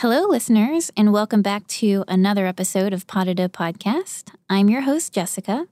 Hello, 0.00 0.22
listeners, 0.22 0.90
and 0.96 1.12
welcome 1.12 1.42
back 1.42 1.66
to 1.66 2.04
another 2.08 2.46
episode 2.46 2.94
of 2.94 3.06
Pas 3.06 3.26
Podcast. 3.26 4.30
I'm 4.48 4.70
your 4.70 4.80
host, 4.80 5.12
Jessica, 5.12 5.66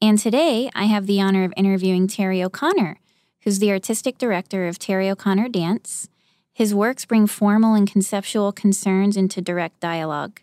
and 0.00 0.20
today 0.20 0.70
I 0.76 0.84
have 0.84 1.08
the 1.08 1.20
honor 1.20 1.42
of 1.42 1.52
interviewing 1.56 2.06
Tere 2.06 2.44
O'Connor, 2.44 3.00
who's 3.42 3.58
the 3.58 3.72
artistic 3.72 4.18
director 4.18 4.68
of 4.68 4.78
Tere 4.78 5.10
O'Connor 5.10 5.48
Dance. 5.48 6.08
His 6.54 6.76
works 6.76 7.04
bring 7.06 7.26
formal 7.26 7.74
and 7.74 7.90
conceptual 7.90 8.52
concerns 8.52 9.16
into 9.16 9.40
direct 9.40 9.80
dialogue, 9.80 10.42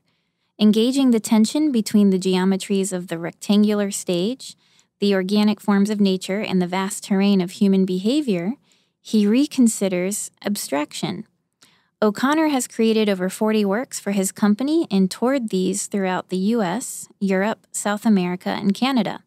engaging 0.59 1.11
the 1.11 1.21
tension 1.21 1.71
between 1.71 2.09
the 2.09 2.19
geometries 2.19 2.91
of 2.91 3.07
the 3.07 3.17
rectangular 3.17 3.89
stage, 3.89 4.57
the 4.99 5.15
organic 5.15 5.61
forms 5.61 5.89
of 5.89 6.01
nature, 6.01 6.41
and 6.41 6.61
the 6.61 6.67
vast 6.67 7.05
terrain 7.05 7.39
of 7.39 7.51
human 7.51 7.85
behavior. 7.85 8.55
He 9.01 9.25
reconsiders 9.25 10.29
abstraction. 10.45 11.25
O'Connor 12.03 12.49
has 12.49 12.67
created 12.67 13.07
over 13.07 13.29
40 13.29 13.63
works 13.63 13.97
for 13.97 14.11
his 14.11 14.33
company 14.33 14.85
and 14.91 15.09
toured 15.09 15.51
these 15.51 15.87
throughout 15.87 16.27
the 16.27 16.51
US, 16.57 17.07
Europe, 17.21 17.65
South 17.71 18.05
America, 18.05 18.49
and 18.49 18.73
Canada. 18.73 19.23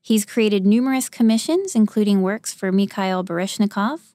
He's 0.00 0.24
created 0.24 0.64
numerous 0.64 1.08
commissions, 1.08 1.74
including 1.74 2.22
works 2.22 2.54
for 2.54 2.70
Mikhail 2.70 3.24
Baryshnikov, 3.24 4.12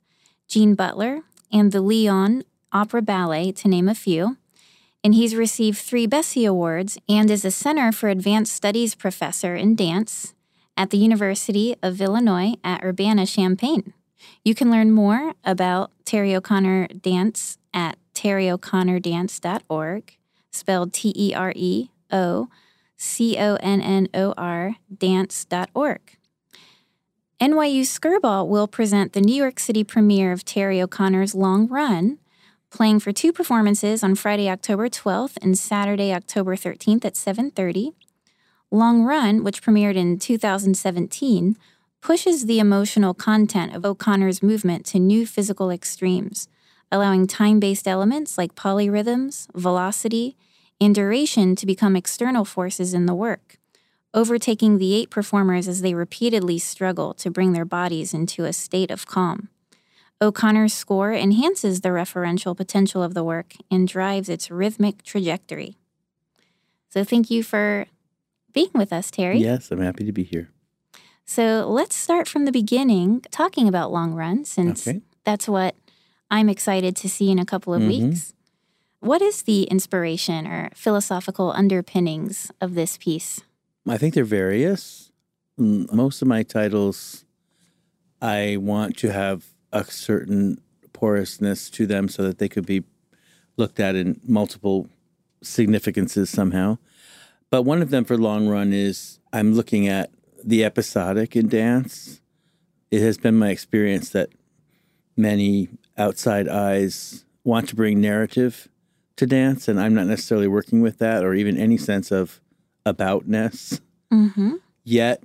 Jean 0.48 0.74
Butler, 0.74 1.24
and 1.52 1.74
the 1.74 1.82
Lyon 1.82 2.46
Opera 2.72 3.02
Ballet, 3.02 3.52
to 3.52 3.68
name 3.68 3.90
a 3.90 3.96
few. 3.96 4.38
And 5.04 5.14
he's 5.14 5.36
received 5.36 5.78
three 5.78 6.08
Bessie 6.08 6.46
Awards 6.46 6.98
and 7.10 7.30
is 7.30 7.44
a 7.44 7.52
Center 7.52 7.92
for 7.92 8.08
Advanced 8.08 8.54
Studies 8.54 8.96
professor 8.96 9.54
in 9.54 9.76
dance 9.76 10.34
at 10.78 10.92
the 10.92 10.98
University 10.98 11.76
of 11.84 12.00
Illinois 12.00 12.54
at 12.64 12.86
Urbana 12.86 13.26
Champaign. 13.26 13.94
You 14.46 14.56
can 14.56 14.72
learn 14.72 14.92
more 14.92 15.34
about 15.44 15.92
Tere 16.06 16.38
O'Connor 16.38 16.88
Dance 17.02 17.58
at 17.78 17.98
tereo'connordance.org, 18.16 20.18
spelled 20.50 20.92
T 20.92 21.14
E 21.16 21.36
R 21.36 21.54
E 21.56 21.92
O 22.12 22.50
C 22.98 23.38
O 23.38 23.56
N 23.62 23.80
N 23.80 24.10
O 24.16 24.34
R 24.36 24.78
dance.org. 24.96 26.02
NYU 27.40 27.82
Skirball 27.82 28.48
will 28.48 28.68
present 28.68 29.14
the 29.14 29.22
New 29.22 29.36
York 29.36 29.60
City 29.60 29.84
premiere 29.84 30.32
of 30.32 30.44
Tere 30.44 30.82
O'Connor's 30.82 31.36
Long 31.36 31.68
Run, 31.68 32.18
playing 32.72 33.00
for 33.00 33.12
two 33.12 33.32
performances 33.32 34.04
on 34.04 34.16
Friday, 34.16 34.50
October 34.50 34.90
12th 34.90 35.38
and 35.40 35.56
Saturday, 35.56 36.12
October 36.12 36.56
13th 36.56 37.06
at 37.06 37.14
7:30. 37.14 37.94
Long 38.72 39.04
Run, 39.04 39.44
which 39.44 39.62
premiered 39.62 39.96
in 39.96 40.18
2017, 40.18 41.56
pushes 42.02 42.48
the 42.48 42.60
emotional 42.60 43.14
content 43.14 43.76
of 43.76 43.86
O'Connor's 43.86 44.42
movement 44.42 44.88
to 44.88 45.00
new 45.00 45.28
physical 45.28 45.70
extremes, 45.70 46.50
allowing 46.92 47.28
time-based 47.28 47.88
elements 47.88 48.38
like 48.38 48.56
polyrhythms, 48.56 49.48
velocity, 49.56 50.36
and 50.80 50.94
duration 50.94 51.56
to 51.56 51.66
become 51.66 51.96
external 51.96 52.46
forces 52.46 52.94
in 52.94 53.06
the 53.06 53.16
work, 53.16 53.58
overtaking 54.14 54.78
the 54.78 54.94
eight 54.96 55.10
performers 55.10 55.68
as 55.68 55.82
they 55.82 55.94
repeatedly 55.94 56.60
struggle 56.60 57.14
to 57.16 57.32
bring 57.32 57.54
their 57.54 57.66
bodies 57.66 58.14
into 58.14 58.46
a 58.46 58.54
state 58.54 58.92
of 58.92 59.06
calm. 59.06 59.50
O'Connor's 60.22 60.74
score 60.74 61.14
enhances 61.14 61.82
the 61.82 61.90
referential 61.90 62.56
potential 62.58 63.04
of 63.04 63.14
the 63.14 63.24
work 63.24 63.54
and 63.70 63.88
drives 63.88 64.30
its 64.30 64.50
rhythmic 64.50 65.04
trajectory. 65.04 65.78
So, 66.90 67.04
thank 67.04 67.30
you 67.30 67.44
for 67.44 67.86
being 68.54 68.72
with 68.74 68.92
us, 68.92 69.12
Tere. 69.12 69.34
Yes, 69.34 69.70
I'm 69.72 69.82
happy 69.82 70.06
to 70.06 70.12
be 70.12 70.24
here. 70.24 70.50
So, 71.26 71.68
let's 71.70 71.96
start 71.96 72.28
from 72.28 72.46
the 72.46 72.52
beginning 72.52 73.22
talking 73.30 73.68
about 73.68 73.92
Long 73.92 74.14
Run, 74.14 74.46
since 74.46 74.88
Okay. 74.88 75.02
that's 75.24 75.48
what 75.48 75.76
I'm 76.30 76.50
excited 76.50 76.96
to 76.98 77.10
see 77.10 77.32
in 77.32 77.40
a 77.40 77.46
couple 77.46 77.74
of 77.74 77.82
Mhm. 77.82 77.88
weeks. 77.88 78.34
What 79.00 79.22
is 79.22 79.44
the 79.44 79.64
inspiration 79.64 80.48
or 80.48 80.70
philosophical 80.74 81.52
underpinnings 81.52 82.52
of 82.60 82.74
this 82.76 82.98
piece? 82.98 83.42
I 83.88 83.98
think 83.98 84.14
they're 84.14 84.26
various. 84.26 85.12
Most 85.58 86.22
of 86.22 86.28
my 86.28 86.44
titles, 86.44 87.26
I 88.22 88.58
want 88.58 88.98
to 88.98 89.12
have 89.12 89.46
a 89.72 89.84
certain 89.86 90.60
porousness 90.94 91.70
to 91.72 91.86
them 91.86 92.10
so 92.10 92.24
that 92.24 92.40
they 92.40 92.50
could 92.50 92.66
be 92.66 92.84
looked 93.56 93.80
at 93.80 93.96
in 93.96 94.20
multiple 94.26 94.90
significances 95.42 96.30
somehow. 96.30 96.78
But 97.50 97.64
one 97.64 97.82
of 97.82 97.92
them 97.92 98.04
for 98.04 98.18
long 98.18 98.48
run 98.48 98.74
is 98.74 99.20
I'm 99.32 99.54
looking 99.54 99.88
at 99.88 100.12
the 100.44 100.64
episodic 100.66 101.36
in 101.36 101.48
dance. 101.48 102.20
It 102.92 103.02
has 103.02 103.18
been 103.18 103.36
my 103.36 103.50
experience 103.50 104.10
that 104.10 104.30
many 105.16 105.70
outside 105.98 106.48
eyes 106.48 107.26
want 107.44 107.70
to 107.70 107.76
bring 107.76 108.02
narrative 108.02 108.68
to 109.16 109.26
dance, 109.26 109.68
and 109.68 109.80
I'm 109.80 109.94
not 109.94 110.08
necessarily 110.08 110.48
working 110.48 110.82
with 110.82 111.00
that 111.00 111.24
or 111.24 111.34
even 111.34 111.58
any 111.58 111.78
sense 111.78 112.12
of 112.12 112.40
aboutness. 112.86 113.80
Mm-hmm. 114.12 114.56
Yet 114.84 115.24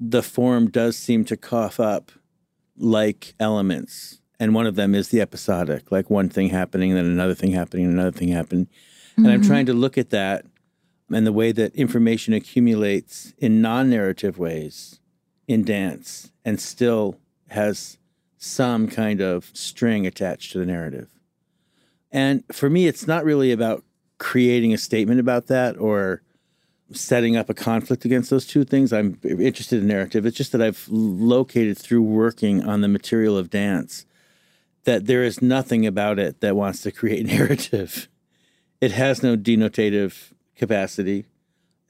the 0.00 0.22
form 0.22 0.70
does 0.70 0.96
seem 0.96 1.24
to 1.26 1.36
cough 1.36 1.80
up 1.80 2.12
like 2.76 3.34
elements. 3.40 4.20
And 4.40 4.54
one 4.54 4.66
of 4.66 4.76
them 4.76 4.94
is 4.94 5.08
the 5.08 5.20
episodic, 5.20 5.90
like 5.90 6.10
one 6.10 6.28
thing 6.28 6.50
happening, 6.50 6.94
then 6.94 7.06
another 7.06 7.34
thing 7.34 7.52
happening, 7.52 7.86
another 7.86 8.12
thing 8.12 8.28
happening. 8.28 8.68
And 9.16 9.26
I'm 9.26 9.42
trying 9.42 9.66
to 9.66 9.72
look 9.72 9.98
at 9.98 10.10
that 10.10 10.46
and 11.10 11.26
the 11.26 11.32
way 11.32 11.50
that 11.50 11.74
information 11.74 12.34
accumulates 12.34 13.32
in 13.38 13.60
non 13.60 13.90
narrative 13.90 14.38
ways 14.38 15.00
in 15.48 15.64
dance 15.64 16.30
and 16.44 16.60
still 16.60 17.18
has 17.48 17.97
some 18.38 18.88
kind 18.88 19.20
of 19.20 19.50
string 19.52 20.06
attached 20.06 20.52
to 20.52 20.58
the 20.58 20.66
narrative. 20.66 21.10
And 22.10 22.44
for 22.50 22.70
me, 22.70 22.86
it's 22.86 23.06
not 23.06 23.24
really 23.24 23.52
about 23.52 23.84
creating 24.18 24.72
a 24.72 24.78
statement 24.78 25.20
about 25.20 25.46
that 25.48 25.76
or 25.76 26.22
setting 26.92 27.36
up 27.36 27.50
a 27.50 27.54
conflict 27.54 28.04
against 28.04 28.30
those 28.30 28.46
two 28.46 28.64
things. 28.64 28.92
I'm 28.92 29.18
interested 29.22 29.80
in 29.80 29.88
narrative. 29.88 30.24
It's 30.24 30.36
just 30.36 30.52
that 30.52 30.62
I've 30.62 30.86
located 30.88 31.76
through 31.76 32.02
working 32.02 32.64
on 32.64 32.80
the 32.80 32.88
material 32.88 33.36
of 33.36 33.50
dance 33.50 34.06
that 34.84 35.06
there 35.06 35.22
is 35.22 35.42
nothing 35.42 35.84
about 35.86 36.18
it 36.18 36.40
that 36.40 36.56
wants 36.56 36.80
to 36.82 36.90
create 36.90 37.26
narrative. 37.38 38.08
It 38.80 38.92
has 38.92 39.22
no 39.22 39.36
denotative 39.36 40.32
capacity. 40.56 41.26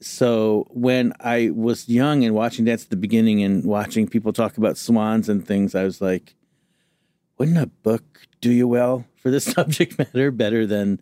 So 0.01 0.67
when 0.71 1.13
I 1.21 1.51
was 1.55 1.89
young 1.89 2.25
and 2.25 2.35
watching 2.35 2.65
dance 2.65 2.85
at 2.85 2.91
the 2.91 2.97
beginning 2.97 3.43
and 3.43 3.65
watching 3.65 4.07
people 4.07 4.33
talk 4.33 4.57
about 4.57 4.77
swans 4.77 5.29
and 5.29 5.47
things, 5.47 5.75
I 5.75 5.85
was 5.85 6.01
like, 6.01 6.37
wouldn't 7.37 7.59
a 7.59 7.67
book 7.67 8.27
do 8.41 8.53
you 8.53 8.69
well 8.69 9.05
for 9.17 9.31
this 9.31 9.45
subject 9.57 9.99
matter 9.99 10.31
better 10.31 10.67
than 10.67 11.01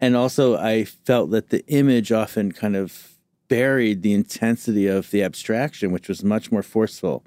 and 0.00 0.16
also 0.16 0.56
I 0.56 0.84
felt 0.84 1.30
that 1.30 1.50
the 1.50 1.64
image 1.66 2.12
often 2.12 2.52
kind 2.52 2.76
of 2.76 3.16
buried 3.48 4.02
the 4.02 4.12
intensity 4.12 4.86
of 4.86 5.10
the 5.10 5.22
abstraction, 5.22 5.92
which 5.92 6.08
was 6.08 6.24
much 6.24 6.50
more 6.50 6.62
forceful 6.62 7.24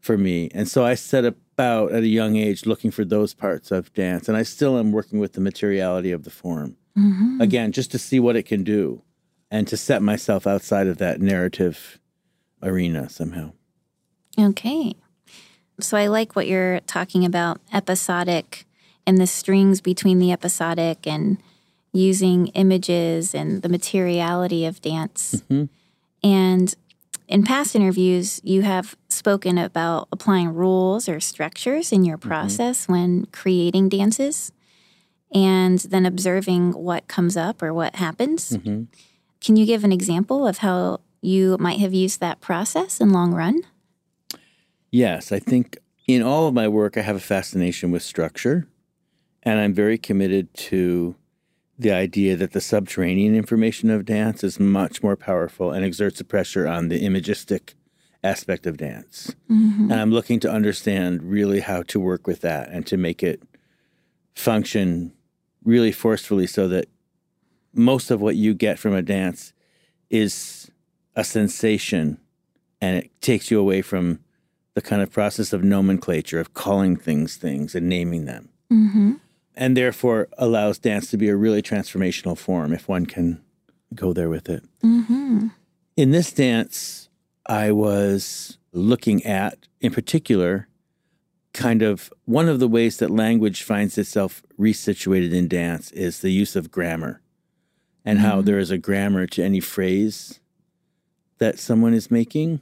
for 0.00 0.16
me. 0.16 0.48
And 0.54 0.68
so 0.68 0.84
I 0.84 0.94
set 0.94 1.24
about 1.24 1.92
at 1.92 2.02
a 2.02 2.08
young 2.08 2.36
age 2.36 2.66
looking 2.66 2.90
for 2.90 3.04
those 3.04 3.34
parts 3.34 3.70
of 3.70 3.92
dance. 3.92 4.28
And 4.28 4.36
I 4.36 4.42
still 4.42 4.78
am 4.78 4.92
working 4.92 5.18
with 5.18 5.34
the 5.34 5.40
materiality 5.40 6.12
of 6.12 6.24
the 6.24 6.30
form. 6.30 6.76
Mm-hmm. 6.96 7.40
Again, 7.40 7.72
just 7.72 7.90
to 7.92 7.98
see 7.98 8.20
what 8.20 8.36
it 8.36 8.44
can 8.44 8.64
do 8.64 9.02
and 9.52 9.68
to 9.68 9.76
set 9.76 10.02
myself 10.02 10.46
outside 10.46 10.86
of 10.86 10.96
that 10.96 11.20
narrative 11.20 12.00
arena 12.62 13.08
somehow. 13.10 13.52
Okay. 14.40 14.94
So 15.78 15.96
I 15.98 16.06
like 16.06 16.34
what 16.34 16.46
you're 16.46 16.80
talking 16.80 17.24
about 17.26 17.60
episodic 17.72 18.64
and 19.06 19.18
the 19.18 19.26
strings 19.26 19.82
between 19.82 20.18
the 20.20 20.32
episodic 20.32 21.06
and 21.06 21.36
using 21.92 22.46
images 22.48 23.34
and 23.34 23.60
the 23.60 23.68
materiality 23.68 24.64
of 24.64 24.80
dance. 24.80 25.42
Mhm. 25.50 25.68
And 26.24 26.74
in 27.28 27.42
past 27.42 27.74
interviews, 27.76 28.40
you 28.42 28.62
have 28.62 28.96
spoken 29.10 29.58
about 29.58 30.08
applying 30.10 30.54
rules 30.54 31.10
or 31.10 31.20
structures 31.20 31.92
in 31.92 32.04
your 32.04 32.16
process 32.16 32.88
when 32.88 33.26
creating 33.32 33.90
dances 33.90 34.50
and 35.34 35.78
then 35.80 36.06
observing 36.06 36.72
what 36.72 37.06
comes 37.06 37.36
up 37.36 37.62
or 37.62 37.74
what 37.74 37.96
happens. 37.96 38.50
Mhm. 38.50 38.86
Can 39.42 39.56
you 39.56 39.66
give 39.66 39.84
an 39.84 39.92
example 39.92 40.46
of 40.46 40.58
how 40.58 41.00
you 41.20 41.56
might 41.58 41.80
have 41.80 41.92
used 41.92 42.20
that 42.20 42.40
process 42.40 43.00
in 43.00 43.10
long 43.10 43.34
run? 43.34 43.62
Yes, 44.90 45.32
I 45.32 45.38
think 45.38 45.78
in 46.06 46.22
all 46.22 46.48
of 46.48 46.54
my 46.54 46.68
work, 46.68 46.96
I 46.96 47.02
have 47.02 47.16
a 47.16 47.20
fascination 47.20 47.90
with 47.90 48.02
structure, 48.02 48.68
and 49.42 49.58
I'm 49.58 49.72
very 49.72 49.98
committed 49.98 50.52
to 50.54 51.16
the 51.78 51.92
idea 51.92 52.36
that 52.36 52.52
the 52.52 52.60
subterranean 52.60 53.34
information 53.34 53.90
of 53.90 54.04
dance 54.04 54.44
is 54.44 54.60
much 54.60 55.02
more 55.02 55.16
powerful 55.16 55.72
and 55.72 55.84
exerts 55.84 56.20
a 56.20 56.24
pressure 56.24 56.68
on 56.68 56.88
the 56.88 57.04
imagistic 57.04 57.74
aspect 58.22 58.66
of 58.66 58.76
dance. 58.76 59.34
Mm-hmm. 59.50 59.90
And 59.90 60.00
I'm 60.00 60.12
looking 60.12 60.38
to 60.40 60.50
understand 60.50 61.22
really 61.24 61.60
how 61.60 61.82
to 61.84 61.98
work 61.98 62.26
with 62.26 62.40
that 62.42 62.68
and 62.68 62.86
to 62.86 62.96
make 62.96 63.22
it 63.22 63.42
function 64.34 65.12
really 65.64 65.92
forcefully 65.92 66.46
so 66.46 66.68
that 66.68 66.86
most 67.74 68.10
of 68.10 68.20
what 68.20 68.36
you 68.36 68.54
get 68.54 68.78
from 68.78 68.94
a 68.94 69.02
dance 69.02 69.52
is 70.10 70.70
a 71.16 71.24
sensation 71.24 72.18
and 72.80 72.96
it 72.96 73.10
takes 73.20 73.50
you 73.50 73.58
away 73.58 73.82
from 73.82 74.20
the 74.74 74.82
kind 74.82 75.02
of 75.02 75.10
process 75.10 75.52
of 75.52 75.62
nomenclature 75.62 76.40
of 76.40 76.54
calling 76.54 76.96
things 76.96 77.36
things 77.36 77.74
and 77.74 77.88
naming 77.88 78.24
them 78.24 78.48
Mm-hmm. 78.70 79.12
and 79.54 79.76
therefore 79.76 80.28
allows 80.38 80.78
dance 80.78 81.10
to 81.10 81.18
be 81.18 81.28
a 81.28 81.36
really 81.36 81.60
transformational 81.60 82.38
form 82.38 82.72
if 82.72 82.88
one 82.88 83.04
can 83.04 83.42
go 83.94 84.14
there 84.14 84.30
with 84.30 84.48
it. 84.48 84.64
Mm-hmm. 84.82 85.48
In 85.96 86.10
this 86.10 86.32
dance, 86.32 87.10
I 87.46 87.70
was 87.70 88.56
looking 88.72 89.22
at, 89.26 89.66
in 89.82 89.92
particular, 89.92 90.68
kind 91.52 91.82
of 91.82 92.10
one 92.24 92.48
of 92.48 92.60
the 92.60 92.68
ways 92.68 92.96
that 92.96 93.10
language 93.10 93.62
finds 93.62 93.98
itself 93.98 94.42
resituated 94.58 95.34
in 95.34 95.48
dance 95.48 95.90
is 95.92 96.20
the 96.20 96.30
use 96.30 96.56
of 96.56 96.70
grammar 96.70 97.20
and 98.04 98.18
how 98.18 98.40
Mhm. 98.40 98.44
there 98.46 98.58
is 98.58 98.70
a 98.70 98.78
grammar 98.78 99.26
to 99.28 99.42
any 99.44 99.60
phrase 99.60 100.40
that 101.38 101.58
someone 101.58 101.94
is 101.94 102.10
making. 102.10 102.60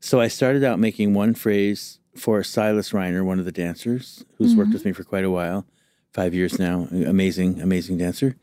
So 0.00 0.20
I 0.20 0.28
started 0.28 0.64
out 0.64 0.78
making 0.78 1.14
one 1.14 1.34
phrase 1.34 1.98
for 2.14 2.42
Silas 2.42 2.92
Riener, 2.92 3.24
one 3.24 3.38
of 3.38 3.44
the 3.44 3.52
dancers 3.52 4.24
who's 4.36 4.54
worked 4.54 4.70
Mhm. 4.70 4.74
with 4.74 4.84
me 4.84 4.92
for 4.92 5.04
quite 5.04 5.24
a 5.24 5.30
while, 5.30 5.66
five 6.12 6.34
years 6.34 6.58
now. 6.58 6.88
Amazing, 6.90 7.60
amazing 7.60 7.98
dancer. 7.98 8.36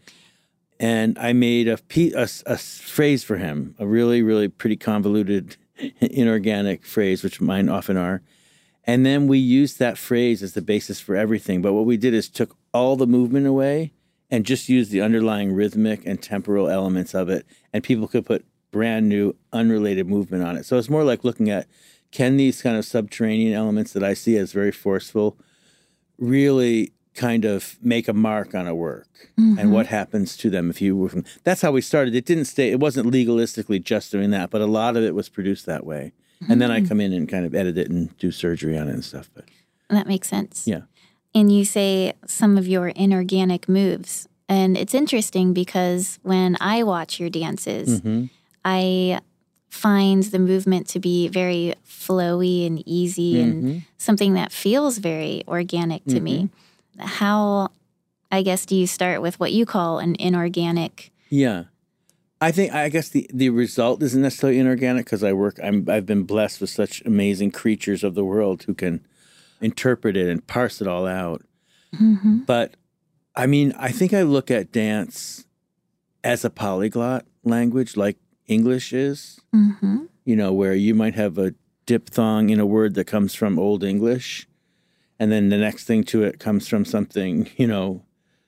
And 0.79 1.17
I 1.19 1.33
made 1.33 1.67
a, 1.67 1.77
a, 2.15 2.27
a 2.45 2.57
phrase 2.57 3.23
for 3.23 3.37
him, 3.37 3.75
a 3.79 3.85
really, 3.85 4.21
really 4.21 4.47
pretty 4.47 4.77
convoluted, 4.77 5.57
inorganic 6.01 6.85
phrase, 6.85 7.21
which 7.23 7.41
mine 7.41 7.67
often 7.69 7.97
are. 7.97 8.21
And 8.85 9.05
then 9.05 9.27
we 9.27 9.37
used 9.37 9.77
that 9.79 9.97
phrase 9.97 10.41
as 10.41 10.53
the 10.53 10.61
basis 10.61 10.99
for 10.99 11.15
everything. 11.15 11.61
But 11.61 11.73
what 11.73 11.85
we 11.85 11.97
did 11.97 12.13
is 12.13 12.27
took 12.29 12.55
all 12.73 12.95
the 12.95 13.05
movement 13.05 13.45
away 13.45 13.91
and 14.31 14.45
just 14.45 14.69
use 14.69 14.89
the 14.89 15.01
underlying 15.01 15.53
rhythmic 15.53 16.05
and 16.05 16.21
temporal 16.21 16.69
elements 16.69 17.13
of 17.13 17.29
it. 17.29 17.45
And 17.73 17.83
people 17.83 18.07
could 18.07 18.25
put 18.25 18.45
brand 18.71 19.09
new, 19.09 19.35
unrelated 19.51 20.07
movement 20.07 20.43
on 20.43 20.55
it. 20.55 20.65
So 20.65 20.77
it's 20.77 20.89
more 20.89 21.03
like 21.03 21.23
looking 21.23 21.49
at 21.49 21.67
can 22.11 22.37
these 22.37 22.61
kind 22.61 22.77
of 22.77 22.85
subterranean 22.85 23.53
elements 23.53 23.93
that 23.93 24.03
I 24.03 24.13
see 24.13 24.37
as 24.37 24.51
very 24.51 24.71
forceful 24.71 25.37
really 26.17 26.91
kind 27.15 27.45
of 27.45 27.77
make 27.81 28.07
a 28.07 28.13
mark 28.13 28.55
on 28.55 28.67
a 28.67 28.75
work 28.75 29.07
and 29.35 29.57
mm-hmm. 29.57 29.71
what 29.71 29.87
happens 29.87 30.37
to 30.37 30.49
them 30.49 30.69
if 30.69 30.79
you 30.81 30.95
were 30.95 31.09
from 31.09 31.25
that's 31.43 31.61
how 31.61 31.71
we 31.71 31.81
started 31.81 32.15
it 32.15 32.23
didn't 32.23 32.45
stay 32.45 32.71
it 32.71 32.79
wasn't 32.79 33.05
legalistically 33.11 33.83
just 33.83 34.11
doing 34.11 34.29
that 34.29 34.49
but 34.49 34.61
a 34.61 34.65
lot 34.65 34.95
of 34.95 35.03
it 35.03 35.15
was 35.15 35.27
produced 35.27 35.65
that 35.65 35.85
way 35.85 36.13
and 36.47 36.61
then 36.61 36.71
i 36.71 36.79
mm. 36.79 36.87
come 36.87 37.01
in 37.01 37.11
and 37.11 37.27
kind 37.27 37.45
of 37.45 37.55
edit 37.55 37.77
it 37.77 37.89
and 37.89 38.15
do 38.19 38.31
surgery 38.31 38.77
on 38.77 38.87
it 38.87 38.93
and 38.93 39.03
stuff 39.03 39.29
but 39.33 39.43
That 39.89 40.07
makes 40.07 40.27
sense. 40.27 40.67
Yeah. 40.67 40.81
And 41.35 41.51
you 41.51 41.63
say 41.65 42.13
some 42.25 42.57
of 42.57 42.67
your 42.67 42.87
inorganic 42.89 43.69
moves. 43.69 44.27
And 44.47 44.75
it's 44.77 44.95
interesting 44.95 45.53
because 45.53 46.17
when 46.23 46.57
I 46.59 46.81
watch 46.83 47.19
your 47.19 47.29
dances, 47.29 48.01
Mhm. 48.01 48.29
I 48.65 49.21
find 49.69 50.23
the 50.23 50.39
movement 50.39 50.87
to 50.87 50.99
be 50.99 51.27
very 51.27 51.75
flowy 51.87 52.65
and 52.65 52.81
easy 52.87 53.39
and 53.39 53.63
Mhm. 53.63 53.81
something 53.97 54.33
that 54.33 54.51
feels 54.51 54.97
very 54.97 55.43
organic 55.47 56.03
to 56.05 56.19
me. 56.19 56.49
Mm-hmm. 56.97 57.05
How, 57.05 57.69
I 58.31 58.41
guess, 58.41 58.65
do 58.65 58.75
you 58.75 58.87
start 58.87 59.21
with 59.21 59.39
what 59.39 59.51
you 59.53 59.65
call 59.67 59.99
an 59.99 60.15
inorganic? 60.19 61.11
Yeah. 61.29 61.65
I 62.41 62.51
think 62.51 62.73
I 62.73 62.89
guess 62.89 63.09
the, 63.09 63.29
the 63.33 63.49
result 63.49 64.01
isn't 64.01 64.21
necessarily 64.21 64.57
inorganic 64.59 65.05
because 65.05 65.23
I 65.23 65.33
work 65.33 65.59
I'm 65.61 65.85
I've 65.89 66.05
been 66.05 66.23
blessed 66.23 66.61
with 66.61 66.69
such 66.71 67.03
amazing 67.05 67.51
creatures 67.51 68.03
of 68.03 68.15
the 68.15 68.23
world 68.23 68.63
who 68.63 68.73
can 68.73 69.01
interpret 69.61 70.15
it 70.17 70.29
and 70.29 70.45
parse 70.45 70.81
it 70.81 70.87
all 70.87 71.05
out. 71.07 71.43
Mm-hmm. 71.95 72.39
But 72.39 72.75
I 73.35 73.45
mean, 73.45 73.73
I 73.77 73.91
think 73.91 74.13
I 74.13 74.23
look 74.23 74.51
at 74.51 74.71
dance 74.71 75.45
as 76.23 76.43
a 76.43 76.49
polyglot 76.49 77.25
language 77.43 77.95
like 77.95 78.17
English 78.47 78.93
is, 78.93 79.39
Mm-hmm. 79.55 80.05
you 80.25 80.35
know, 80.35 80.53
where 80.53 80.73
you 80.73 80.93
might 80.93 81.15
have 81.15 81.37
a 81.37 81.53
diphthong 81.85 82.49
in 82.49 82.59
a 82.59 82.65
word 82.65 82.93
that 82.95 83.05
comes 83.05 83.33
from 83.33 83.57
Old 83.57 83.83
English 83.83 84.47
and 85.19 85.31
then 85.31 85.49
the 85.49 85.57
next 85.57 85.83
thing 85.83 86.03
to 86.05 86.23
it 86.23 86.39
comes 86.39 86.67
from 86.67 86.85
something, 86.85 87.49
you 87.57 87.67
know, 87.67 88.03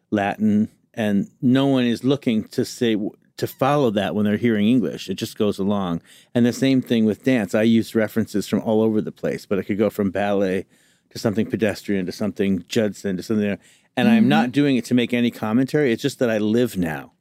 Latin 0.10 0.70
and 0.94 1.30
no 1.42 1.68
one 1.68 1.86
is 1.86 2.04
looking 2.04 2.44
to 2.50 2.66
say 2.66 2.98
to 3.38 3.48
follow 3.48 3.90
that 3.92 4.14
when 4.14 4.26
they're 4.26 4.38
hearing 4.38 4.68
English. 4.68 5.10
It 5.10 5.16
just 5.16 5.38
goes 5.38 5.58
along. 5.58 6.02
And 6.36 6.46
the 6.46 6.54
same 6.54 6.82
thing 6.82 7.06
with 7.06 7.24
dance. 7.24 7.56
I 7.56 7.64
use 7.64 7.96
references 7.96 8.48
from 8.48 8.62
all 8.62 8.82
over 8.82 9.02
the 9.02 9.12
place, 9.12 9.46
but 9.46 9.58
it 9.58 9.64
could 9.64 9.78
go 9.78 9.90
from 9.90 10.12
ballet 10.12 10.66
to 11.12 11.20
something 11.20 11.46
pedestrian 11.46 12.06
to 12.06 12.12
something 12.12 12.64
Judson 12.68 13.18
to 13.18 13.24
something. 13.24 13.58
And 13.98 14.08
I'm 14.08 14.28
not 14.28 14.52
doing 14.52 14.78
it 14.78 14.86
to 14.86 14.94
make 14.94 15.14
any 15.14 15.32
commentary. 15.32 15.92
It's 15.92 16.02
just 16.02 16.20
that 16.20 16.30
I 16.30 16.38
live 16.38 16.78
now 16.78 17.12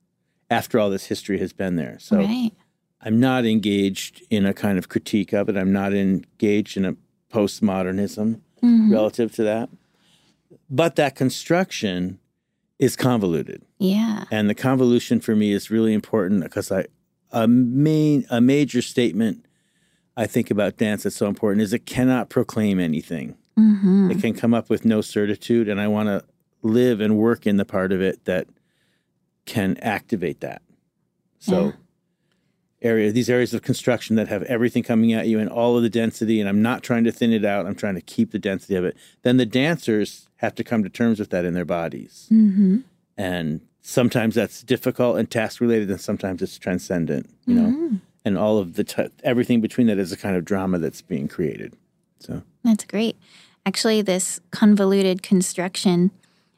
after 0.49 0.79
all 0.79 0.91
this 0.91 1.07
history 1.07 1.39
has 1.39 1.53
been 1.53 1.77
there. 1.77 1.97
So 1.99 2.19
right. 2.19 2.53
I'm 3.03 3.19
not 3.19 3.45
engaged 3.45 4.23
in 4.31 4.47
a 4.47 4.55
kind 4.55 4.79
of 4.79 4.89
critique 4.89 5.33
of 5.33 5.49
it. 5.49 5.57
I'm 5.57 5.73
not 5.73 5.93
engaged 5.95 6.77
in 6.77 6.85
a 6.85 6.97
postmodernism 7.33 8.41
Mhm. 8.63 8.93
relative 8.93 9.33
to 9.37 9.43
that. 9.45 9.71
But 10.69 10.97
that 10.97 11.17
construction 11.17 12.19
is 12.79 12.97
convoluted. 12.97 13.63
Yeah. 13.79 14.25
And 14.31 14.49
the 14.49 14.55
convolution 14.55 15.21
for 15.21 15.35
me 15.35 15.53
is 15.53 15.71
really 15.71 15.93
important 15.93 16.43
because 16.43 16.71
I 16.71 16.87
a 17.33 17.47
main 17.47 18.27
a 18.31 18.41
major 18.41 18.83
statement 18.83 19.47
I 20.17 20.27
think 20.27 20.51
about 20.51 20.77
dance 20.77 21.05
that's 21.05 21.17
so 21.17 21.27
important 21.29 21.63
is 21.63 21.73
it 21.73 21.87
cannot 21.87 22.29
proclaim 22.29 22.81
anything. 22.81 23.37
Mm-hmm. 23.61 24.11
It 24.13 24.21
can 24.21 24.35
come 24.35 24.55
up 24.55 24.71
with 24.71 24.85
no 24.85 25.01
certitude 25.01 25.69
and 25.69 25.81
I 25.81 25.89
want 25.89 26.09
to 26.09 26.25
live 26.63 27.01
and 27.01 27.17
work 27.19 27.47
in 27.47 27.57
the 27.57 27.65
part 27.65 27.93
of 27.93 28.01
it 28.01 28.25
that 28.25 28.47
can 29.47 29.77
activate 29.79 30.41
that. 30.41 30.63
So 31.39 31.67
Yeah. 31.67 31.73
area 32.83 33.13
these 33.13 33.29
areas 33.31 33.53
of 33.55 33.63
construction 33.63 34.17
that 34.17 34.29
have 34.29 34.43
everything 34.45 34.83
coming 34.83 35.13
at 35.13 35.27
you 35.29 35.39
and 35.39 35.49
all 35.51 35.77
of 35.77 35.83
the 35.83 35.91
density 35.91 36.41
and 36.41 36.49
I'm 36.49 36.63
not 36.63 36.83
trying 36.83 37.05
to 37.05 37.13
thin 37.13 37.33
it 37.33 37.45
out, 37.45 37.67
I'm 37.67 37.75
trying 37.75 37.95
to 37.95 38.01
keep 38.01 38.31
the 38.33 38.39
density 38.39 38.75
of 38.75 38.85
it. 38.85 38.97
Then 39.23 39.37
the 39.37 39.47
dancers 39.47 40.29
have 40.37 40.55
to 40.57 40.65
come 40.65 40.83
to 40.83 40.89
terms 40.91 41.19
with 41.19 41.31
that 41.31 41.45
in 41.45 41.55
their 41.55 41.65
bodies. 41.65 42.29
Mm-hmm. 42.33 42.79
And 43.17 43.61
sometimes 43.83 44.35
that's 44.35 44.63
difficult 44.63 45.19
and 45.19 45.31
task 45.31 45.61
related 45.61 45.91
and 45.91 46.01
sometimes 46.01 46.43
it's 46.43 46.59
transcendent, 46.59 47.29
you 47.47 47.55
know. 47.55 47.69
Mm-hmm. 47.71 47.97
And 48.25 48.37
all 48.37 48.59
of 48.59 48.75
the 48.75 48.85
t- 48.85 49.09
everything 49.25 49.63
between 49.63 49.87
that 49.87 49.99
is 49.99 50.13
a 50.13 50.17
kind 50.17 50.37
of 50.37 50.45
drama 50.45 50.79
that's 50.79 51.01
being 51.01 51.27
created. 51.27 51.75
So 52.19 52.43
That's 52.65 52.85
great. 52.85 53.17
Actually, 53.67 54.03
this 54.03 54.41
convoluted 54.51 55.23
construction, 55.23 56.11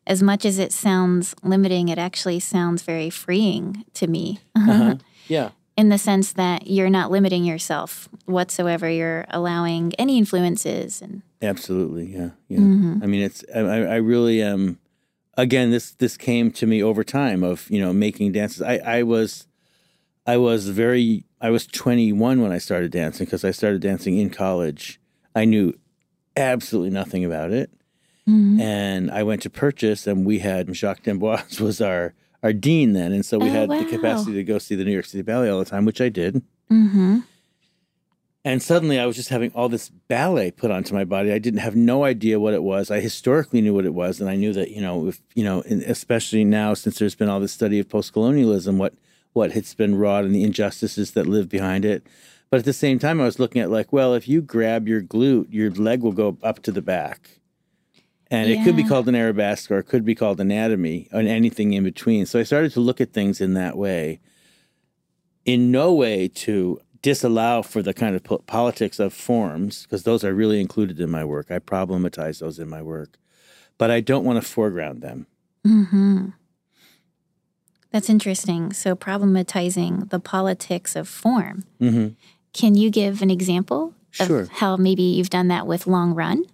as 0.06 0.22
much 0.22 0.44
as 0.44 0.58
it 0.58 0.72
sounds 0.72 1.34
limiting, 1.42 1.88
it 1.88 1.98
actually 1.98 2.40
sounds 2.40 2.82
very 2.82 3.10
freeing 3.10 3.84
to 3.94 4.06
me. 4.06 4.40
uh-huh. 4.56 4.96
yeah. 5.28 5.50
In 5.76 5.88
the 5.88 5.98
sense 5.98 6.32
that 6.34 6.66
you're 6.66 6.90
not 6.90 7.10
limiting 7.10 7.44
yourself 7.44 8.08
whatsoever. 8.26 8.90
You're 8.90 9.24
allowing 9.30 9.94
any 9.94 10.18
influences 10.18 11.00
and 11.00 11.22
Absolutely, 11.40 12.12
yeah, 12.12 12.30
yeah. 12.48 12.58
Mhm. 12.58 13.02
I 13.02 13.06
mean, 13.06 13.22
it's 13.22 13.42
I, 13.54 13.60
I 13.60 13.96
really 13.96 14.42
am. 14.42 14.78
Again, 15.36 15.70
this 15.70 15.92
this 15.92 16.18
came 16.18 16.50
to 16.52 16.66
me 16.66 16.82
over 16.82 17.02
time 17.02 17.42
of 17.42 17.68
you 17.70 17.80
know 17.80 17.92
making 17.92 18.32
dances. 18.32 18.60
I 18.60 18.76
I 18.84 19.02
was, 19.02 19.48
I 20.26 20.36
was 20.36 20.68
very 20.68 21.24
I 21.40 21.50
was 21.50 21.66
21 21.66 22.42
when 22.42 22.52
I 22.52 22.58
started 22.58 22.92
dancing 22.92 23.24
because 23.24 23.42
I 23.42 23.50
started 23.50 23.80
dancing 23.80 24.18
in 24.18 24.28
college. 24.30 25.00
I 25.34 25.46
knew 25.46 25.72
absolutely 26.36 26.90
nothing 26.90 27.24
about 27.24 27.50
it, 27.52 27.70
Mhm. 28.28 28.60
and 28.60 29.10
I 29.10 29.22
went 29.22 29.42
to 29.42 29.50
purchase, 29.50 30.06
and 30.06 30.24
we 30.24 30.38
had 30.40 30.74
Jacques 30.74 31.02
d'Amboise 31.04 31.60
was 31.60 31.80
our 31.80 32.14
our 32.42 32.52
dean 32.52 32.92
then, 32.92 33.12
and 33.12 33.24
so 33.24 33.38
we 33.38 33.48
Oh, 33.50 33.52
had 33.52 33.68
wow. 33.68 33.78
the 33.78 33.84
capacity 33.84 34.32
to 34.34 34.42
go 34.44 34.58
see 34.58 34.74
the 34.74 34.84
New 34.84 34.90
York 34.92 35.04
City 35.04 35.22
Ballet 35.22 35.48
all 35.48 35.60
the 35.60 35.64
time, 35.64 35.84
which 35.84 36.00
I 36.00 36.08
did. 36.08 36.42
Mhm. 36.70 37.22
And 38.44 38.60
suddenly 38.60 38.98
I 38.98 39.06
was 39.06 39.14
just 39.14 39.28
having 39.28 39.52
all 39.54 39.68
this 39.68 39.90
ballet 40.08 40.50
put 40.50 40.72
onto 40.72 40.92
my 40.92 41.04
body. 41.04 41.30
I 41.30 41.38
didn't 41.38 41.60
have 41.60 41.76
no 41.76 42.02
idea 42.02 42.40
what 42.40 42.54
it 42.54 42.64
was. 42.64 42.90
I 42.90 42.98
historically 42.98 43.60
knew 43.60 43.72
what 43.72 43.84
it 43.84 43.94
was. 43.94 44.20
And 44.20 44.28
I 44.28 44.34
knew 44.34 44.52
that, 44.54 44.72
you 44.72 44.80
know, 44.80 45.06
if, 45.06 45.22
you 45.36 45.44
know, 45.44 45.60
especially 45.86 46.44
now 46.44 46.74
since 46.74 46.98
there's 46.98 47.14
been 47.14 47.28
all 47.28 47.38
this 47.38 47.52
study 47.52 47.78
of 47.78 47.88
post-colonialism, 47.88 48.78
what, 48.78 48.94
what 49.32 49.52
has 49.52 49.74
been 49.74 49.94
wrought 49.94 50.24
and 50.24 50.34
the 50.34 50.42
injustices 50.42 51.12
that 51.12 51.28
live 51.28 51.48
behind 51.48 51.84
it. 51.84 52.02
But 52.52 52.58
at 52.58 52.64
the 52.66 52.74
same 52.74 52.98
time, 52.98 53.18
I 53.18 53.24
was 53.24 53.38
looking 53.38 53.62
at 53.62 53.70
like, 53.70 53.94
well, 53.94 54.12
if 54.12 54.28
you 54.28 54.42
grab 54.42 54.86
your 54.86 55.00
glute, 55.00 55.46
your 55.48 55.70
leg 55.70 56.02
will 56.02 56.12
go 56.12 56.36
up 56.42 56.62
to 56.64 56.70
the 56.70 56.82
back. 56.82 57.40
And 58.30 58.50
it 58.50 58.62
could 58.62 58.76
be 58.76 58.84
called 58.84 59.08
an 59.08 59.14
arabesque 59.14 59.70
or 59.70 59.78
it 59.78 59.84
could 59.84 60.04
be 60.04 60.14
called 60.14 60.38
anatomy 60.38 61.08
and 61.12 61.26
anything 61.26 61.72
in 61.72 61.82
between. 61.82 62.26
So 62.26 62.38
I 62.38 62.42
started 62.42 62.70
to 62.72 62.80
look 62.80 63.00
at 63.00 63.14
things 63.14 63.40
in 63.40 63.54
that 63.54 63.78
way 63.78 64.20
in 65.46 65.70
no 65.70 65.94
way 65.94 66.28
to 66.28 66.78
disallow 67.00 67.62
for 67.62 67.80
the 67.80 67.94
kind 67.94 68.14
of 68.14 68.22
po- 68.22 68.44
politics 68.46 69.00
of 69.00 69.14
forms 69.14 69.84
because 69.84 70.02
those 70.02 70.22
are 70.22 70.34
really 70.34 70.60
included 70.60 71.00
in 71.00 71.10
my 71.10 71.24
work. 71.24 71.50
I 71.50 71.58
problematize 71.58 72.40
those 72.40 72.58
in 72.58 72.68
my 72.68 72.82
work, 72.82 73.16
but 73.78 73.90
I 73.90 74.00
don't 74.00 74.26
want 74.26 74.42
to 74.42 74.46
foreground 74.46 75.00
them. 75.00 75.26
Mm-hmm. 75.66 76.26
That's 77.92 78.10
interesting. 78.10 78.74
So, 78.74 78.94
problematizing 78.94 80.10
the 80.10 80.20
politics 80.20 80.96
of 80.96 81.08
form. 81.08 81.64
hmm 81.78 82.08
Can 82.52 82.74
you 82.74 82.90
give 82.90 83.22
an 83.22 83.30
example 83.30 83.94
Sure. 84.10 84.40
of 84.40 84.48
how 84.50 84.76
maybe 84.76 85.02
you've 85.02 85.30
done 85.30 85.48
that 85.48 85.66
with 85.66 85.86
long 85.86 86.14
run? 86.14 86.44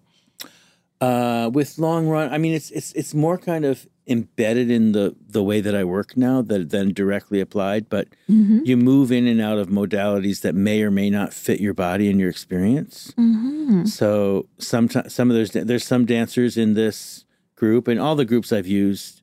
Uh, 1.00 1.48
with 1.52 1.78
long 1.78 2.08
run, 2.08 2.32
I 2.32 2.38
mean, 2.38 2.52
it's 2.54 2.70
it's 2.72 2.92
it's 2.92 3.14
more 3.14 3.38
kind 3.38 3.64
of 3.64 3.86
embedded 4.08 4.68
in 4.70 4.92
the 4.92 5.14
the 5.28 5.42
way 5.44 5.60
that 5.60 5.74
I 5.74 5.84
work 5.84 6.16
now 6.16 6.42
that 6.42 6.70
than 6.70 6.92
directly 6.92 7.40
applied. 7.40 7.88
But 7.88 8.08
Mm-hmm. 8.28 8.60
you 8.64 8.76
move 8.76 9.12
in 9.12 9.26
and 9.26 9.40
out 9.40 9.58
of 9.58 9.68
modalities 9.68 10.40
that 10.42 10.54
may 10.54 10.82
or 10.82 10.90
may 10.90 11.08
not 11.08 11.32
fit 11.32 11.60
your 11.60 11.74
body 11.74 12.10
and 12.10 12.18
your 12.18 12.28
experience. 12.30 13.12
Mm-hmm. 13.16 13.84
So 13.86 14.46
sometimes 14.58 15.14
some 15.14 15.30
of 15.30 15.36
those 15.36 15.50
there's 15.52 15.86
some 15.86 16.04
dancers 16.04 16.56
in 16.56 16.74
this 16.74 17.24
group 17.54 17.86
and 17.88 18.00
all 18.00 18.16
the 18.16 18.24
groups 18.24 18.52
I've 18.52 18.66
used 18.66 19.22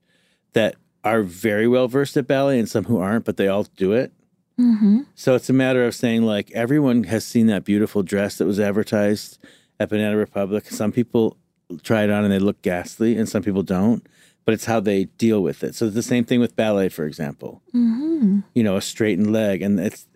that 0.53 0.75
are 1.03 1.23
very 1.23 1.67
well 1.67 1.87
versed 1.89 2.15
at 2.17 2.25
ballet 2.27 2.57
and 2.59 2.69
some 2.69 2.85
who 2.85 2.99
aren't, 2.99 3.25
but 3.25 3.35
they 3.37 3.47
all 3.49 3.63
do 3.75 3.91
it. 3.91 4.11
Mm-hmm. 4.59 5.01
So 5.15 5.35
it's 5.35 5.49
a 5.49 5.53
matter 5.53 5.85
of 5.85 5.93
saying, 5.93 6.23
like, 6.23 6.51
everyone 6.51 7.03
has 7.05 7.25
seen 7.25 7.47
that 7.47 7.65
beautiful 7.65 8.03
dress 8.03 8.37
that 8.37 8.45
was 8.45 8.59
advertised 8.59 9.37
at 9.79 9.89
Banana 9.89 10.15
Republic. 10.15 10.67
Some 10.69 10.91
people 10.91 11.37
try 11.83 12.03
it 12.03 12.09
on 12.09 12.23
and 12.23 12.31
they 12.31 12.39
look 12.39 12.61
ghastly, 12.61 13.17
and 13.17 13.27
some 13.27 13.43
people 13.43 13.63
don't, 13.63 14.07
but 14.45 14.53
it's 14.53 14.65
how 14.65 14.79
they 14.79 15.05
deal 15.05 15.41
with 15.41 15.63
it. 15.63 15.75
So 15.75 15.87
it's 15.87 15.95
the 15.95 16.03
same 16.03 16.23
thing 16.23 16.39
with 16.39 16.55
ballet, 16.55 16.89
for 16.89 17.05
example. 17.05 17.61
Mm-hmm. 17.73 18.39
You 18.53 18.63
know, 18.63 18.77
a 18.77 18.81
straightened 18.81 19.33
leg, 19.33 19.61
and 19.61 19.79
it's 19.79 20.07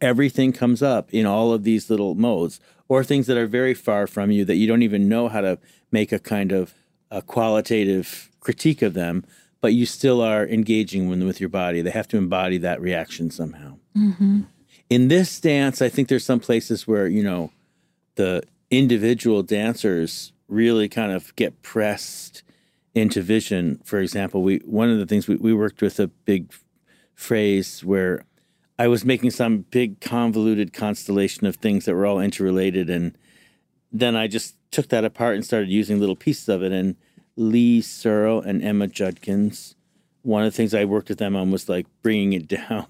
everything 0.00 0.52
comes 0.52 0.82
up 0.82 1.12
in 1.12 1.26
all 1.26 1.52
of 1.52 1.64
these 1.64 1.90
little 1.90 2.14
modes, 2.14 2.60
or 2.88 3.02
things 3.02 3.26
that 3.26 3.36
are 3.36 3.46
very 3.46 3.74
far 3.74 4.06
from 4.06 4.30
you 4.30 4.44
that 4.44 4.56
you 4.56 4.66
don't 4.66 4.82
even 4.82 5.08
know 5.08 5.28
how 5.28 5.40
to 5.40 5.58
make 5.90 6.12
a 6.12 6.18
kind 6.18 6.52
of 6.52 6.74
a 7.10 7.22
qualitative 7.22 8.30
critique 8.40 8.82
of 8.82 8.94
them 8.94 9.24
but 9.64 9.72
you 9.72 9.86
still 9.86 10.20
are 10.20 10.46
engaging 10.46 11.08
with, 11.08 11.22
with 11.22 11.40
your 11.40 11.48
body. 11.48 11.80
They 11.80 11.90
have 11.90 12.06
to 12.08 12.18
embody 12.18 12.58
that 12.58 12.82
reaction 12.82 13.30
somehow. 13.30 13.78
Mm-hmm. 13.96 14.42
In 14.90 15.08
this 15.08 15.40
dance, 15.40 15.80
I 15.80 15.88
think 15.88 16.08
there's 16.08 16.22
some 16.26 16.38
places 16.38 16.86
where, 16.86 17.08
you 17.08 17.22
know, 17.22 17.50
the 18.16 18.42
individual 18.70 19.42
dancers 19.42 20.34
really 20.48 20.86
kind 20.86 21.12
of 21.12 21.34
get 21.36 21.62
pressed 21.62 22.42
into 22.94 23.22
vision. 23.22 23.80
For 23.84 24.00
example, 24.00 24.42
we 24.42 24.58
one 24.66 24.90
of 24.90 24.98
the 24.98 25.06
things 25.06 25.28
we, 25.28 25.36
we 25.36 25.54
worked 25.54 25.80
with 25.80 25.98
a 25.98 26.08
big 26.08 26.52
phrase 27.14 27.82
where 27.82 28.26
I 28.78 28.86
was 28.86 29.02
making 29.02 29.30
some 29.30 29.60
big 29.70 29.98
convoluted 30.02 30.74
constellation 30.74 31.46
of 31.46 31.56
things 31.56 31.86
that 31.86 31.94
were 31.94 32.04
all 32.04 32.20
interrelated 32.20 32.90
and 32.90 33.16
then 33.90 34.14
I 34.14 34.26
just 34.26 34.56
took 34.70 34.88
that 34.88 35.06
apart 35.06 35.36
and 35.36 35.44
started 35.44 35.70
using 35.70 36.00
little 36.00 36.16
pieces 36.16 36.50
of 36.50 36.62
it 36.62 36.72
and 36.72 36.96
Lee 37.36 37.80
Searle 37.80 38.40
and 38.40 38.62
Emma 38.62 38.86
Judkins. 38.86 39.74
One 40.22 40.44
of 40.44 40.52
the 40.52 40.56
things 40.56 40.72
I 40.74 40.84
worked 40.84 41.08
with 41.08 41.18
them 41.18 41.36
on 41.36 41.50
was 41.50 41.68
like 41.68 41.86
bringing 42.02 42.32
it 42.32 42.48
down, 42.68 42.86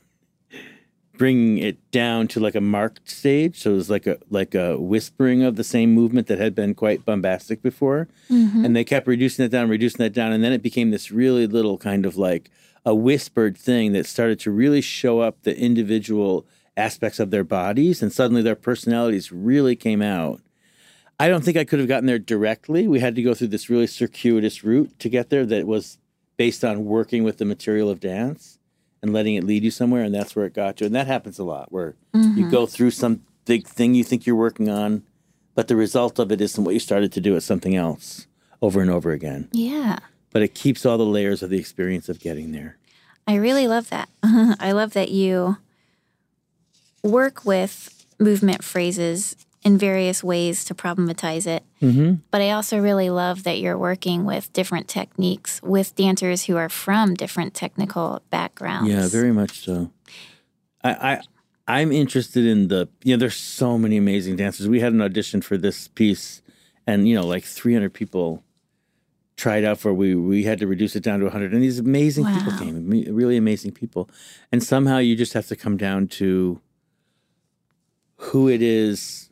bringing 1.16 1.58
it 1.58 1.90
down 1.90 2.28
to 2.28 2.40
like 2.40 2.54
a 2.54 2.60
marked 2.60 3.08
stage. 3.10 3.60
So 3.60 3.72
it 3.72 3.76
was 3.76 3.90
like 3.90 4.06
a 4.06 4.18
like 4.30 4.54
a 4.54 4.78
whispering 4.78 5.42
of 5.42 5.56
the 5.56 5.64
same 5.64 5.92
movement 5.94 6.26
that 6.26 6.38
had 6.38 6.54
been 6.54 6.74
quite 6.74 7.04
bombastic 7.04 7.62
before, 7.62 8.08
Mm-hmm. 8.30 8.64
and 8.64 8.76
they 8.76 8.84
kept 8.84 9.06
reducing 9.06 9.44
it 9.44 9.50
down, 9.50 9.68
reducing 9.68 9.98
that 9.98 10.12
down, 10.12 10.32
and 10.32 10.42
then 10.44 10.52
it 10.52 10.62
became 10.62 10.90
this 10.90 11.10
really 11.10 11.46
little 11.46 11.78
kind 11.78 12.04
of 12.06 12.16
like 12.16 12.50
a 12.86 12.94
whispered 12.94 13.56
thing 13.56 13.92
that 13.92 14.06
started 14.06 14.38
to 14.40 14.50
really 14.50 14.80
show 14.80 15.20
up 15.20 15.42
the 15.42 15.58
individual 15.58 16.44
aspects 16.76 17.18
of 17.20 17.30
their 17.30 17.44
bodies, 17.44 18.02
and 18.02 18.12
suddenly 18.12 18.42
their 18.42 18.54
personalities 18.56 19.32
really 19.32 19.74
came 19.76 20.02
out. 20.02 20.40
I 21.20 21.28
don't 21.28 21.44
think 21.44 21.56
I 21.56 21.64
could 21.64 21.78
have 21.78 21.88
gotten 21.88 22.06
there 22.06 22.18
directly. 22.18 22.88
We 22.88 23.00
had 23.00 23.14
to 23.16 23.22
go 23.22 23.34
through 23.34 23.48
this 23.48 23.70
really 23.70 23.86
circuitous 23.86 24.64
route 24.64 24.98
to 24.98 25.08
get 25.08 25.30
there 25.30 25.46
that 25.46 25.66
was 25.66 25.98
based 26.36 26.64
on 26.64 26.84
working 26.84 27.22
with 27.22 27.38
the 27.38 27.44
material 27.44 27.88
of 27.88 28.00
dance 28.00 28.58
and 29.02 29.12
letting 29.12 29.34
it 29.36 29.44
lead 29.44 29.62
you 29.62 29.70
somewhere. 29.70 30.02
And 30.02 30.14
that's 30.14 30.34
where 30.34 30.46
it 30.46 30.54
got 30.54 30.80
you. 30.80 30.86
And 30.86 30.94
that 30.94 31.06
happens 31.06 31.38
a 31.38 31.44
lot 31.44 31.70
where 31.70 31.94
Mm-hmm. 32.14 32.38
you 32.38 32.50
go 32.50 32.66
through 32.66 32.90
some 32.92 33.22
big 33.44 33.66
thing 33.66 33.94
you 33.94 34.02
think 34.04 34.24
you're 34.26 34.34
working 34.36 34.68
on, 34.70 35.02
but 35.54 35.68
the 35.68 35.76
result 35.76 36.18
of 36.18 36.30
it 36.32 36.40
isn't 36.40 36.64
what 36.64 36.74
you 36.74 36.80
started 36.80 37.12
to 37.12 37.20
do. 37.20 37.36
It's 37.36 37.44
something 37.46 37.74
else 37.76 38.26
over 38.62 38.80
and 38.80 38.90
over 38.90 39.10
again. 39.12 39.48
Yeah. 39.52 39.98
But 40.30 40.42
it 40.42 40.54
keeps 40.54 40.84
all 40.86 40.96
the 40.98 41.04
layers 41.04 41.42
of 41.42 41.50
the 41.50 41.58
experience 41.58 42.08
of 42.08 42.18
getting 42.20 42.52
there. 42.52 42.76
I 43.26 43.34
really 43.36 43.66
love 43.68 43.88
that. 43.90 44.08
I 44.22 44.72
love 44.72 44.92
that 44.94 45.10
you 45.10 45.58
work 47.02 47.44
with 47.44 48.04
movement 48.18 48.64
phrases 48.64 49.36
in 49.64 49.78
various 49.78 50.22
ways 50.22 50.64
to 50.66 50.74
problematize 50.74 51.46
it. 51.46 51.64
Mm-hmm. 51.80 52.16
But 52.30 52.42
I 52.42 52.50
also 52.50 52.78
really 52.78 53.08
love 53.08 53.44
that 53.44 53.58
you're 53.58 53.78
working 53.78 54.24
with 54.24 54.52
different 54.52 54.88
techniques 54.88 55.60
with 55.62 55.96
dancers 55.96 56.44
who 56.44 56.56
are 56.56 56.68
from 56.68 57.14
different 57.14 57.54
technical 57.54 58.22
backgrounds. 58.30 58.90
Yeah, 58.90 59.08
very 59.08 59.32
much 59.32 59.64
so. 59.64 59.90
I, 60.82 60.90
I 61.12 61.20
I'm 61.66 61.92
interested 61.92 62.44
in 62.44 62.68
the 62.68 62.88
you 63.02 63.16
know, 63.16 63.20
there's 63.20 63.36
so 63.36 63.78
many 63.78 63.96
amazing 63.96 64.36
dancers. 64.36 64.68
We 64.68 64.80
had 64.80 64.92
an 64.92 65.00
audition 65.00 65.40
for 65.40 65.56
this 65.56 65.88
piece 65.88 66.42
and 66.86 67.08
you 67.08 67.14
know, 67.14 67.26
like 67.26 67.44
three 67.44 67.72
hundred 67.72 67.94
people 67.94 68.44
tried 69.36 69.64
out 69.64 69.78
for 69.78 69.92
we 69.92 70.14
we 70.14 70.44
had 70.44 70.58
to 70.58 70.66
reduce 70.66 70.94
it 70.94 71.02
down 71.02 71.18
to 71.18 71.24
100 71.24 71.52
and 71.52 71.60
these 71.60 71.80
amazing 71.80 72.24
people 72.24 72.56
came 72.56 72.88
really 72.88 73.36
amazing 73.36 73.72
people 73.72 74.08
and 74.52 74.62
somehow 74.62 74.98
you 74.98 75.16
just 75.16 75.32
have 75.32 75.48
to 75.48 75.56
come 75.56 75.76
down 75.76 76.06
to 76.06 76.60
who 78.16 78.48
it 78.48 78.62
is 78.62 79.23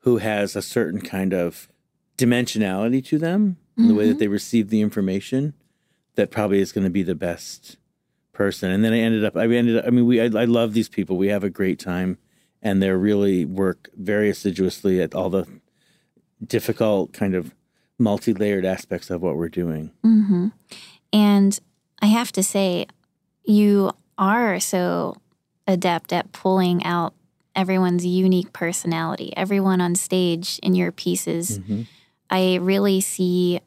who 0.00 0.18
has 0.18 0.56
a 0.56 0.62
certain 0.62 1.00
kind 1.00 1.32
of 1.32 1.68
dimensionality 2.16 3.04
to 3.06 3.18
them 3.18 3.56
in 3.76 3.88
the 3.88 3.94
way 3.94 4.06
that 4.06 4.18
they 4.18 4.28
receive 4.28 4.68
the 4.68 4.82
information 4.82 5.54
that 6.16 6.30
probably 6.30 6.60
is 6.60 6.70
going 6.70 6.84
to 6.84 6.90
be 6.90 7.02
the 7.02 7.14
best 7.14 7.78
person. 8.32 8.70
And 8.70 8.84
then 8.84 8.92
i 8.92 8.98
ended 8.98 9.24
up 9.24 9.36
i 9.36 9.44
ended 9.44 9.78
up 9.78 9.86
i 9.86 9.90
mean 9.90 10.06
we 10.06 10.20
i, 10.20 10.24
I 10.24 10.44
love 10.44 10.74
these 10.74 10.88
people. 10.88 11.16
We 11.16 11.28
have 11.28 11.44
a 11.44 11.50
great 11.50 11.78
time 11.78 12.18
and 12.62 12.82
they 12.82 12.90
really 12.90 13.44
work 13.44 13.88
very 13.96 14.28
assiduously 14.28 15.00
at 15.00 15.14
all 15.14 15.30
the 15.30 15.46
difficult 16.46 17.12
kind 17.12 17.34
of 17.34 17.54
multi-layered 17.98 18.64
aspects 18.64 19.10
of 19.10 19.22
what 19.22 19.36
we're 19.36 19.48
doing. 19.48 19.92
Hmm 20.02 20.48
And 21.12 21.58
I 22.02 22.06
have 22.06 22.32
to 22.32 22.42
say, 22.42 22.86
you 23.44 23.92
are 24.16 24.60
so 24.60 25.16
adept 25.66 26.12
at 26.12 26.32
pulling 26.32 26.84
out 26.84 27.14
everyone's 27.54 28.04
unique 28.06 28.52
personality. 28.52 29.32
Everyone 29.36 29.80
on 29.80 29.94
stage 29.94 30.58
in 30.62 30.74
your 30.74 30.92
pieces, 30.92 31.58
Mhm. 31.58 31.86
I 32.30 32.56
really 32.56 33.00
see 33.00 33.60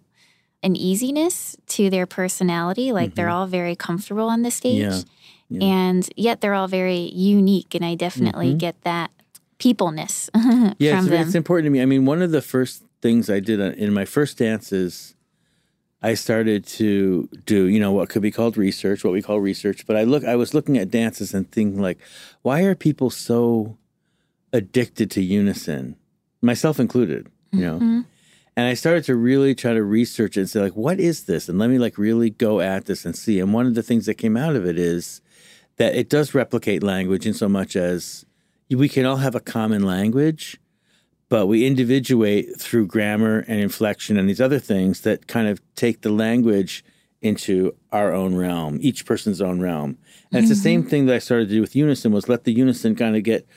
an 0.62 0.75
easiness 0.75 1.58
to 1.68 1.90
their 1.90 2.06
personality. 2.06 2.92
Like 2.94 3.16
they're 3.16 3.30
all 3.30 3.48
very 3.48 3.75
comfortable 3.75 4.30
on 4.30 4.44
the 4.44 4.52
stage. 4.52 4.80
Yeah, 4.80 5.02
yeah. 5.50 5.63
And 5.66 6.10
yet 6.16 6.40
they're 6.40 6.54
all 6.54 6.70
very 6.70 7.12
unique. 7.13 7.75
And 7.75 7.84
I 7.84 7.96
definitely 7.96 8.54
Mhm. 8.54 8.58
get 8.60 8.82
that 8.84 9.12
peopleness 9.60 10.30
yeah 10.80 10.98
from 11.00 11.13
it's, 11.13 11.28
it's 11.28 11.36
important 11.36 11.66
to 11.68 11.70
me 11.70 11.82
i 11.82 11.86
mean 11.86 12.06
one 12.06 12.22
of 12.22 12.32
the 12.32 12.42
first 12.42 12.84
things 13.02 13.30
i 13.30 13.40
did 13.40 13.62
in 13.78 13.94
my 13.94 14.04
first 14.04 14.38
dances 14.38 15.16
i 16.03 16.13
started 16.13 16.65
to 16.65 17.27
do 17.45 17.67
you 17.67 17.79
know 17.79 17.91
what 17.91 18.10
could 18.10 18.22
be 18.22 18.31
called 18.31 18.57
research 18.57 19.03
what 19.03 19.13
we 19.13 19.22
call 19.22 19.39
research 19.39 19.86
but 19.88 19.95
i 19.95 20.03
look 20.03 20.24
i 20.25 20.36
was 20.36 20.53
looking 20.53 20.77
at 20.77 20.91
dances 20.91 21.33
and 21.33 21.50
thinking 21.51 21.81
like 21.81 21.98
why 22.43 22.62
are 22.62 22.75
people 22.75 23.10
so 23.10 23.77
addicted 24.51 25.10
to 25.12 25.22
unison 25.22 25.95
myself 26.41 26.79
included 26.79 27.27
you 27.51 27.62
know? 27.62 27.79
Mhm. 27.79 28.05
and 28.55 28.67
i 28.67 28.74
started 28.74 29.03
to 29.05 29.15
really 29.15 29.55
try 29.55 29.74
to 29.74 29.83
research 29.83 30.38
it 30.38 30.41
and 30.41 30.50
say 30.50 30.60
like 30.62 30.75
what 30.75 31.00
is 31.00 31.24
this? 31.24 31.50
And 31.50 31.57
let 31.60 31.69
me 31.69 31.77
like 31.79 31.98
really 31.98 32.29
go 32.29 32.60
at 32.62 32.86
this 32.86 33.05
and 33.05 33.15
see. 33.15 33.39
And 33.39 33.53
one 33.53 33.65
of 33.67 33.74
the 33.75 33.83
things 33.83 34.05
that 34.05 34.15
came 34.15 34.36
out 34.38 34.55
of 34.55 34.65
it 34.65 34.77
is 34.77 35.22
that 35.77 35.95
it 35.95 36.10
does 36.10 36.36
replicate 36.36 36.83
language 36.83 37.25
in 37.25 37.33
so 37.33 37.48
much 37.50 37.75
as 37.75 38.25
we 38.69 38.89
can 38.89 39.05
all 39.05 39.17
have 39.17 39.36
a 39.36 39.39
common 39.39 39.83
language 39.83 40.57
but 41.34 41.48
we 41.48 41.66
individuate 41.66 42.62
through 42.62 42.86
grammar 42.86 43.40
and 43.48 43.60
inflection 43.60 44.20
and 44.20 44.30
these 44.30 44.40
other 44.40 44.60
things 44.60 45.02
that 45.02 45.25
kind 45.25 45.48
of 45.48 45.60
take 45.74 46.02
the 46.02 46.12
language 46.12 46.86
into 47.24 47.75
our 47.92 48.13
own 48.13 48.36
realm 48.36 48.78
each 48.82 49.04
person's 49.08 49.42
own 49.42 49.60
realm. 49.60 49.98
And 50.32 50.42
it's 50.42 50.50
the 50.50 50.54
mm-hmm. 50.54 50.62
same 50.62 50.84
thing 50.84 51.08
that 51.08 51.16
i 51.16 51.18
started 51.18 51.50
to 51.50 51.56
do 51.56 51.62
with 51.62 51.75
unison 51.75 52.12
was 52.12 52.30
let 52.30 52.44
the 52.44 52.54
unison 52.54 52.94
kind 52.96 53.16
of 53.16 53.24
get 53.24 53.48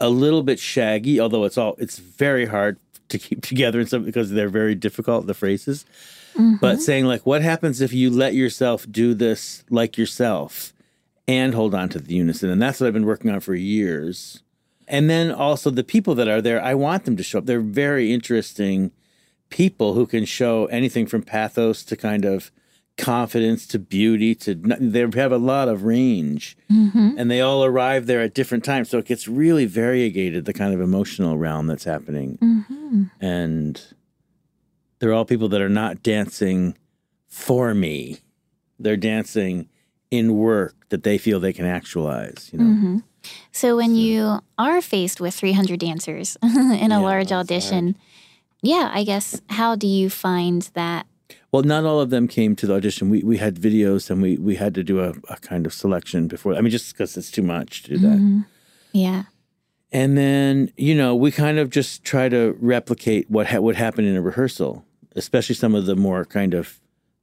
a 0.00 0.08
little 0.08 0.42
bit 0.42 0.58
shaggy 0.58 1.20
although 1.20 1.44
it's 1.44 1.58
all 1.58 1.74
it's 1.76 1.98
very 1.98 2.46
hard 2.46 2.78
to 3.10 3.18
keep 3.18 3.42
together 3.52 3.80
and 3.80 3.88
stuff 3.88 4.02
because 4.02 4.30
they're 4.30 4.48
very 4.48 4.74
difficult 4.74 5.26
the 5.26 5.34
phrases. 5.34 5.84
But 6.34 6.40
mm-hmm. 6.40 6.80
saying 6.80 7.04
like 7.04 7.26
what 7.26 7.42
happens 7.42 7.82
if 7.82 7.92
you 7.92 8.08
let 8.08 8.32
yourself 8.32 8.86
do 8.90 9.12
this 9.12 9.62
like 9.68 9.98
yourself 9.98 10.72
and 11.28 11.54
hold 11.54 11.74
on 11.74 11.90
to 11.90 11.98
the 11.98 12.14
unison? 12.14 12.48
And 12.48 12.62
that's 12.62 12.80
what 12.80 12.86
i've 12.86 12.94
been 12.94 13.04
working 13.04 13.30
on 13.30 13.40
for 13.40 13.54
years 13.54 14.42
and 14.90 15.08
then 15.08 15.30
also 15.30 15.70
the 15.70 15.84
people 15.84 16.14
that 16.16 16.28
are 16.28 16.42
there 16.42 16.60
i 16.62 16.74
want 16.74 17.04
them 17.06 17.16
to 17.16 17.22
show 17.22 17.38
up. 17.38 17.46
They're 17.46 17.60
very 17.60 18.12
interesting 18.12 18.90
people 19.48 19.94
who 19.94 20.06
can 20.06 20.24
show 20.24 20.66
anything 20.66 21.06
from 21.06 21.22
pathos 21.22 21.82
to 21.84 21.96
kind 21.96 22.24
of 22.24 22.50
confidence 22.98 23.66
to 23.68 23.78
beauty 23.78 24.34
to 24.34 24.54
they 24.54 25.00
have 25.00 25.32
a 25.32 25.38
lot 25.38 25.68
of 25.68 25.84
range. 25.84 26.56
Mhm. 26.70 27.14
and 27.16 27.30
they 27.30 27.40
all 27.40 27.64
arrive 27.64 28.04
there 28.06 28.20
at 28.20 28.34
different 28.34 28.62
times. 28.64 28.90
So 28.90 28.98
it 28.98 29.06
gets 29.06 29.26
really 29.26 29.64
variegated 29.64 30.44
the 30.44 30.52
kind 30.52 30.74
of 30.74 30.80
emotional 30.82 31.38
realm 31.38 31.66
that's 31.66 31.84
happening. 31.84 32.36
Mhm. 32.42 33.10
and 33.20 33.80
they're 34.98 35.14
all 35.14 35.24
people 35.24 35.48
that 35.48 35.62
are 35.62 35.68
not 35.82 36.02
dancing 36.02 36.76
for 37.26 37.72
me. 37.74 38.18
They're 38.78 38.98
dancing 38.98 39.68
in 40.10 40.34
work 40.36 40.74
that 40.88 41.02
they 41.02 41.18
feel 41.18 41.38
they 41.40 41.52
can 41.52 41.66
actualize 41.66 42.50
you 42.52 42.58
know 42.58 42.64
Mhm. 42.64 43.02
So 43.52 43.76
when 43.76 43.94
you 43.96 44.40
are 44.56 44.80
faced 44.80 45.20
with 45.20 45.34
300 45.34 45.78
dancers 45.78 46.36
in 46.42 46.90
a 46.90 46.98
Yeah, 47.00 47.08
large 47.10 47.30
audition, 47.32 47.96
yeah, 48.62 48.90
I 48.94 49.04
guess 49.04 49.42
how 49.50 49.76
do 49.76 49.86
you 49.86 50.08
find 50.10 50.62
that? 50.74 51.06
well 51.52 51.62
not 51.62 51.84
all 51.84 52.00
of 52.00 52.10
them 52.10 52.26
came 52.28 52.54
to 52.56 52.66
the 52.66 52.74
audition 52.74 53.10
we, 53.10 53.22
we 53.22 53.36
had 53.38 53.54
videos 53.56 54.10
and 54.10 54.22
we, 54.22 54.36
we 54.38 54.54
had 54.56 54.74
to 54.74 54.82
do 54.84 55.00
a, 55.00 55.10
a 55.28 55.36
kind 55.40 55.66
of 55.66 55.72
selection 55.72 56.26
before 56.28 56.54
i 56.56 56.60
mean 56.60 56.70
just 56.70 56.92
because 56.92 57.16
it's 57.16 57.30
too 57.30 57.42
much 57.42 57.82
to 57.82 57.90
do 57.94 57.98
that 57.98 58.18
Mhm. 58.18 58.46
Yeah. 58.92 59.22
And 59.92 60.16
then, 60.16 60.70
you 60.76 60.94
know, 60.94 61.16
we 61.16 61.30
kind 61.32 61.58
of 61.58 61.68
just 61.70 62.04
try 62.04 62.28
to 62.28 62.56
replicate 62.60 63.28
what 63.28 63.46
ha- 63.48 63.58
would 63.60 63.76
happen 63.76 64.04
in 64.04 64.14
a 64.16 64.22
rehearsal. 64.22 64.84
especially 65.16 65.56
some 65.56 65.74
of 65.74 65.86
the 65.86 65.96
more 65.96 66.24
kind 66.24 66.54
of, 66.54 66.80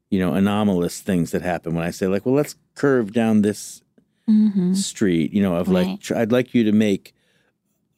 you 0.10 0.20
know, 0.20 0.34
anomalous 0.34 1.02
things 1.02 1.32
that 1.32 1.42
happen 1.42 1.74
when 1.76 1.84
I 1.84 1.92
say 1.92 2.08
like, 2.08 2.26
well, 2.26 2.36
let's 2.36 2.56
curve 2.76 3.12
down 3.14 3.42
this 3.42 3.82
Mm-hmm. 4.30 4.74
street, 4.74 5.32
you 5.32 5.42
know, 5.42 5.56
of 5.56 5.70
Right. 5.70 5.88
like, 5.88 6.02
tr- 6.02 6.16
I'd 6.18 6.34
like 6.34 6.54
you 6.54 6.66
to 6.66 6.74
make 6.74 7.14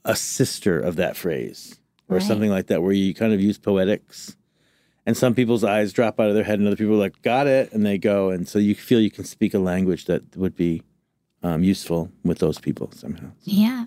a 0.06 0.16
sister 0.16 0.80
of 0.80 0.96
that 0.98 1.18
phrase 1.18 1.80
or 2.08 2.18
Right. 2.18 2.24
something 2.24 2.52
like 2.52 2.68
that, 2.68 2.84
where 2.84 2.92
you 2.92 3.16
kind 3.16 3.34
of 3.34 3.42
use 3.42 3.58
poetics. 3.58 4.36
And 5.08 5.18
some 5.18 5.34
people's 5.34 5.64
eyes 5.64 5.92
drop 5.92 6.20
out 6.20 6.30
of 6.30 6.36
their 6.36 6.44
head, 6.44 6.60
and 6.60 6.68
other 6.68 6.76
people 6.76 6.94
are 6.94 6.98
like, 7.00 7.20
got 7.24 7.48
it. 7.48 7.74
And 7.74 7.84
they 7.84 7.98
go. 7.98 8.30
And 8.30 8.48
so 8.48 8.60
you 8.60 8.76
feel 8.76 9.00
you 9.02 9.10
can 9.10 9.24
speak 9.24 9.56
a 9.56 9.60
language 9.60 10.06
that 10.06 10.38
would 10.38 10.56
be 10.56 10.84
um, 11.42 11.64
useful 11.64 12.12
with 12.24 12.38
those 12.38 12.60
people 12.60 12.92
somehow. 12.94 13.32
Yeah. 13.44 13.86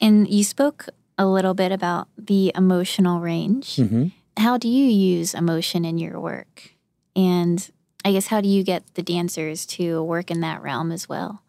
And 0.00 0.28
you 0.28 0.44
spoke 0.44 0.86
a 1.18 1.26
little 1.26 1.54
bit 1.54 1.72
about 1.72 2.06
the 2.16 2.52
emotional 2.54 3.18
range. 3.18 3.74
Mm-hmm. 3.74 4.08
How 4.36 4.56
do 4.56 4.68
you 4.68 4.84
use 4.84 5.34
emotion 5.34 5.84
in 5.84 5.98
your 5.98 6.20
work? 6.20 6.74
And 7.16 7.68
I 8.04 8.12
guess 8.12 8.28
how 8.28 8.40
do 8.40 8.48
you 8.48 8.62
get 8.62 8.94
the 8.94 9.02
dancers 9.02 9.66
to 9.66 10.02
work 10.02 10.30
in 10.30 10.40
that 10.42 10.62
realm 10.62 10.92
as 10.92 11.08
well? 11.08 11.42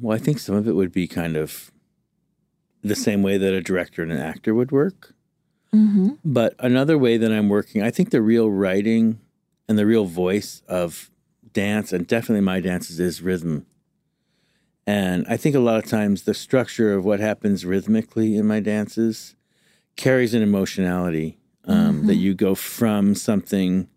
Well, 0.00 0.16
I 0.16 0.18
think 0.18 0.38
some 0.38 0.56
of 0.56 0.66
it 0.66 0.72
would 0.72 0.90
be 0.90 1.06
kind 1.06 1.36
of 1.36 1.70
the 2.82 2.96
same 2.96 3.22
way 3.22 3.38
that 3.38 3.54
a 3.54 3.60
director 3.60 4.02
and 4.02 4.10
an 4.10 4.18
actor 4.18 4.54
would 4.54 4.72
work. 4.72 5.14
Mm-hmm. 5.72 6.14
But 6.24 6.54
another 6.58 6.98
way 6.98 7.16
that 7.18 7.30
I'm 7.30 7.48
working, 7.48 7.82
I 7.82 7.90
think 7.90 8.10
the 8.10 8.22
real 8.22 8.50
writing 8.50 9.20
and 9.68 9.78
the 9.78 9.86
real 9.86 10.06
voice 10.06 10.62
of 10.66 11.10
dance, 11.52 11.92
and 11.92 12.06
definitely 12.06 12.40
my 12.40 12.60
dances, 12.60 12.98
is 12.98 13.22
rhythm. 13.22 13.66
And 14.86 15.24
I 15.28 15.36
think 15.36 15.54
a 15.54 15.60
lot 15.60 15.82
of 15.82 15.88
times 15.88 16.22
the 16.22 16.34
structure 16.34 16.92
of 16.92 17.04
what 17.04 17.20
happens 17.20 17.64
rhythmically 17.64 18.36
in 18.36 18.46
my 18.46 18.60
dances 18.60 19.36
carries 19.94 20.34
an 20.34 20.42
emotionality 20.42 21.38
um, 21.66 22.06
that 22.06 22.16
you 22.16 22.34
go 22.34 22.54
from 22.54 23.14
something 23.14 23.88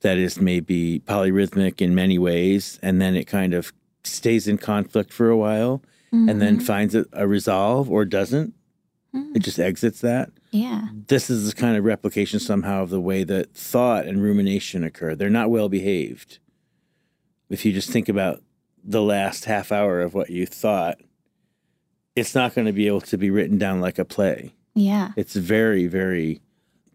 that 0.00 0.18
is 0.18 0.40
maybe 0.40 1.00
polyrhythmic 1.06 1.80
in 1.80 1.94
many 1.94 2.18
ways, 2.18 2.78
and 2.82 3.00
then 3.00 3.16
it 3.16 3.26
kind 3.26 3.54
of 3.54 3.72
stays 4.04 4.48
in 4.48 4.58
conflict 4.58 5.12
for 5.12 5.28
a 5.28 5.36
while 5.36 5.82
and 6.12 6.40
then 6.40 6.56
mm-hmm. 6.56 6.64
finds 6.64 6.94
a, 6.94 7.04
a 7.12 7.28
resolve 7.28 7.88
or 7.88 8.04
doesn't. 8.04 8.52
Mm. 9.14 9.36
It 9.36 9.40
just 9.40 9.60
exits 9.60 10.00
that 10.00 10.30
Yeah. 10.50 10.88
this 11.06 11.30
is 11.30 11.48
the 11.48 11.54
kind 11.54 11.76
of 11.76 11.84
replication 11.84 12.40
somehow 12.40 12.82
of 12.82 12.90
the 12.90 13.00
way 13.00 13.22
that 13.24 13.54
thought 13.54 14.06
and 14.06 14.22
rumination 14.22 14.82
occur. 14.82 15.14
They're 15.14 15.30
not 15.30 15.50
well 15.50 15.68
behaved. 15.68 16.38
If 17.48 17.64
you 17.64 17.72
just 17.72 17.90
think 17.90 18.08
about 18.08 18.42
the 18.82 19.02
last 19.02 19.44
half 19.44 19.70
hour 19.70 20.00
of 20.00 20.14
what 20.14 20.30
you 20.30 20.46
thought, 20.46 20.98
it's 22.16 22.34
not 22.34 22.54
going 22.54 22.66
to 22.66 22.72
be 22.72 22.86
able 22.86 23.02
to 23.02 23.16
be 23.16 23.30
written 23.30 23.58
down 23.58 23.80
like 23.80 23.98
a 23.98 24.04
play. 24.04 24.54
Yeah. 24.74 25.12
It's 25.16 25.34
very, 25.34 25.86
very 25.86 26.40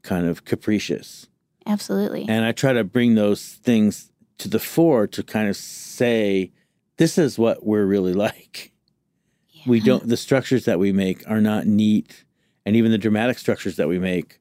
kind 0.02 0.28
of 0.28 0.46
capricious. 0.46 1.28
Absolutely. 1.66 2.26
And 2.28 2.46
I 2.46 2.52
try 2.52 2.74
to 2.74 2.84
bring 2.84 3.16
those 3.16 3.44
things 3.64 4.12
to 4.38 4.48
the 4.48 4.60
fore 4.60 5.08
to 5.08 5.24
kind 5.24 5.50
of 5.50 5.56
say, 5.56 6.52
this 6.98 7.18
is 7.18 7.38
what 7.40 7.66
we're 7.66 7.86
really 7.86 8.14
like. 8.28 8.72
We 9.66 9.80
don't, 9.80 10.08
the 10.08 10.18
structures 10.18 10.66
that 10.66 10.78
we 10.78 10.92
make 10.92 11.28
are 11.28 11.42
not 11.42 11.66
neat. 11.66 12.24
And 12.66 12.76
even 12.76 12.92
the 12.92 12.98
dramatic 13.00 13.40
structures 13.40 13.78
that 13.78 13.88
we 13.88 13.98
make 13.98 14.40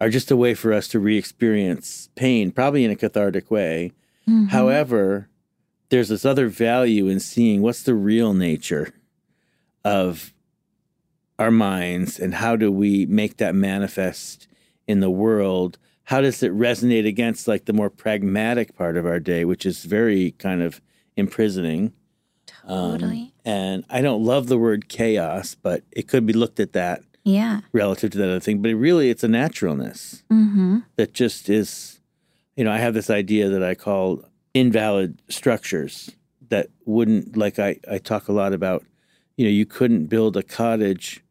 are 0.00 0.10
just 0.10 0.30
a 0.30 0.36
way 0.36 0.54
for 0.54 0.72
us 0.72 0.88
to 0.88 1.00
re 1.00 1.16
experience 1.16 2.08
pain, 2.14 2.50
probably 2.52 2.84
in 2.84 2.90
a 2.90 2.96
cathartic 2.96 3.50
way. 3.50 3.92
Mhm. 4.28 4.48
However, 4.50 5.28
there's 5.88 6.08
this 6.10 6.24
other 6.26 6.48
value 6.48 7.08
in 7.08 7.18
seeing 7.18 7.62
what's 7.62 7.82
the 7.82 7.94
real 7.94 8.34
nature 8.34 8.92
of 9.84 10.34
our 11.38 11.50
minds 11.50 12.18
and 12.18 12.34
how 12.34 12.54
do 12.56 12.70
we 12.70 13.06
make 13.06 13.38
that 13.38 13.54
manifest 13.54 14.46
in 14.86 15.00
the 15.00 15.10
world? 15.10 15.78
How 16.08 16.22
does 16.22 16.42
it 16.42 16.56
resonate 16.56 17.06
against 17.06 17.46
like 17.46 17.66
the 17.66 17.74
more 17.74 17.90
pragmatic 17.90 18.74
part 18.74 18.96
of 18.96 19.04
our 19.04 19.20
day, 19.20 19.44
which 19.44 19.66
is 19.66 19.84
very 19.84 20.30
kind 20.30 20.62
of 20.62 20.80
imprisoning? 21.18 21.92
Um, 22.64 22.92
Totally. 22.92 23.34
and 23.44 23.84
I 23.90 24.00
don't 24.00 24.24
love 24.24 24.46
the 24.46 24.56
word 24.56 24.88
chaos, 24.88 25.54
but 25.54 25.82
it 25.92 26.08
could 26.08 26.24
be 26.24 26.32
looked 26.32 26.60
at 26.60 26.72
that 26.72 27.02
yeah. 27.24 27.60
relative 27.72 28.10
to 28.12 28.18
that 28.18 28.30
other 28.30 28.40
thing. 28.40 28.62
But 28.62 28.70
really, 28.70 29.10
it's 29.10 29.22
a 29.22 29.28
naturalness 29.28 30.22
Mm-hmm. 30.32 30.78
that 30.96 31.12
just 31.12 31.50
is, 31.50 32.00
you 32.56 32.64
know, 32.64 32.72
I 32.72 32.78
have 32.78 32.94
this 32.94 33.10
idea 33.10 33.50
that 33.50 33.62
I 33.62 33.74
call 33.74 34.24
invalid 34.54 35.20
structures 35.28 36.12
that 36.48 36.68
wouldn't, 36.86 37.36
like 37.36 37.58
I, 37.58 37.80
I 37.90 37.98
talk 37.98 38.28
a 38.28 38.32
lot 38.32 38.54
about, 38.54 38.82
you 39.36 39.44
know, 39.44 39.50
you 39.50 39.66
couldn't 39.66 40.06
build 40.06 40.38
a 40.38 40.42
cottage 40.42 41.22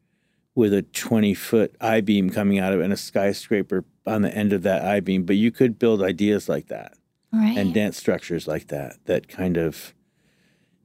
with 0.54 0.72
a 0.72 0.82
20 0.82 1.34
foot 1.34 1.74
I 1.80 2.00
beam 2.00 2.30
coming 2.30 2.60
out 2.60 2.72
of 2.72 2.78
it 2.78 2.84
and 2.84 2.92
a 2.92 2.96
skyscraper 2.96 3.84
on 4.08 4.22
the 4.22 4.34
end 4.34 4.52
of 4.52 4.62
that 4.62 4.84
I 4.84 5.00
beam, 5.00 5.24
but 5.24 5.36
you 5.36 5.50
could 5.50 5.78
build 5.78 6.02
ideas 6.02 6.48
like 6.48 6.68
that 6.68 6.94
Right. 7.32 7.58
and 7.58 7.74
dance 7.74 7.96
structures 7.98 8.48
like 8.48 8.68
that 8.68 8.96
that 9.04 9.28
kind 9.28 9.56
of 9.58 9.92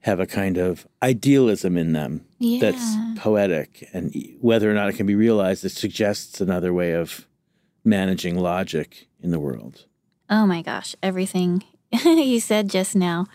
have 0.02 0.20
a 0.20 0.26
kind 0.28 0.58
of 0.58 0.86
idealism 1.02 1.78
in 1.78 1.94
them 1.94 2.26
yeah. 2.38 2.60
that's 2.60 2.96
poetic 3.18 3.88
and 3.94 4.14
whether 4.42 4.70
or 4.70 4.74
not 4.74 4.90
it 4.90 4.94
can 4.98 5.06
be 5.06 5.16
realized 5.16 5.64
it 5.64 5.70
suggests 5.72 6.42
another 6.42 6.74
way 6.74 6.92
of 6.92 7.26
managing 7.86 8.38
logic 8.38 9.08
in 9.22 9.32
the 9.32 9.40
world 9.40 9.86
Oh 10.30 10.46
my 10.46 10.62
gosh, 10.62 10.96
everything 11.04 11.64
you 12.06 12.40
said 12.40 12.70
just 12.70 12.96
now 12.96 13.28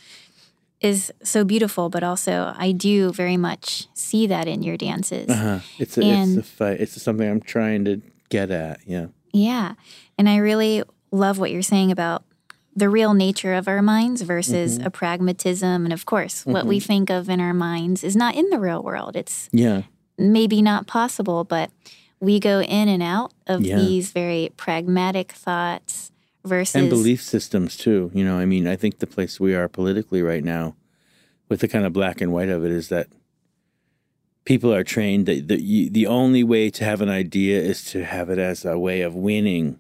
is 0.81 1.13
so 1.23 1.45
beautiful, 1.45 1.89
but 1.89 2.03
also 2.03 2.53
I 2.57 2.73
do 2.73 3.13
very 3.13 3.37
much 3.37 3.87
see 3.95 4.27
that 4.27 4.47
in 4.49 4.63
your 4.63 4.77
dances. 4.77 5.29
uh-huh. 5.31 5.61
it's 5.79 5.97
a, 5.99 6.03
And- 6.05 6.39
it's 6.39 6.47
a 6.47 6.51
fight 6.51 6.81
it's 6.81 7.01
something 7.03 7.29
i'm 7.29 7.41
trying 7.41 7.85
to 7.87 8.03
get 8.29 8.51
at 8.51 8.81
yeah 8.87 9.07
Yeah. 9.33 9.75
And 10.17 10.29
I 10.29 10.37
really 10.37 10.83
love 11.11 11.39
what 11.39 11.51
you're 11.51 11.63
saying 11.63 11.91
about 11.91 12.25
the 12.75 12.89
real 12.89 13.15
nature 13.15 13.55
of 13.55 13.67
our 13.67 13.83
minds 13.83 14.23
versus 14.23 14.79
mm-hmm. 14.79 14.87
a 14.87 14.91
pragmatism. 14.91 15.85
And 15.85 15.93
of 15.93 16.07
course, 16.07 16.47
what 16.47 16.67
we 16.67 16.79
mm-hmm. 16.79 16.87
think 16.87 17.11
of 17.11 17.29
in 17.29 17.41
our 17.41 17.55
minds 17.55 18.05
is 18.05 18.15
not 18.15 18.37
in 18.37 18.49
the 18.51 18.59
real 18.59 18.83
world. 18.83 19.17
It's 19.17 19.49
yeah 19.53 19.83
maybe 20.19 20.61
not 20.61 20.87
possible, 20.87 21.45
but 21.45 21.71
we 22.21 22.41
go 22.41 22.61
in 22.61 22.89
and 22.89 23.03
out 23.03 23.33
of 23.47 23.63
Yeah. 23.63 23.77
these 23.77 24.11
very 24.11 24.51
pragmatic 24.57 25.33
thoughts 25.33 26.11
versus 26.45 26.75
and 26.75 26.89
belief 26.89 27.21
systems 27.21 27.77
too 27.77 28.11
you 28.15 28.25
know 28.25 28.39
i 28.39 28.45
mean 28.45 28.67
i 28.67 28.75
think 28.75 28.99
the 28.99 29.07
place 29.07 29.39
we 29.39 29.55
are 29.55 29.69
politically 29.69 30.23
right 30.23 30.43
now 30.43 30.75
with 31.49 31.61
the 31.61 31.69
kind 31.69 31.85
of 31.85 31.93
black 31.93 32.21
and 32.21 32.33
white 32.33 32.49
of 32.49 32.65
it 32.65 32.71
is 32.71 32.89
that 32.89 33.09
people 34.49 34.73
are 34.73 34.83
trained 34.83 35.27
that 35.27 35.47
the, 35.47 35.61
you, 35.61 35.91
the 35.91 36.07
only 36.07 36.43
way 36.43 36.71
to 36.71 36.83
have 36.83 37.03
an 37.03 37.11
idea 37.11 37.61
is 37.61 37.85
to 37.85 38.03
have 38.03 38.31
it 38.31 38.39
as 38.39 38.65
a 38.65 38.79
way 38.79 39.03
of 39.03 39.15
winning 39.15 39.79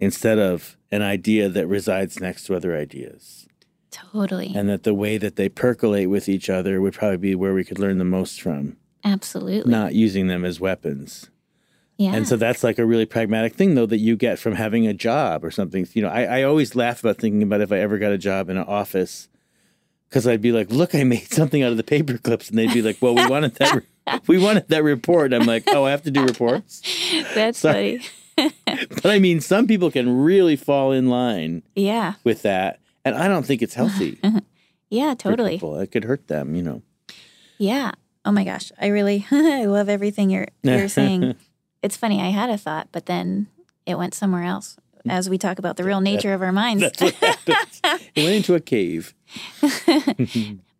instead 0.00 0.38
of 0.38 0.78
an 0.90 1.02
idea 1.02 1.46
that 1.50 1.66
resides 1.66 2.20
next 2.20 2.44
to 2.44 2.56
other 2.56 2.74
ideas. 2.74 3.46
Totally, 3.90 4.54
and 4.56 4.66
that 4.70 4.84
the 4.84 4.94
way 4.94 5.18
that 5.18 5.36
they 5.36 5.50
percolate 5.50 6.08
with 6.08 6.26
each 6.26 6.48
other 6.48 6.80
would 6.80 6.94
probably 6.94 7.18
be 7.18 7.34
where 7.34 7.52
we 7.52 7.64
could 7.64 7.78
learn 7.78 7.98
the 7.98 8.04
most 8.04 8.40
from. 8.40 8.78
Absolutely, 9.04 9.70
not 9.70 9.94
using 9.94 10.28
them 10.28 10.46
as 10.46 10.58
weapons. 10.58 11.28
Yeah, 11.98 12.14
and 12.14 12.26
so 12.26 12.36
that's 12.36 12.64
like 12.64 12.78
a 12.78 12.86
really 12.86 13.06
pragmatic 13.06 13.54
thing, 13.54 13.74
though, 13.74 13.86
that 13.86 13.98
you 13.98 14.16
get 14.16 14.38
from 14.38 14.54
having 14.54 14.86
a 14.86 14.94
job 14.94 15.44
or 15.44 15.50
something. 15.50 15.86
You 15.92 16.00
know, 16.00 16.08
I, 16.08 16.22
I 16.38 16.42
always 16.44 16.74
laugh 16.74 17.00
about 17.00 17.18
thinking 17.18 17.42
about 17.42 17.60
if 17.60 17.72
I 17.72 17.78
ever 17.78 17.98
got 17.98 18.12
a 18.12 18.18
job 18.18 18.48
in 18.48 18.56
an 18.56 18.64
office, 18.64 19.28
because 20.08 20.26
I'd 20.26 20.40
be 20.42 20.52
like, 20.52 20.70
"Look, 20.70 20.94
I 20.94 21.04
made 21.04 21.30
something 21.32 21.62
out 21.62 21.70
of 21.70 21.76
the 21.76 21.82
paper 21.84 22.18
clips," 22.18 22.48
and 22.50 22.58
they'd 22.58 22.72
be 22.72 22.82
like, 22.82 22.98
"Well, 23.00 23.14
we 23.14 23.26
wanted 23.26 23.54
that, 23.56 23.74
re- 23.74 24.18
we 24.26 24.38
wanted 24.38 24.68
that 24.68 24.82
report." 24.84 25.32
I'm 25.32 25.46
like, 25.46 25.64
"Oh, 25.68 25.84
I 25.84 25.90
have 25.90 26.02
to 26.02 26.10
do 26.10 26.24
reports." 26.24 26.82
that's 27.34 27.58
sorry. 27.58 27.98
funny. 28.36 28.52
But 29.02 29.06
I 29.06 29.18
mean, 29.18 29.40
some 29.40 29.66
people 29.66 29.90
can 29.90 30.22
really 30.22 30.54
fall 30.56 30.92
in 30.92 31.08
line 31.08 31.62
Yeah, 31.74 32.14
with 32.24 32.42
that, 32.42 32.78
and 33.04 33.14
I 33.16 33.26
don't 33.28 33.44
think 33.44 33.62
it's 33.62 33.74
healthy. 33.74 34.18
yeah, 34.90 35.14
totally. 35.14 35.56
It 35.62 35.90
could 35.90 36.04
hurt 36.04 36.28
them. 36.28 36.54
You 36.54 36.62
know. 36.62 36.82
Yeah. 37.58 37.92
Oh 38.24 38.30
my 38.32 38.44
gosh, 38.44 38.70
I 38.80 38.88
really 38.88 39.26
I 39.30 39.64
love 39.64 39.88
everything 39.88 40.30
you're 40.30 40.48
you're 40.62 40.88
saying. 40.88 41.34
It's 41.82 41.96
funny. 41.96 42.20
I 42.20 42.28
had 42.30 42.50
a 42.50 42.58
thought, 42.58 42.88
but 42.92 43.06
then 43.06 43.46
it 43.86 43.96
went 43.98 44.12
somewhere 44.14 44.44
else. 44.44 44.76
As 45.08 45.28
we 45.30 45.38
talk 45.38 45.58
about 45.58 45.76
the 45.76 45.84
real 45.84 46.00
nature 46.00 46.32
of 46.32 46.42
our 46.42 46.52
minds. 46.52 46.82
It 47.00 48.16
went 48.16 48.34
into 48.34 48.54
a 48.54 48.60
cave. 48.60 49.14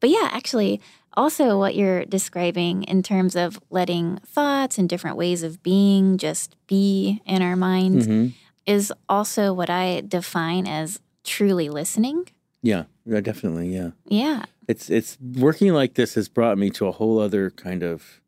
But 0.00 0.11
yeah, 0.11 0.28
actually, 0.31 0.81
also 1.16 1.59
what 1.59 1.74
you're 1.74 2.04
describing 2.04 2.85
in 2.85 3.02
terms 3.02 3.35
of 3.35 3.59
letting 3.68 4.18
thoughts 4.24 4.78
and 4.78 4.88
different 4.88 5.16
ways 5.16 5.42
of 5.42 5.61
being 5.62 6.18
just 6.18 6.54
be 6.68 7.20
in 7.26 7.42
our 7.42 7.57
minds 7.57 8.07
Mhm. 8.07 8.33
is 8.64 8.92
also 9.09 9.52
what 9.52 9.68
I 9.70 10.02
define 10.07 10.68
as 10.68 11.00
truly 11.24 11.68
listening. 11.68 12.28
Yeah, 12.62 12.85
yeah, 13.04 13.20
definitely. 13.20 13.74
Yeah. 13.74 13.90
Yeah. 14.07 14.44
it's 14.68 14.90
it's 14.90 15.16
working 15.20 15.72
like 15.72 15.94
this 15.94 16.14
has 16.14 16.28
brought 16.28 16.59
me 16.59 16.68
to 16.70 16.87
a 16.87 16.92
whole 16.92 17.18
other 17.18 17.50
kind 17.50 17.83
of 17.83 18.20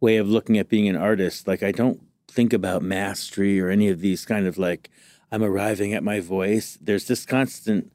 way 0.00 0.16
of 0.16 0.26
looking 0.28 0.56
at 0.58 0.66
being 0.68 0.88
an 0.88 0.96
artist 0.96 1.46
like 1.46 1.62
i 1.62 1.70
don't 1.72 2.00
think 2.26 2.52
about 2.54 2.82
mastery 2.82 3.60
or 3.60 3.68
any 3.68 3.88
of 3.90 4.00
these 4.00 4.24
kind 4.24 4.46
of 4.46 4.56
like 4.56 4.88
i'm 5.34 5.42
arriving 5.42 5.92
at 5.92 6.02
my 6.02 6.20
voice 6.20 6.78
there's 6.80 7.06
this 7.06 7.24
constant 7.26 7.92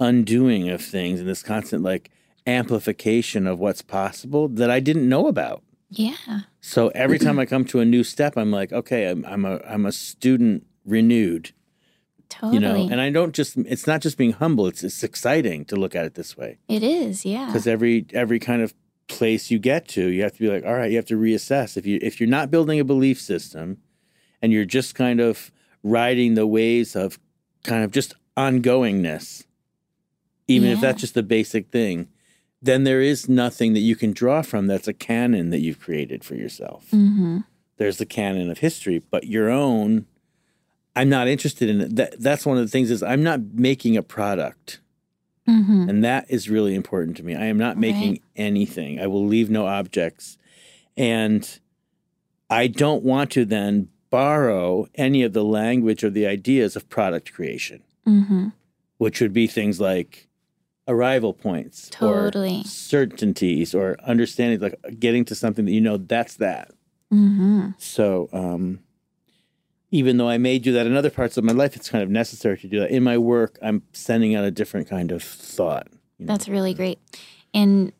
undoing 0.00 0.68
of 0.68 0.80
things 0.82 1.20
and 1.20 1.28
this 1.28 1.42
constant 1.42 1.82
like 1.82 2.10
amplification 2.46 3.46
of 3.46 3.58
what's 3.58 3.82
possible 3.82 4.48
that 4.48 4.70
i 4.70 4.80
didn't 4.80 5.08
know 5.08 5.26
about 5.28 5.62
Yeah. 5.90 6.40
so 6.60 6.88
every 6.88 7.18
time 7.18 7.38
i 7.38 7.46
come 7.46 7.64
to 7.66 7.80
a 7.80 7.84
new 7.84 8.04
step 8.04 8.36
i'm 8.36 8.50
like 8.50 8.72
okay 8.72 9.08
i'm, 9.10 9.24
I'm 9.24 9.44
a 9.44 9.60
i'm 9.68 9.86
a 9.86 9.92
student 9.92 10.66
renewed. 10.84 11.52
Totally. 12.30 12.54
You 12.54 12.60
know, 12.60 12.88
and 12.90 13.00
I 13.00 13.10
don't 13.10 13.34
just 13.34 13.56
it's 13.58 13.86
not 13.86 14.00
just 14.00 14.16
being 14.18 14.32
humble, 14.32 14.66
it's 14.66 14.82
it's 14.82 15.02
exciting 15.04 15.64
to 15.66 15.76
look 15.76 15.94
at 15.94 16.04
it 16.04 16.14
this 16.14 16.36
way. 16.36 16.58
it 16.68 16.82
is, 16.82 17.24
yeah. 17.24 17.46
Because 17.46 17.66
every 17.66 18.06
every 18.12 18.38
kind 18.40 18.60
of 18.62 18.74
place 19.06 19.50
you 19.52 19.58
get 19.58 19.86
to, 19.88 20.08
you 20.08 20.22
have 20.22 20.32
to 20.32 20.38
be 20.40 20.48
like, 20.48 20.64
all 20.64 20.74
right, 20.74 20.90
you 20.90 20.96
have 20.96 21.06
to 21.06 21.16
reassess. 21.18 21.76
If 21.76 21.86
you 21.86 21.98
if 22.02 22.18
you're 22.18 22.28
not 22.38 22.50
building 22.50 22.80
a 22.80 22.84
belief 22.84 23.20
system 23.20 23.78
and 24.42 24.52
you're 24.52 24.64
just 24.64 24.94
kind 24.94 25.20
of 25.20 25.52
riding 25.84 26.34
the 26.34 26.46
waves 26.46 26.96
of 26.96 27.18
kind 27.62 27.84
of 27.84 27.92
just 27.92 28.14
ongoingness, 28.36 29.44
even 30.48 30.70
if 30.70 30.80
that's 30.80 31.00
just 31.00 31.14
the 31.14 31.22
basic 31.22 31.70
thing, 31.70 32.08
then 32.60 32.82
there 32.84 33.00
is 33.00 33.28
nothing 33.28 33.74
that 33.74 33.80
you 33.80 33.94
can 33.94 34.12
draw 34.12 34.42
from 34.42 34.66
that's 34.66 34.88
a 34.88 34.92
canon 34.92 35.50
that 35.50 35.60
you've 35.60 35.78
created 35.78 36.24
for 36.24 36.34
yourself. 36.34 36.86
Mm-hmm. 36.90 37.38
There's 37.76 37.98
the 37.98 38.06
canon 38.06 38.50
of 38.50 38.58
history, 38.58 39.02
but 39.10 39.26
your 39.28 39.50
own. 39.50 40.06
I'm 40.96 41.08
not 41.08 41.26
interested 41.28 41.68
in 41.68 41.80
it. 41.80 41.96
That, 41.96 42.20
that's 42.20 42.46
one 42.46 42.56
of 42.56 42.62
the 42.64 42.70
things 42.70 42.90
is 42.90 43.02
I'm 43.02 43.22
not 43.22 43.40
making 43.54 43.96
a 43.96 44.02
product. 44.02 44.80
Mm-hmm. 45.48 45.88
And 45.90 46.04
that 46.04 46.24
is 46.30 46.48
really 46.48 46.74
important 46.74 47.16
to 47.18 47.22
me. 47.22 47.34
I 47.34 47.46
am 47.46 47.58
not 47.58 47.76
making 47.76 48.12
Right. 48.12 48.22
anything. 48.36 49.00
I 49.00 49.06
will 49.08 49.26
leave 49.26 49.50
no 49.50 49.66
objects. 49.66 50.38
And 50.96 51.58
I 52.48 52.68
don't 52.68 53.02
want 53.02 53.32
to 53.32 53.44
then 53.44 53.88
borrow 54.18 54.86
any 54.94 55.22
of 55.24 55.32
the 55.32 55.44
language 55.44 56.04
or 56.04 56.10
the 56.10 56.26
ideas 56.26 56.76
of 56.76 56.88
product 56.88 57.32
creation, 57.32 57.82
Mm-hmm. 58.06 58.48
which 58.98 59.20
would 59.20 59.32
be 59.32 59.46
things 59.46 59.80
like 59.80 60.28
arrival 60.86 61.32
points 61.32 61.88
Totally. 61.90 62.60
or 62.60 62.64
certainties 62.64 63.74
or 63.74 63.96
understanding, 64.06 64.60
like 64.60 64.78
getting 65.00 65.24
to 65.24 65.34
something 65.34 65.64
that 65.64 65.72
you 65.72 65.80
know 65.80 65.96
that's 65.96 66.36
that. 66.36 66.70
Mm-hmm. 67.12 67.70
So, 67.78 68.28
um, 68.32 68.80
even 69.90 70.16
though 70.18 70.28
I 70.28 70.38
may 70.38 70.58
do 70.58 70.72
that 70.72 70.86
in 70.86 70.94
other 70.96 71.10
parts 71.10 71.36
of 71.38 71.44
my 71.44 71.52
life, 71.52 71.74
it's 71.76 71.88
kind 71.88 72.02
of 72.04 72.10
necessary 72.10 72.58
to 72.58 72.68
do 72.68 72.78
that. 72.80 72.90
In 72.90 73.02
my 73.02 73.16
work, 73.16 73.58
I'm 73.62 73.82
sending 73.92 74.34
out 74.34 74.44
a 74.44 74.50
different 74.50 74.88
kind 74.88 75.10
of 75.12 75.22
thought. 75.22 75.86
you 76.18 76.26
know? 76.26 76.32
That's 76.32 76.48
really 76.48 76.74
great. 76.74 76.98
And 77.54 77.92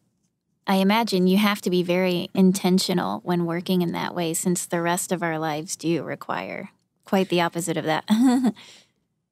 I 0.66 0.76
imagine 0.76 1.26
you 1.26 1.36
have 1.36 1.60
to 1.62 1.70
be 1.70 1.82
very 1.82 2.30
intentional 2.34 3.20
when 3.22 3.44
working 3.44 3.82
in 3.82 3.92
that 3.92 4.14
way 4.14 4.32
since 4.34 4.64
the 4.64 4.80
rest 4.80 5.12
of 5.12 5.22
our 5.22 5.38
lives 5.38 5.76
do 5.76 6.02
require 6.02 6.70
quite 7.04 7.28
the 7.28 7.40
opposite 7.42 7.76
of 7.76 7.84
that. 7.84 8.04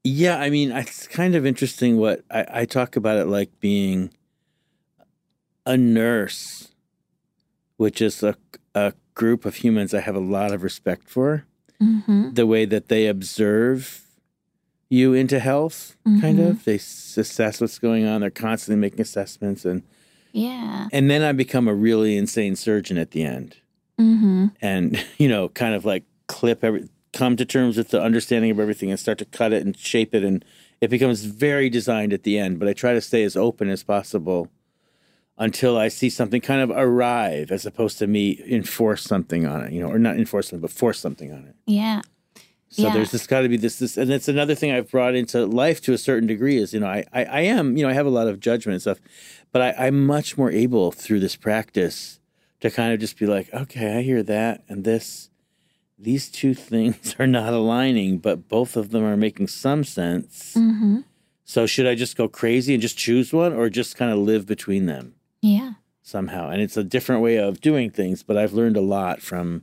Yeah, 0.04 0.36
I 0.40 0.50
mean, 0.50 0.72
it's 0.72 1.06
kind 1.06 1.36
of 1.36 1.46
interesting 1.46 1.96
what 1.96 2.24
I, 2.28 2.44
I 2.50 2.64
talk 2.64 2.96
about 2.96 3.18
it 3.18 3.26
like 3.26 3.60
being 3.60 4.10
a 5.64 5.76
nurse, 5.76 6.72
which 7.76 8.02
is 8.02 8.20
a, 8.24 8.36
a 8.74 8.94
group 9.14 9.44
of 9.44 9.54
humans 9.54 9.94
I 9.94 10.00
have 10.00 10.16
a 10.16 10.20
lot 10.20 10.50
of 10.52 10.64
respect 10.64 11.08
for. 11.08 11.44
mm-hmm. 11.80 12.32
The 12.34 12.46
way 12.48 12.64
that 12.64 12.88
they 12.88 13.06
observe 13.06 14.02
you 14.90 15.14
into 15.14 15.38
health, 15.38 15.94
kind 16.20 16.38
Mhm. 16.40 16.50
of. 16.50 16.64
They 16.64 16.74
assess 16.76 17.60
what's 17.60 17.78
going 17.78 18.04
on. 18.04 18.22
They're 18.22 18.30
constantly 18.30 18.80
making 18.80 19.00
assessments. 19.02 19.64
And, 19.64 19.82
Yeah. 20.32 20.88
and 20.92 21.10
then 21.10 21.22
I 21.22 21.32
become 21.32 21.68
a 21.68 21.74
really 21.74 22.16
insane 22.16 22.56
surgeon 22.56 22.96
at 22.98 23.10
the 23.12 23.22
end. 23.22 23.56
Mm-hmm. 24.00 24.46
and 24.62 25.04
you 25.18 25.28
know 25.28 25.48
kind 25.50 25.74
of 25.74 25.84
like 25.84 26.04
clip 26.26 26.64
every 26.64 26.88
come 27.12 27.36
to 27.36 27.44
terms 27.44 27.76
with 27.76 27.90
the 27.90 28.00
understanding 28.02 28.50
of 28.50 28.58
everything 28.58 28.90
and 28.90 28.98
start 28.98 29.18
to 29.18 29.26
cut 29.26 29.52
it 29.52 29.64
and 29.64 29.76
shape 29.76 30.14
it 30.14 30.24
and 30.24 30.42
it 30.80 30.88
becomes 30.88 31.24
very 31.24 31.68
designed 31.68 32.12
at 32.14 32.22
the 32.22 32.38
end 32.38 32.58
but 32.58 32.66
i 32.66 32.72
try 32.72 32.94
to 32.94 33.00
stay 33.02 33.22
as 33.22 33.36
open 33.36 33.68
as 33.68 33.82
possible 33.82 34.48
until 35.36 35.76
i 35.76 35.88
see 35.88 36.08
something 36.08 36.40
kind 36.40 36.62
of 36.62 36.70
arrive 36.70 37.50
as 37.52 37.66
opposed 37.66 37.98
to 37.98 38.06
me 38.06 38.42
enforce 38.48 39.02
something 39.02 39.46
on 39.46 39.60
it 39.62 39.72
you 39.74 39.80
know 39.82 39.88
or 39.88 39.98
not 39.98 40.16
enforce 40.16 40.48
something 40.48 40.62
but 40.62 40.70
force 40.70 40.98
something 40.98 41.30
on 41.32 41.44
it 41.44 41.54
Yeah. 41.66 42.00
so 42.70 42.84
Yeah. 42.84 42.94
there's 42.94 43.10
this 43.10 43.26
got 43.26 43.42
to 43.42 43.48
be 43.50 43.58
this 43.58 43.78
this 43.78 43.98
and 43.98 44.10
it's 44.10 44.26
another 44.28 44.54
thing 44.54 44.72
i've 44.72 44.90
brought 44.90 45.14
into 45.14 45.44
life 45.44 45.82
to 45.82 45.92
a 45.92 45.98
certain 45.98 46.26
degree 46.26 46.56
is 46.56 46.72
you 46.72 46.80
know 46.80 46.86
i 46.88 47.04
i, 47.12 47.24
I 47.24 47.40
am 47.42 47.76
you 47.76 47.82
know 47.84 47.90
i 47.90 47.92
have 47.92 48.06
a 48.06 48.10
lot 48.10 48.26
of 48.26 48.40
judgment 48.40 48.72
and 48.74 48.82
stuff 48.82 48.98
but 49.52 49.62
I, 49.62 49.86
i'm 49.86 50.04
much 50.06 50.36
more 50.38 50.50
able 50.50 50.90
through 50.92 51.20
this 51.20 51.36
practice 51.36 52.18
to 52.60 52.70
kind 52.70 52.92
of 52.92 53.00
just 53.00 53.18
be 53.18 53.26
like 53.26 53.52
okay 53.52 53.98
i 53.98 54.02
hear 54.02 54.22
that 54.24 54.64
and 54.68 54.84
this 54.84 55.30
these 55.98 56.28
two 56.30 56.54
things 56.70 57.14
are 57.18 57.26
not 57.26 57.52
aligning 57.52 58.18
but 58.18 58.48
both 58.48 58.76
of 58.76 58.90
them 58.90 59.04
are 59.04 59.16
making 59.16 59.46
some 59.48 59.84
sense 59.84 60.54
Mm-hmm. 60.56 61.00
so 61.44 61.66
should 61.66 61.86
i 61.86 61.94
just 61.94 62.16
go 62.16 62.28
crazy 62.28 62.74
and 62.74 62.82
just 62.82 62.96
choose 62.98 63.32
one 63.32 63.52
or 63.52 63.68
just 63.70 63.96
kind 63.96 64.10
of 64.12 64.18
live 64.18 64.46
between 64.46 64.86
them 64.86 65.14
Yeah. 65.40 65.72
somehow 66.02 66.48
and 66.50 66.60
it's 66.62 66.76
a 66.76 66.84
different 66.84 67.22
way 67.22 67.36
of 67.36 67.60
doing 67.60 67.90
things 67.90 68.22
but 68.22 68.36
i've 68.36 68.52
learned 68.52 68.76
a 68.76 68.80
lot 68.82 69.20
from 69.22 69.62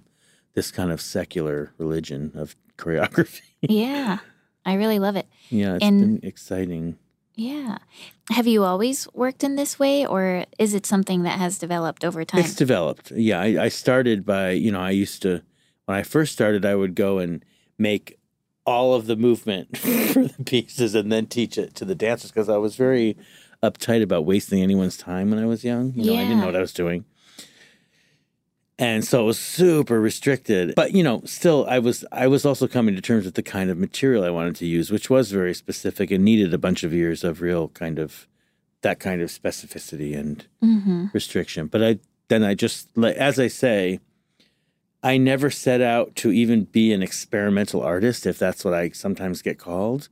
this 0.55 0.71
kind 0.71 0.91
of 0.91 0.99
secular 1.01 1.71
religion 1.77 2.31
of 2.35 2.55
choreography 2.77 3.41
Yeah. 3.61 4.19
I 4.65 4.73
really 4.75 4.99
love 4.99 5.15
it. 5.15 5.25
Yeah, 5.49 5.75
it's 5.75 5.85
And- 5.85 6.19
been 6.21 6.29
exciting. 6.29 6.97
Yeah. 7.39 7.77
Have 8.31 8.47
you 8.47 8.65
always 8.65 9.07
worked 9.13 9.45
in 9.45 9.55
this 9.55 9.79
way 9.79 10.05
or 10.05 10.45
is 10.57 10.73
it 10.73 10.85
something 10.85 11.23
that 11.23 11.39
has 11.39 11.57
developed 11.57 12.03
over 12.03 12.25
time? 12.25 12.41
It's 12.41 12.53
developed. 12.53 13.11
Yeah, 13.11 13.39
I, 13.39 13.63
I 13.63 13.69
started 13.69 14.25
by, 14.25 14.51
you 14.51 14.73
know, 14.73 14.81
I 14.81 14.89
used 14.91 15.21
to, 15.21 15.41
when 15.85 15.97
I 15.97 16.03
first 16.03 16.33
started, 16.33 16.65
I 16.65 16.75
would 16.75 16.95
go 16.95 17.19
and 17.19 17.43
make 17.77 18.19
all 18.65 18.93
of 18.93 19.07
the 19.07 19.15
movement 19.15 19.77
for 19.77 20.27
the 20.27 20.43
pieces 20.45 20.93
and 20.95 21.11
then 21.11 21.27
teach 21.27 21.57
it 21.57 21.75
to 21.75 21.85
the 21.85 21.95
dancers 21.95 22.29
because 22.29 22.49
I 22.49 22.57
was 22.57 22.75
very 22.75 23.15
uptight 23.63 24.03
about 24.03 24.25
wasting 24.25 24.61
anyone's 24.61 24.97
time 24.97 25.29
when 25.29 25.39
I 25.39 25.45
was 25.45 25.63
young. 25.63 25.93
You 25.95 26.11
know, 26.11 26.19
I 26.19 26.23
didn't 26.23 26.41
know 26.41 26.45
what 26.47 26.57
I 26.57 26.61
was 26.61 26.73
doing. 26.73 27.05
And 28.79 29.03
so 29.03 29.23
it 29.23 29.25
was 29.25 29.37
super 29.37 29.99
restricted. 29.99 30.73
But, 30.73 30.93
you 30.93 31.03
know, 31.03 31.21
still 31.25 31.65
I 31.67 31.79
was 31.79 32.05
I 32.13 32.27
was 32.27 32.45
also 32.45 32.65
coming 32.65 32.95
to 32.95 33.01
terms 33.01 33.25
with 33.25 33.35
the 33.35 33.43
kind 33.43 33.69
of 33.69 33.77
material 33.77 34.23
I 34.23 34.29
wanted 34.29 34.55
to 34.55 34.65
use, 34.65 34.89
which 34.89 35.09
was 35.09 35.31
very 35.31 35.53
specific 35.53 36.09
and 36.11 36.23
needed 36.23 36.53
a 36.53 36.57
bunch 36.57 36.83
of 36.83 36.93
years 36.93 37.25
of 37.25 37.41
real 37.41 37.67
kind 37.67 37.99
of 37.99 38.25
that 38.81 38.99
kind 38.99 39.21
of 39.21 39.29
specificity 39.29 40.17
and 40.17 40.45
mm-hmm. 40.63 41.07
restriction. 41.11 41.67
But 41.67 41.83
I 41.83 41.99
then 42.29 42.41
I 42.41 42.53
just 42.53 42.87
like 42.95 43.17
as 43.17 43.37
I 43.37 43.47
say, 43.47 43.99
I 45.03 45.17
never 45.17 45.51
set 45.51 45.81
out 45.81 46.15
to 46.17 46.31
even 46.31 46.63
be 46.63 46.93
an 46.93 47.03
experimental 47.03 47.81
artist, 47.81 48.25
if 48.25 48.39
that's 48.39 48.63
what 48.63 48.73
I 48.73 48.91
sometimes 48.91 49.41
get 49.41 49.59
called. 49.59 50.07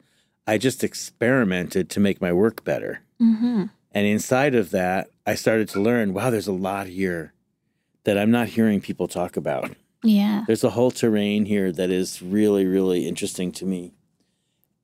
I 0.45 0.57
just 0.57 0.83
experimented 0.83 1.89
to 1.89 2.01
make 2.01 2.21
my 2.21 2.33
work 2.33 2.65
better. 2.65 3.01
Mm-hmm. 3.21 3.65
And 3.93 4.07
inside 4.07 4.55
of 4.55 4.71
that, 4.71 5.09
I 5.25 5.35
started 5.35 5.69
to 5.69 5.81
learn, 5.81 6.13
wow, 6.13 6.29
there's 6.29 6.47
a 6.47 6.53
lot 6.53 6.87
here 6.87 7.33
that 8.07 8.17
I'm 8.17 8.31
not 8.31 8.47
hearing 8.47 8.79
people 8.79 9.09
talk 9.09 9.35
about. 9.35 9.69
Yeah. 10.01 10.45
There's 10.47 10.63
a 10.63 10.69
whole 10.69 10.91
terrain 10.91 11.43
here 11.43 11.73
that 11.73 11.89
is 11.91 12.21
really, 12.21 12.65
really 12.65 13.05
interesting 13.05 13.51
to 13.51 13.65
me. 13.65 13.91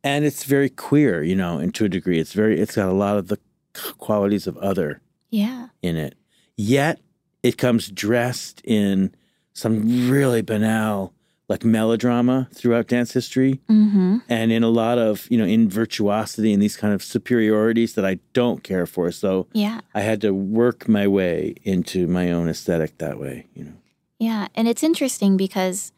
And 0.03 0.25
it's 0.25 0.43
very 0.43 0.69
queer, 0.69 1.23
you 1.23 1.33
know, 1.33 1.57
and 1.57 1.73
to 1.75 1.85
a 1.85 1.89
degree. 1.89 2.19
It's 2.19 2.33
very 2.33 2.59
it's 2.59 2.75
got 2.75 2.89
a 2.89 2.93
lot 2.93 3.17
of 3.17 3.29
the 3.29 3.39
qualities 3.97 4.45
of 4.45 4.57
other 4.57 4.99
Yeah. 5.31 5.69
in 5.81 5.95
it. 5.95 6.15
Yet 6.57 6.99
it 7.43 7.57
comes 7.57 7.87
dressed 7.87 8.61
in 8.65 9.15
some 9.53 10.11
really 10.11 10.41
banal, 10.41 11.12
like 11.49 11.65
melodrama 11.65 12.47
throughout 12.53 12.87
dance 12.87 13.11
history, 13.13 13.59
Mm-hmm. 13.69 14.17
and 14.29 14.51
in 14.51 14.63
a 14.63 14.69
lot 14.69 14.97
of, 14.97 15.27
you 15.29 15.37
know, 15.37 15.43
in 15.45 15.69
virtuosity 15.69 16.53
and 16.53 16.61
these 16.61 16.77
kind 16.77 16.93
of 16.93 17.03
superiorities 17.03 17.93
that 17.95 18.05
I 18.05 18.19
don't 18.33 18.63
care 18.63 18.85
for. 18.85 19.11
So 19.11 19.47
Yeah. 19.53 19.81
I 19.93 20.01
had 20.01 20.21
to 20.21 20.31
work 20.33 20.87
my 20.87 21.07
way 21.07 21.55
into 21.63 22.07
my 22.07 22.31
own 22.31 22.47
aesthetic 22.47 22.97
that 22.99 23.19
way, 23.19 23.47
you 23.53 23.65
know. 23.65 23.73
Yeah. 24.19 24.47
And 24.55 24.67
it's 24.69 24.83
interesting 24.83 25.35
because 25.35 25.91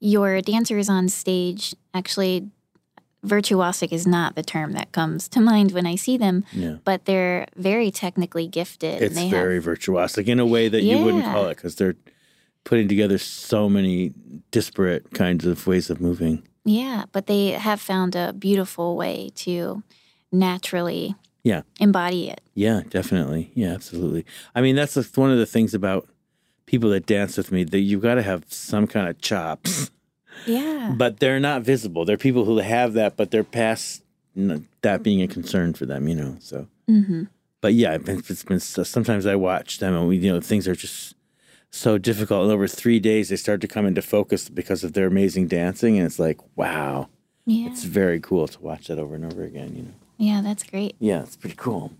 your 0.00 0.40
dancers 0.40 0.88
on 0.88 1.08
stage 1.08 1.74
actually 1.92 2.48
virtuosic 3.24 3.92
is 3.92 4.06
not 4.06 4.34
the 4.34 4.42
term 4.42 4.72
that 4.72 4.92
comes 4.92 5.28
to 5.28 5.40
mind 5.40 5.72
when 5.72 5.86
I 5.86 5.94
see 5.96 6.16
them, 6.18 6.44
Yeah. 6.52 6.76
but 6.84 7.04
they're 7.06 7.46
very 7.56 7.90
technically 7.90 8.46
gifted. 8.46 9.02
It's 9.02 9.16
and 9.16 9.26
they 9.26 9.30
very 9.30 9.60
virtuosic 9.62 10.26
in 10.26 10.40
a 10.40 10.46
way 10.46 10.68
that 10.68 10.82
you 10.82 10.98
wouldn't 10.98 11.24
call 11.24 11.46
it 11.46 11.56
because 11.56 11.74
they're 11.76 11.96
putting 12.64 12.88
together 12.88 13.18
so 13.18 13.68
many 13.68 14.12
disparate 14.50 15.12
kinds 15.12 15.44
of 15.46 15.66
ways 15.66 15.90
of 15.90 16.00
moving. 16.00 16.42
yeah, 16.64 17.04
but 17.12 17.26
they 17.26 17.48
have 17.48 17.80
found 17.80 18.16
a 18.16 18.32
beautiful 18.32 18.96
way 18.96 19.30
to 19.34 19.82
naturally 20.32 21.14
Yeah. 21.42 21.62
embody 21.80 22.28
it. 22.30 22.40
Yeah, 22.54 22.82
definitely. 22.88 23.50
Yeah, 23.54 23.72
absolutely. 23.74 24.24
I 24.54 24.60
mean, 24.62 24.76
that's 24.76 24.96
one 25.16 25.30
of 25.30 25.38
the 25.38 25.46
things 25.46 25.74
about 25.74 26.08
people 26.66 26.90
that 26.90 27.04
dance 27.06 27.36
with 27.36 27.52
me 27.52 27.64
that 27.64 27.80
you've 27.80 28.00
got 28.02 28.14
to 28.14 28.22
have 28.22 28.44
some 28.48 28.86
kind 28.86 29.08
of 29.08 29.20
chops, 29.20 29.90
Yeah. 30.46 30.94
but 30.96 31.20
they're 31.20 31.40
not 31.40 31.62
visible. 31.62 32.04
They're 32.04 32.16
people 32.16 32.44
who 32.46 32.58
have 32.58 32.94
that, 32.94 33.16
but 33.16 33.30
they're 33.30 33.44
past 33.44 34.02
that 34.82 35.02
being 35.02 35.22
a 35.22 35.28
concern 35.28 35.74
for 35.74 35.86
them, 35.86 36.08
you 36.08 36.14
know. 36.16 36.36
So, 36.40 36.66
Mm-hmm. 36.88 37.24
but 37.62 37.72
yeah, 37.74 37.94
it's 37.94 38.04
been, 38.04 38.18
it's 38.18 38.42
been 38.44 38.60
sometimes 38.60 39.24
I 39.26 39.36
watch 39.36 39.78
them 39.78 39.94
and 39.94 40.06
we, 40.08 40.16
you 40.18 40.30
know, 40.32 40.40
things 40.40 40.66
are 40.68 40.74
just 40.74 41.13
so 41.74 41.98
difficult. 41.98 42.44
And 42.44 42.52
over 42.52 42.68
three 42.68 43.00
days, 43.00 43.28
they 43.28 43.36
start 43.36 43.60
to 43.62 43.68
come 43.68 43.86
into 43.86 44.02
focus 44.02 44.48
because 44.48 44.84
of 44.84 44.92
their 44.92 45.06
amazing 45.06 45.48
dancing, 45.48 45.96
and 45.98 46.06
it's 46.06 46.18
like, 46.18 46.38
wow, 46.56 47.08
Yeah. 47.46 47.66
it's 47.68 47.84
very 47.84 48.20
cool 48.20 48.46
to 48.48 48.60
watch 48.60 48.86
that 48.88 48.98
over 48.98 49.14
and 49.14 49.24
over 49.24 49.42
again. 49.44 49.72
You 49.76 49.82
know. 49.82 49.94
yeah, 50.18 50.40
that's 50.42 50.62
great. 50.62 50.94
Yeah, 51.00 51.22
it's 51.22 51.36
pretty 51.36 51.56
cool. 51.56 51.92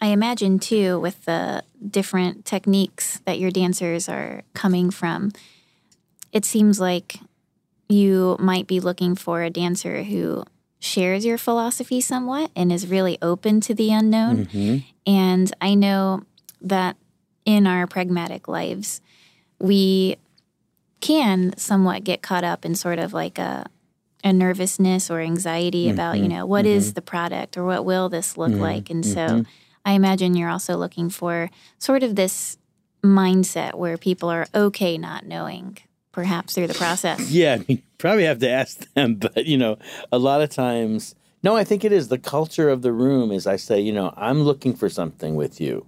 I 0.00 0.08
imagine 0.08 0.58
too, 0.58 1.00
with 1.00 1.24
the 1.24 1.62
different 1.88 2.44
techniques 2.44 3.20
that 3.24 3.38
your 3.38 3.50
dancers 3.50 4.08
are 4.08 4.42
coming 4.54 4.90
from, 4.90 5.32
it 6.32 6.44
seems 6.44 6.78
like 6.80 7.20
you 7.88 8.36
might 8.38 8.66
be 8.66 8.78
looking 8.80 9.14
for 9.14 9.42
a 9.42 9.48
dancer 9.50 10.02
who 10.02 10.44
shares 10.78 11.24
your 11.24 11.38
philosophy 11.38 12.00
somewhat 12.00 12.50
and 12.54 12.70
is 12.72 12.86
really 12.86 13.16
open 13.22 13.60
to 13.62 13.74
the 13.74 13.90
unknown. 13.90 14.46
Mhm. 14.46 14.84
And 15.06 15.52
I 15.62 15.74
know 15.74 16.24
that 16.60 16.96
in 17.46 17.66
our 17.66 17.86
pragmatic 17.86 18.48
lives, 18.48 19.00
we 19.58 20.16
can 21.00 21.56
somewhat 21.56 22.04
get 22.04 22.20
caught 22.20 22.44
up 22.44 22.66
in 22.66 22.74
sort 22.74 22.98
of 22.98 23.14
like 23.14 23.38
a 23.38 23.64
a 24.24 24.32
nervousness 24.32 25.08
or 25.08 25.20
anxiety 25.20 25.84
mm-hmm. 25.84 25.94
about, 25.94 26.18
you 26.18 26.26
know, 26.26 26.44
what 26.44 26.64
mm-hmm. 26.64 26.76
is 26.76 26.94
the 26.94 27.02
product 27.02 27.56
or 27.56 27.64
what 27.64 27.84
will 27.84 28.08
this 28.08 28.36
look 28.36 28.50
mm-hmm. 28.50 28.60
like? 28.60 28.90
And 28.90 29.06
so 29.06 29.44
I 29.84 29.92
imagine 29.92 30.34
you're 30.34 30.50
also 30.50 30.76
looking 30.76 31.10
for 31.10 31.48
sort 31.78 32.02
of 32.02 32.16
this 32.16 32.58
mindset 33.04 33.74
where 33.74 33.96
people 33.96 34.28
are 34.28 34.48
okay 34.52 34.98
not 34.98 35.26
knowing, 35.26 35.78
perhaps 36.10 36.54
through 36.54 36.66
the 36.66 36.74
process. 36.74 37.30
Yeah, 37.30 37.58
I 37.60 37.64
mean, 37.68 37.82
probably 37.98 38.24
have 38.24 38.40
to 38.40 38.50
ask 38.50 38.92
them, 38.94 39.14
but 39.18 39.46
you 39.46 39.56
know, 39.56 39.78
a 40.10 40.18
lot 40.18 40.42
of 40.42 40.50
times, 40.50 41.14
no, 41.44 41.54
I 41.54 41.62
think 41.62 41.84
it 41.84 41.92
is 41.92 42.08
the 42.08 42.18
culture 42.18 42.68
of 42.68 42.82
the 42.82 42.92
room. 42.92 43.30
Is 43.30 43.46
I 43.46 43.54
say, 43.54 43.80
you 43.80 43.92
know, 43.92 44.12
I'm 44.16 44.42
looking 44.42 44.74
for 44.74 44.88
something 44.88 45.36
with 45.36 45.60
you. 45.60 45.86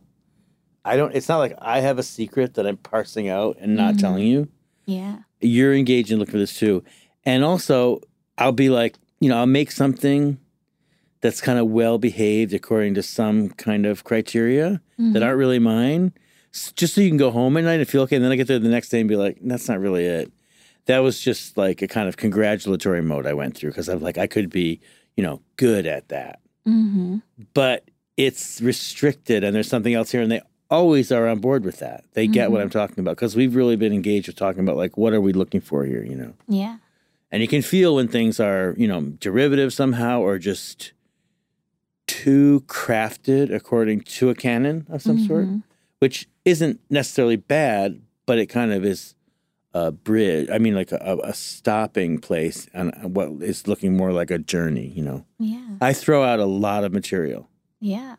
I 0.89 0.97
don't. 0.97 1.15
It's 1.15 1.29
not 1.29 1.39
like 1.39 1.55
I 1.61 1.81
have 1.81 1.99
a 1.99 2.03
secret 2.03 2.55
that 2.55 2.67
I'm 2.67 2.79
parsing 2.79 3.29
out 3.29 3.59
and 3.61 3.77
not 3.77 3.99
telling 3.99 4.27
you. 4.27 4.49
Yeah. 4.87 5.19
You're 5.41 5.75
engaged 5.75 6.11
and 6.11 6.19
look 6.19 6.31
for 6.31 6.39
this 6.39 6.59
too, 6.59 6.83
and 7.25 7.45
also 7.45 8.01
I'll 8.39 8.53
be 8.53 8.71
like, 8.71 8.97
you 9.21 9.29
know, 9.29 9.39
I'll 9.39 9.47
make 9.47 9.71
something 9.71 10.39
that's 11.21 11.41
kind 11.41 11.59
of 11.59 11.67
well 11.67 11.99
behaved 11.99 12.55
according 12.55 12.95
to 12.95 13.03
some 13.03 13.51
kind 13.51 13.87
of 13.87 14.05
criteria 14.05 14.81
that 14.99 15.23
aren't 15.23 15.39
really 15.39 15.59
mine, 15.59 16.13
just 16.75 16.95
so 16.95 17.01
you 17.01 17.09
can 17.09 17.17
go 17.17 17.31
home 17.31 17.57
at 17.57 17.65
night 17.65 17.81
and 17.81 17.89
feel 17.89 18.03
okay. 18.03 18.17
And 18.17 18.25
then 18.25 18.33
I 18.33 18.37
get 18.37 18.47
there 18.47 18.59
the 18.59 18.69
next 18.69 18.89
day 18.89 19.01
and 19.01 19.09
be 19.09 19.17
like, 19.17 19.39
that's 19.43 19.69
not 19.69 19.79
really 19.79 20.05
it. 20.05 20.33
That 20.87 21.01
was 21.01 21.21
just 21.21 21.57
like 21.57 21.83
a 21.83 21.89
kind 21.89 22.09
of 22.09 22.17
congratulatory 22.17 23.03
mode 23.03 23.27
I 23.27 23.35
went 23.35 23.57
through 23.57 23.71
because 23.71 23.89
I'm 23.89 24.01
like, 24.01 24.17
I 24.17 24.27
could 24.27 24.49
be, 24.49 24.81
you 25.17 25.23
know, 25.23 25.43
good 25.57 25.87
at 25.87 26.09
that. 26.09 26.41
Mm-hmm. 26.67 27.19
But 27.53 27.91
it's 28.17 28.61
restricted 28.61 29.45
and 29.45 29.55
there's 29.55 29.69
something 29.69 29.95
else 29.95 30.11
here. 30.11 30.23
And 30.23 30.33
they 30.33 30.41
always 30.71 31.11
are 31.11 31.27
on 31.27 31.39
board 31.39 31.65
with 31.65 31.79
that. 31.79 32.05
They 32.13 32.27
get 32.27 32.51
what 32.51 32.61
I'm 32.61 32.71
talking 32.71 32.99
about 33.01 33.17
because 33.17 33.35
we've 33.37 33.55
really 33.55 33.77
been 33.77 33.93
engaged 33.93 34.27
with 34.27 34.37
talking 34.37 34.61
about 34.61 34.77
like, 34.77 34.97
what 34.97 35.13
are 35.13 35.21
we 35.21 35.33
looking 35.33 35.61
for 35.61 35.85
here, 35.85 36.05
you 36.05 36.15
know? 36.17 36.35
Yeah. 36.47 36.77
And 37.31 37.43
you 37.43 37.49
can 37.49 37.63
feel 37.63 37.95
when 37.97 38.09
things 38.09 38.39
are, 38.41 38.75
you 38.79 38.87
know, 38.89 39.01
derivative 39.03 39.73
somehow 39.73 40.21
or 40.21 40.39
just 40.39 40.93
too 42.07 42.65
crafted 42.67 43.55
according 43.55 44.01
to 44.03 44.31
a 44.31 44.35
canon 44.35 44.87
of 44.89 45.03
some 45.03 45.19
sort, 45.27 45.47
Mhm. 45.47 45.63
which 45.99 46.27
isn't 46.45 46.81
necessarily 46.89 47.37
bad, 47.37 48.01
but 48.25 48.39
it 48.39 48.47
kind 48.47 48.73
of 48.73 48.85
is 48.85 49.15
a 49.75 49.93
bridge. 49.93 50.49
I 50.51 50.57
mean, 50.59 50.75
like 50.75 50.91
a, 50.93 51.19
a 51.23 51.35
stopping 51.35 52.19
place 52.19 52.67
on 52.75 52.91
what 53.03 53.29
is 53.43 53.69
looking 53.69 53.97
more 53.97 54.13
like 54.13 54.31
a 54.31 54.39
journey, 54.39 54.87
you 54.95 55.03
know. 55.05 55.25
Yeah. 55.39 55.61
I 55.83 55.93
throw 55.93 56.25
out 56.25 56.41
a 56.41 56.47
lot 56.47 56.85
of 56.85 56.93
material 56.93 57.49
Yeah. 57.81 58.17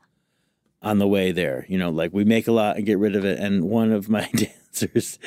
On 0.81 0.97
the 0.99 1.07
way 1.07 1.31
there. 1.31 1.65
You 1.69 1.77
know, 1.77 1.89
like 1.89 2.13
we 2.13 2.23
make 2.23 2.47
a 2.47 2.51
lot 2.51 2.77
and 2.77 2.85
get 2.85 2.97
rid 2.97 3.15
of 3.15 3.25
it. 3.25 3.39
And 3.39 3.65
one 3.69 3.91
of 3.91 4.09
my 4.09 4.29
dancers, 4.35 5.19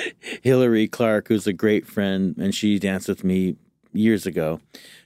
Hillary 0.43 0.88
Clark, 0.88 1.29
who's 1.29 1.47
a 1.47 1.53
great 1.53 1.87
friend, 1.87 2.35
and 2.38 2.55
she 2.55 2.79
danced 2.79 3.09
with 3.09 3.25
me 3.25 3.57
years 3.93 4.27
ago. 4.27 4.61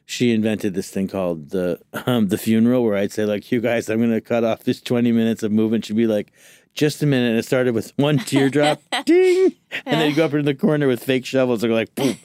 She 0.09 0.31
invented 0.33 0.75
this 0.75 0.89
thing 0.91 1.09
called 1.09 1.51
the 1.51 1.81
um, 2.07 2.29
the 2.29 2.39
funeral, 2.39 2.85
where 2.85 2.97
I'd 2.97 3.11
say 3.13 3.25
like, 3.25 3.51
"You 3.51 3.61
guys, 3.61 3.89
I'm 3.91 3.99
going 3.99 4.11
to 4.13 4.21
cut 4.21 4.45
off 4.45 4.63
this 4.63 4.81
20 4.81 5.11
minutes 5.11 5.43
of 5.43 5.51
movement." 5.51 5.85
She'd 5.85 5.97
be 5.97 6.07
like, 6.07 6.33
"Just 6.75 7.03
a 7.03 7.07
minute." 7.07 7.31
And 7.31 7.39
it 7.41 7.45
started 7.45 7.75
with 7.75 7.93
one 7.97 8.19
teardrop, 8.19 8.81
ding, 9.05 9.53
and 9.85 10.01
then 10.01 10.09
you 10.11 10.15
go 10.15 10.27
up 10.27 10.35
in 10.35 10.45
the 10.45 10.55
corner 10.55 10.87
with 10.87 11.03
fake 11.03 11.27
shovels 11.27 11.65
and 11.65 11.73
go 11.73 11.75
like, 11.75 11.93
boom, 11.97 12.17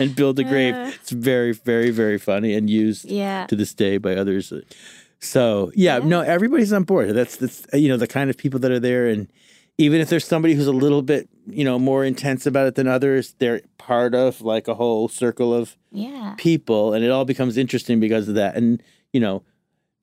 and 0.00 0.16
build 0.16 0.38
a 0.40 0.44
grave. 0.44 0.74
It's 1.00 1.10
very, 1.10 1.52
very, 1.52 1.90
very 1.90 2.18
funny 2.18 2.54
and 2.54 2.68
used 2.68 3.04
Yeah. 3.04 3.46
to 3.46 3.54
this 3.54 3.72
day 3.72 3.98
by 3.98 4.16
others. 4.16 4.52
So 5.20 5.72
yeah, 5.74 5.98
no, 5.98 6.20
everybody's 6.20 6.72
on 6.72 6.84
board. 6.84 7.10
That's 7.14 7.36
that's 7.36 7.66
uh, 7.74 7.76
you 7.76 7.88
know 7.88 7.96
the 7.96 8.06
kind 8.06 8.30
of 8.30 8.36
people 8.36 8.60
that 8.60 8.70
are 8.70 8.78
there, 8.80 9.08
and 9.08 9.28
even 9.76 10.00
if 10.00 10.08
there's 10.08 10.24
somebody 10.24 10.54
who's 10.54 10.66
a 10.68 10.72
little 10.72 11.02
bit 11.02 11.28
you 11.46 11.64
know 11.64 11.78
more 11.78 12.04
intense 12.04 12.46
about 12.46 12.66
it 12.68 12.74
than 12.76 12.86
others, 12.86 13.34
they're 13.38 13.62
part 13.78 14.14
of 14.14 14.40
like 14.42 14.68
a 14.68 14.74
whole 14.74 15.08
circle 15.08 15.52
of 15.52 15.76
Yeah. 15.90 16.34
people, 16.38 16.92
and 16.94 17.04
it 17.04 17.10
all 17.10 17.24
becomes 17.24 17.56
interesting 17.56 17.98
because 18.00 18.28
of 18.28 18.34
that. 18.36 18.54
And 18.56 18.80
you 19.12 19.20
know, 19.20 19.42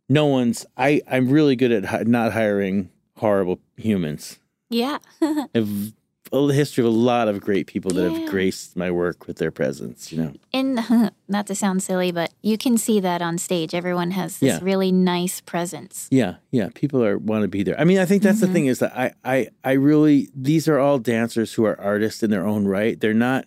no 0.09 0.25
one's. 0.25 0.65
I 0.77 1.01
I'm 1.09 1.29
really 1.29 1.55
good 1.55 1.71
at 1.71 1.85
hi- 1.85 2.03
not 2.05 2.33
hiring 2.33 2.89
horrible 3.17 3.59
humans. 3.77 4.39
Yeah. 4.69 4.97
I've 5.55 5.93
a 6.31 6.53
history 6.53 6.83
of 6.83 6.87
a 6.87 6.95
lot 6.95 7.27
of 7.27 7.39
great 7.39 7.67
people 7.67 7.91
that 7.91 8.11
Yeah. 8.11 8.19
have 8.19 8.29
graced 8.29 8.75
my 8.75 8.91
work 8.91 9.27
with 9.27 9.37
their 9.37 9.51
presence. 9.51 10.11
You 10.11 10.17
know. 10.17 10.33
and 10.53 11.11
not 11.27 11.47
to 11.47 11.55
sound 11.55 11.83
silly, 11.83 12.11
but 12.11 12.33
you 12.41 12.57
can 12.57 12.77
see 12.77 12.99
that 12.99 13.21
on 13.21 13.37
stage. 13.37 13.73
Everyone 13.73 14.11
has 14.11 14.39
this 14.39 14.53
Yeah. 14.55 14.59
really 14.61 14.91
nice 14.91 15.41
presence. 15.41 16.07
Yeah, 16.11 16.35
yeah. 16.51 16.69
People 16.73 17.03
are 17.03 17.17
want 17.17 17.43
to 17.43 17.47
be 17.47 17.63
there. 17.63 17.79
I 17.79 17.83
mean, 17.83 17.99
I 17.99 18.05
think 18.05 18.23
that's 18.23 18.39
the 18.39 18.47
mm-hmm. 18.47 18.53
thing 18.53 18.65
is 18.67 18.79
that 18.79 18.97
I, 18.97 19.13
I, 19.23 19.47
I 19.63 19.71
really 19.73 20.29
these 20.35 20.67
are 20.67 20.79
all 20.79 20.99
dancers 20.99 21.53
who 21.53 21.65
are 21.65 21.79
artists 21.79 22.23
in 22.23 22.29
their 22.31 22.45
own 22.45 22.67
right. 22.67 22.99
They're 22.99 23.13
not. 23.13 23.45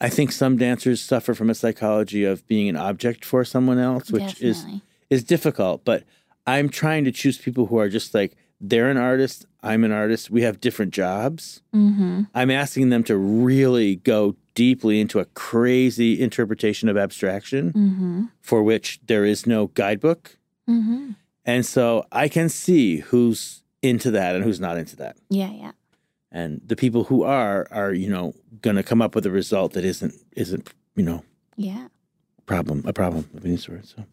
I 0.00 0.08
think 0.08 0.30
some 0.30 0.56
dancers 0.56 1.00
suffer 1.02 1.34
from 1.34 1.50
a 1.50 1.54
psychology 1.54 2.24
of 2.24 2.46
being 2.46 2.68
an 2.68 2.76
object 2.76 3.24
for 3.24 3.44
someone 3.44 3.78
else, 3.78 4.12
which 4.12 4.40
is 4.40 4.64
is 5.10 5.24
difficult. 5.24 5.84
But 5.84 6.04
I'm 6.46 6.68
trying 6.68 7.04
to 7.04 7.12
choose 7.12 7.36
people 7.36 7.66
who 7.66 7.78
are 7.78 7.88
just 7.88 8.14
like 8.14 8.36
they're 8.60 8.90
an 8.90 8.96
artist. 8.96 9.46
I'm 9.62 9.82
an 9.84 9.92
artist. 9.92 10.30
We 10.30 10.42
have 10.42 10.60
different 10.60 10.92
jobs. 10.94 11.62
Mm-hmm. 11.74 12.22
I'm 12.34 12.50
asking 12.50 12.90
them 12.90 13.02
to 13.04 13.16
really 13.16 13.96
go 13.96 14.36
deeply 14.54 15.00
into 15.00 15.18
a 15.18 15.24
crazy 15.26 16.20
interpretation 16.20 16.88
of 16.88 16.96
abstraction 16.96 17.72
Mm-hmm. 17.72 18.24
for 18.40 18.62
which 18.62 19.00
there 19.06 19.24
is 19.24 19.46
no 19.46 19.68
guidebook. 19.68 20.36
Mm-hmm. 20.68 21.12
And 21.44 21.64
so 21.66 22.06
I 22.12 22.28
can 22.28 22.48
see 22.48 22.98
who's 22.98 23.62
into 23.82 24.10
that 24.12 24.34
and 24.34 24.44
who's 24.44 24.60
not 24.60 24.76
into 24.76 24.96
that. 24.96 25.16
Yeah, 25.30 25.50
yeah. 25.50 25.72
And 26.30 26.60
the 26.66 26.76
people 26.76 27.04
who 27.04 27.22
are 27.22 27.66
are, 27.70 27.92
you 27.92 28.10
know, 28.10 28.34
going 28.60 28.76
to 28.76 28.82
come 28.82 29.00
up 29.00 29.14
with 29.14 29.24
a 29.26 29.30
result 29.30 29.72
that 29.72 29.84
isn't 29.84 30.14
isn't, 30.36 30.68
you 30.94 31.02
know, 31.04 31.24
Yeah. 31.56 31.88
problem 32.46 32.82
a 32.86 32.92
problem 32.92 33.28
of 33.34 33.44
any 33.46 33.56
sort. 33.56 33.86
So 33.86 34.04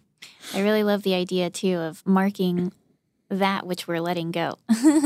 I 0.54 0.62
really 0.62 0.84
love 0.84 1.04
the 1.04 1.14
idea 1.14 1.50
too 1.50 1.76
of 1.78 2.02
marking 2.06 2.72
that 3.40 3.66
which 3.66 3.88
we're 3.88 4.02
letting 4.02 4.32
go. 4.32 4.58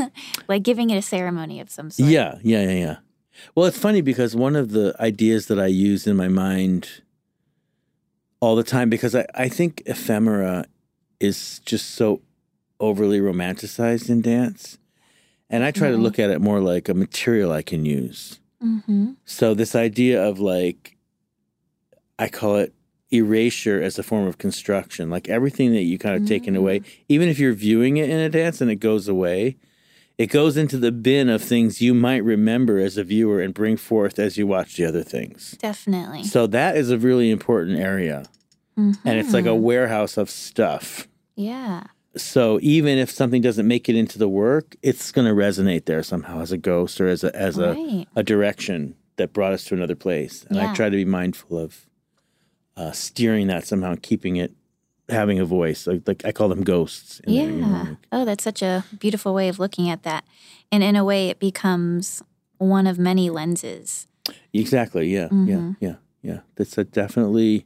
like 0.47 0.63
giving 0.63 0.89
it 0.89 0.97
a 0.97 1.01
ceremony 1.01 1.59
of 1.59 1.69
some 1.69 1.89
sort. 1.89 2.09
yeah, 2.09 2.35
yeah, 2.41 2.63
yeah, 2.63 2.71
yeah. 2.71 2.95
Well, 3.55 3.65
it's 3.65 3.77
funny 3.77 4.01
because 4.01 4.35
one 4.35 4.55
of 4.55 4.71
the 4.71 4.95
ideas 4.99 5.47
that 5.47 5.59
I 5.59 5.67
use 5.67 6.07
in 6.07 6.15
my 6.15 6.27
mind 6.27 7.01
all 8.39 8.55
the 8.55 8.63
time 8.63 8.89
because 8.89 9.15
I, 9.15 9.25
I 9.33 9.49
think 9.49 9.83
ephemera 9.85 10.65
is 11.19 11.59
just 11.65 11.91
so 11.91 12.21
overly 12.79 13.19
romanticized 13.19 14.09
in 14.09 14.21
dance. 14.21 14.77
And 15.49 15.63
I 15.63 15.71
try 15.71 15.89
to 15.89 15.97
look 15.97 16.19
at 16.19 16.29
it 16.29 16.39
more 16.41 16.59
like 16.59 16.89
a 16.89 16.93
material 16.93 17.51
I 17.51 17.63
can 17.63 17.83
use. 17.83 18.39
Mm-hmm. 18.63 19.13
So 19.25 19.53
this 19.53 19.75
idea 19.75 20.23
of 20.23 20.39
like, 20.39 20.95
I 22.19 22.27
call 22.27 22.57
it 22.57 22.73
erasure 23.12 23.82
as 23.82 23.98
a 24.00 24.04
form 24.04 24.28
of 24.28 24.38
construction. 24.38 25.10
Like 25.10 25.28
everything 25.30 25.72
that 25.74 25.82
you 25.84 25.98
kind 25.98 26.15
of 26.22 26.28
taken 26.28 26.56
away, 26.56 26.82
even 27.08 27.28
if 27.30 27.39
you're 27.39 27.54
viewing 27.54 27.98
it 27.98 28.10
in 28.10 28.19
a 28.19 28.30
dance 28.30 28.62
and 28.62 28.69
it 28.69 28.76
goes 28.76 29.08
away, 29.08 29.58
it 30.17 30.28
goes 30.28 30.58
into 30.58 30.78
the 30.78 30.91
bin 30.91 31.30
of 31.30 31.41
things 31.41 31.82
you 31.82 31.93
might 31.93 32.24
remember 32.24 32.78
as 32.80 32.98
a 32.98 33.04
viewer 33.04 33.41
and 33.41 33.54
bring 33.54 33.78
forth 33.78 34.19
as 34.19 34.38
you 34.38 34.45
watch 34.45 34.76
the 34.76 34.86
other 34.86 35.04
things. 35.04 35.56
Definitely. 35.60 36.24
So 36.26 36.45
that 36.48 36.76
is 36.76 36.91
a 36.91 36.98
really 36.98 37.32
important 37.32 37.80
area. 37.80 38.26
Mhm. 38.78 38.98
And 39.06 39.17
it's 39.19 39.34
like 39.34 39.45
a 39.45 39.56
warehouse 39.56 40.17
of 40.17 40.30
stuff. 40.30 41.08
Yeah. 41.36 41.84
So 42.17 42.60
even 42.62 42.98
if 42.98 43.10
something 43.10 43.41
doesn't 43.41 43.67
make 43.67 43.88
it 43.88 43.95
into 43.95 44.17
the 44.19 44.28
work, 44.28 44.76
it's 44.82 45.12
going 45.12 45.28
to 45.28 45.34
resonate 45.34 45.86
there 45.86 46.04
somehow 46.04 46.41
as 46.41 46.52
a 46.52 46.58
ghost 46.58 47.00
or 47.00 47.08
as 47.08 47.24
a 47.24 47.34
as 47.36 47.58
a 47.58 47.74
Right. 47.74 48.08
a 48.15 48.24
direction 48.24 48.95
that 49.17 49.32
brought 49.32 49.54
us 49.54 49.63
to 49.65 49.76
another 49.76 49.95
place. 49.95 50.45
And 50.50 50.60
I 50.60 50.74
try 50.74 50.89
to 50.89 50.95
be 50.95 51.06
mindful 51.06 51.58
of 51.58 51.86
uh, 52.77 52.91
steering 52.91 53.47
that 53.47 53.65
somehow, 53.67 53.95
keeping 54.01 54.36
it 54.38 54.51
having 55.10 55.39
a 55.39 55.45
voice. 55.45 55.88
Like, 55.88 56.08
like 56.08 56.23
I 56.25 56.32
call 56.32 56.49
them 56.49 56.63
ghosts. 56.63 57.19
in 57.21 57.34
Yeah. 57.34 57.41
there, 57.45 57.51
you 57.51 57.58
know, 57.62 57.67
like- 57.67 57.97
Oh, 58.12 58.25
that's 58.25 58.43
such 58.43 58.62
a 58.62 58.86
beautiful 58.99 59.34
way 59.34 59.49
of 59.49 59.58
looking 59.60 59.89
at 59.89 60.03
that. 60.03 60.23
And 60.71 60.84
in 60.84 60.95
a 60.95 61.03
way, 61.03 61.29
it 61.29 61.39
becomes 61.39 62.21
one 62.60 62.86
of 62.88 62.99
many 62.99 63.29
lenses. 63.29 64.05
exactly. 64.53 65.10
Yeah. 65.12 65.25
Mm-hmm. 65.29 65.47
Yeah. 65.49 65.71
Yeah. 65.79 65.95
Yeah. 66.21 66.39
That's 66.55 66.77
a 66.77 66.84
definitely. 66.84 67.65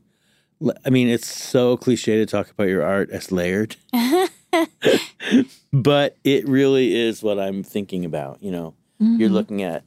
I 0.86 0.90
mean, 0.90 1.10
it's 1.10 1.28
so 1.28 1.76
cliche 1.76 2.16
to 2.18 2.26
talk 2.26 2.50
about 2.50 2.70
your 2.70 2.84
art 2.84 3.10
as 3.10 3.34
layered, 3.34 3.76
but 5.74 6.16
it 6.24 6.48
really 6.48 6.96
is 6.96 7.22
what 7.24 7.40
I'm 7.40 7.64
thinking 7.64 8.06
about. 8.06 8.42
You 8.42 8.52
know, 8.52 8.74
you're 9.00 9.30
Mhm. 9.30 9.34
looking 9.34 9.62
at 9.64 9.84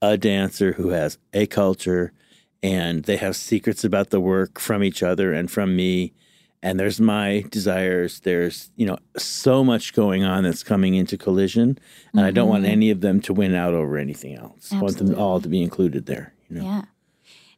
a 0.00 0.16
dancer 0.16 0.72
who 0.74 0.90
has 0.90 1.18
a 1.32 1.46
culture 1.46 2.12
and 2.64 3.04
they 3.04 3.18
have 3.18 3.36
secrets 3.36 3.84
about 3.84 4.08
the 4.08 4.20
work 4.20 4.58
from 4.58 4.82
each 4.82 5.02
other 5.02 5.32
and 5.32 5.50
from 5.50 5.76
me 5.76 6.12
and 6.62 6.80
there's 6.80 6.98
my 6.98 7.44
desires 7.50 8.20
there's 8.20 8.70
you 8.74 8.86
know 8.86 8.96
so 9.18 9.62
much 9.62 9.92
going 9.92 10.24
on 10.24 10.44
that's 10.44 10.62
coming 10.62 10.94
into 10.94 11.18
collision 11.18 11.78
and 12.14 12.22
i 12.22 12.30
don't 12.30 12.48
want 12.48 12.64
mm-hmm. 12.64 12.72
any 12.72 12.90
of 12.90 13.02
them 13.02 13.20
to 13.20 13.34
win 13.34 13.54
out 13.54 13.74
over 13.74 13.98
anything 13.98 14.34
else 14.34 14.72
i 14.72 14.80
want 14.80 14.96
them 14.96 15.14
all 15.14 15.40
to 15.40 15.48
be 15.48 15.62
included 15.62 16.06
there 16.06 16.32
you 16.48 16.56
know 16.56 16.64
Yeah. 16.64 16.84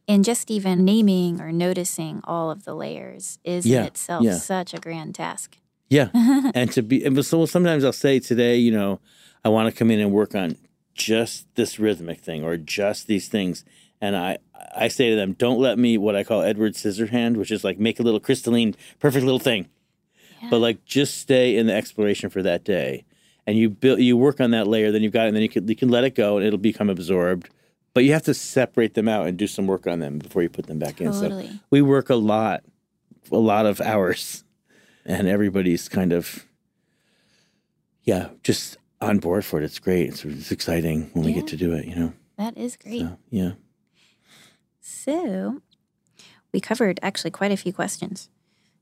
And 0.09 0.23
just 0.23 0.49
even 0.49 0.85
naming 0.85 1.41
or 1.41 1.51
noticing 1.51 2.21
all 2.23 2.49
of 2.49 2.63
the 2.63 2.73
layers 2.73 3.39
is 3.43 3.65
Yeah, 3.65 3.81
in 3.81 3.85
itself 3.87 4.23
yeah. 4.23 4.37
such 4.37 4.73
a 4.73 4.79
grand 4.79 5.15
task. 5.15 5.57
Yeah. 5.89 6.09
and 6.55 6.71
to 6.71 6.81
be, 6.81 7.03
and 7.03 7.25
so 7.25 7.45
sometimes 7.45 7.83
I'll 7.83 7.91
say 7.91 8.19
today, 8.19 8.55
you 8.55 8.71
know, 8.71 9.01
I 9.43 9.49
want 9.49 9.69
to 9.69 9.77
come 9.77 9.91
in 9.91 9.99
and 9.99 10.11
work 10.13 10.33
on 10.33 10.55
just 10.93 11.53
this 11.55 11.77
rhythmic 11.77 12.21
thing 12.21 12.43
or 12.43 12.55
just 12.55 13.07
these 13.07 13.27
things. 13.27 13.65
And 13.99 14.15
I, 14.15 14.37
I 14.75 14.87
say 14.89 15.09
to 15.09 15.15
them, 15.15 15.33
don't 15.33 15.59
let 15.59 15.79
me 15.79 15.97
what 15.97 16.15
I 16.15 16.23
call 16.23 16.41
Edward 16.41 16.73
Scissorhand, 16.73 17.35
which 17.37 17.51
is 17.51 17.63
like 17.63 17.79
make 17.79 17.99
a 17.99 18.03
little 18.03 18.19
crystalline, 18.19 18.75
perfect 18.99 19.25
little 19.25 19.39
thing. 19.39 19.69
But 20.49 20.59
like 20.59 20.85
just 20.85 21.17
stay 21.17 21.57
in 21.57 21.65
the 21.67 21.73
exploration 21.73 22.29
for 22.29 22.43
that 22.43 22.63
day. 22.63 23.05
And 23.47 23.57
you 23.57 23.69
build, 23.69 23.99
you 23.99 24.15
work 24.17 24.39
on 24.39 24.51
that 24.51 24.67
layer, 24.67 24.91
then 24.91 25.01
you've 25.01 25.13
got 25.13 25.25
it, 25.25 25.27
and 25.29 25.35
then 25.35 25.41
you 25.41 25.49
can, 25.49 25.67
you 25.67 25.75
can 25.75 25.89
let 25.89 26.03
it 26.03 26.15
go 26.15 26.37
and 26.37 26.45
it'll 26.45 26.59
become 26.59 26.89
absorbed. 26.89 27.49
But 27.93 28.03
you 28.03 28.13
have 28.13 28.23
to 28.23 28.33
separate 28.33 28.93
them 28.93 29.07
out 29.07 29.25
and 29.25 29.37
do 29.37 29.47
some 29.47 29.65
work 29.65 29.87
on 29.87 29.99
them 29.99 30.19
before 30.19 30.43
you 30.43 30.49
put 30.49 30.67
them 30.67 30.77
back 30.77 31.01
in. 31.01 31.13
So 31.13 31.49
we 31.71 31.81
work 31.81 32.11
a 32.11 32.15
lot, 32.15 32.63
a 33.31 33.37
lot 33.37 33.65
of 33.65 33.81
hours, 33.81 34.43
and 35.05 35.27
everybody's 35.27 35.89
kind 35.89 36.13
of, 36.13 36.45
yeah, 38.03 38.29
just 38.43 38.77
on 39.01 39.17
board 39.17 39.45
for 39.45 39.59
it. 39.59 39.63
It's 39.63 39.79
great. 39.79 40.09
It's, 40.09 40.23
it's 40.23 40.51
exciting 40.51 41.09
when 41.13 41.25
we 41.25 41.33
get 41.33 41.47
to 41.47 41.57
do 41.57 41.73
it. 41.73 41.85
You 41.85 41.95
know. 41.95 42.13
That 42.37 42.55
is 42.57 42.75
great. 42.75 43.01
So 43.01 43.17
yeah. 43.31 43.51
So, 44.89 45.61
we 46.53 46.61
covered 46.61 46.97
actually 47.03 47.31
quite 47.31 47.51
a 47.51 47.57
few 47.57 47.73
questions. 47.73 48.29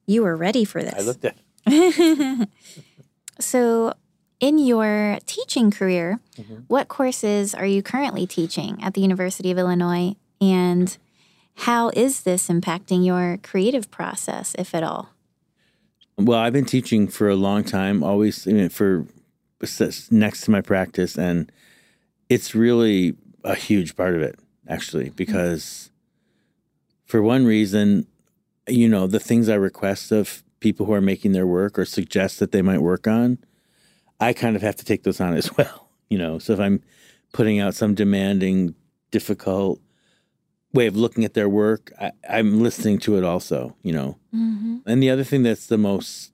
You 0.05 0.21
were 0.23 0.35
ready 0.37 0.63
for 0.63 0.83
this. 0.83 0.93
I 0.93 1.01
looked 1.01 1.25
at. 1.25 1.35
So, 3.39 3.93
in 4.39 4.59
your 4.59 5.17
teaching 5.25 5.71
career, 5.71 6.19
Mm-hmm. 6.37 6.55
what 6.67 6.87
courses 6.89 7.55
are 7.55 7.65
you 7.65 7.81
currently 7.81 8.27
teaching 8.27 8.77
at 8.83 8.93
the 8.93 9.01
University 9.01 9.51
of 9.51 9.57
Illinois? 9.57 10.15
And 10.41 10.95
how 11.55 11.89
is 11.95 12.21
this 12.23 12.47
impacting 12.49 13.05
your 13.05 13.37
creative 13.41 13.89
process, 13.89 14.53
if 14.59 14.75
at 14.75 14.83
all? 14.83 15.09
Well, 16.17 16.37
I've 16.39 16.53
been 16.53 16.65
teaching 16.65 17.07
for 17.07 17.29
a 17.29 17.35
long 17.35 17.63
time, 17.63 18.03
always 18.03 18.45
I 18.47 18.51
mean, 18.51 18.69
for 18.69 19.05
next 20.11 20.41
to 20.41 20.51
my 20.51 20.61
practice, 20.61 21.17
and 21.17 21.51
it's 22.29 22.53
really 22.53 23.15
a 23.43 23.55
huge 23.55 23.95
part 23.95 24.15
of 24.15 24.21
it, 24.21 24.37
actually, 24.67 25.09
because 25.09 25.89
for 27.05 27.21
one 27.21 27.45
reason, 27.45 28.07
you 28.67 28.89
know, 28.89 29.07
the 29.07 29.19
things 29.19 29.47
I 29.47 29.55
request 29.55 30.11
of 30.11 30.43
people 30.59 30.85
who 30.85 30.93
are 30.93 31.01
making 31.01 31.31
their 31.31 31.47
work 31.47 31.77
or 31.77 31.85
suggest 31.85 32.39
that 32.39 32.51
they 32.51 32.61
might 32.61 32.81
work 32.81 33.07
on, 33.07 33.37
I 34.19 34.33
kind 34.33 34.55
of 34.55 34.61
have 34.61 34.75
to 34.77 34.85
take 34.85 35.03
those 35.03 35.21
on 35.21 35.33
as 35.41 35.55
well, 35.55 35.89
you 36.09 36.17
know. 36.17 36.39
So 36.39 36.53
if 36.53 36.59
I'm 36.59 36.81
putting 37.33 37.59
out 37.59 37.75
some 37.75 37.95
demanding, 37.95 38.75
difficult 39.11 39.79
way 40.73 40.87
of 40.87 40.95
looking 40.95 41.23
at 41.23 41.33
their 41.33 41.47
work, 41.47 41.91
I, 41.99 42.11
I'm 42.29 42.61
listening 42.61 42.99
to 42.99 43.17
it 43.17 43.23
also, 43.23 43.75
you 43.81 43.93
know. 43.93 44.17
Mm-hmm. 44.33 44.77
And 44.85 45.01
the 45.01 45.09
other 45.09 45.23
thing 45.23 45.43
that's 45.43 45.67
the 45.67 45.77
most 45.77 46.31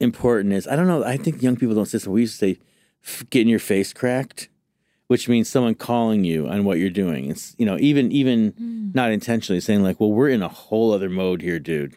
important 0.00 0.52
is 0.52 0.66
I 0.66 0.76
don't 0.76 0.86
know. 0.86 1.04
I 1.04 1.16
think 1.16 1.42
young 1.42 1.56
people 1.56 1.74
don't 1.74 1.86
say 1.86 1.98
this. 1.98 2.06
We 2.06 2.22
used 2.22 2.38
to 2.40 2.54
say, 2.54 2.58
"F- 3.04 3.24
"Getting 3.30 3.48
your 3.48 3.58
face 3.58 3.92
cracked," 3.92 4.48
which 5.08 5.28
means 5.28 5.48
someone 5.48 5.74
calling 5.74 6.24
you 6.24 6.48
on 6.48 6.64
what 6.64 6.78
you're 6.78 6.90
doing. 6.90 7.30
It's 7.30 7.54
you 7.58 7.66
know 7.66 7.78
even 7.78 8.10
even 8.12 8.90
not 8.94 9.10
intentionally 9.10 9.60
saying 9.60 9.82
like, 9.82 10.00
"Well, 10.00 10.12
we're 10.12 10.28
in 10.28 10.42
a 10.42 10.48
whole 10.48 10.92
other 10.92 11.08
mode 11.10 11.42
here, 11.42 11.58
dude." 11.58 11.96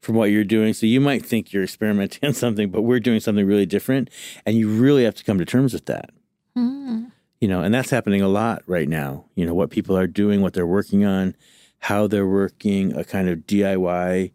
From 0.00 0.16
what 0.16 0.30
you're 0.30 0.44
doing, 0.44 0.74
so 0.74 0.84
you 0.84 1.00
might 1.00 1.24
think 1.24 1.50
you're 1.50 1.62
experimenting 1.62 2.20
on 2.28 2.34
something, 2.34 2.68
but 2.68 2.82
we're 2.82 3.00
doing 3.00 3.20
something 3.20 3.46
really 3.46 3.64
different, 3.64 4.10
and 4.44 4.54
you 4.54 4.68
really 4.68 5.02
have 5.04 5.14
to 5.14 5.24
come 5.24 5.38
to 5.38 5.46
terms 5.46 5.72
with 5.72 5.86
that 5.86 6.10
Mm-hmm. 6.56 7.04
you 7.40 7.48
know, 7.48 7.62
and 7.62 7.74
that's 7.74 7.88
happening 7.90 8.20
a 8.20 8.28
lot 8.28 8.62
right 8.66 8.88
now. 8.88 9.24
You 9.34 9.46
know, 9.46 9.54
what 9.54 9.70
people 9.70 9.96
are 9.96 10.06
doing, 10.06 10.42
what 10.42 10.52
they're 10.52 10.66
working 10.66 11.04
on, 11.06 11.34
how 11.78 12.06
they're 12.06 12.26
working, 12.28 12.94
a 12.94 13.02
kind 13.02 13.28
of 13.30 13.40
DIY 13.40 14.32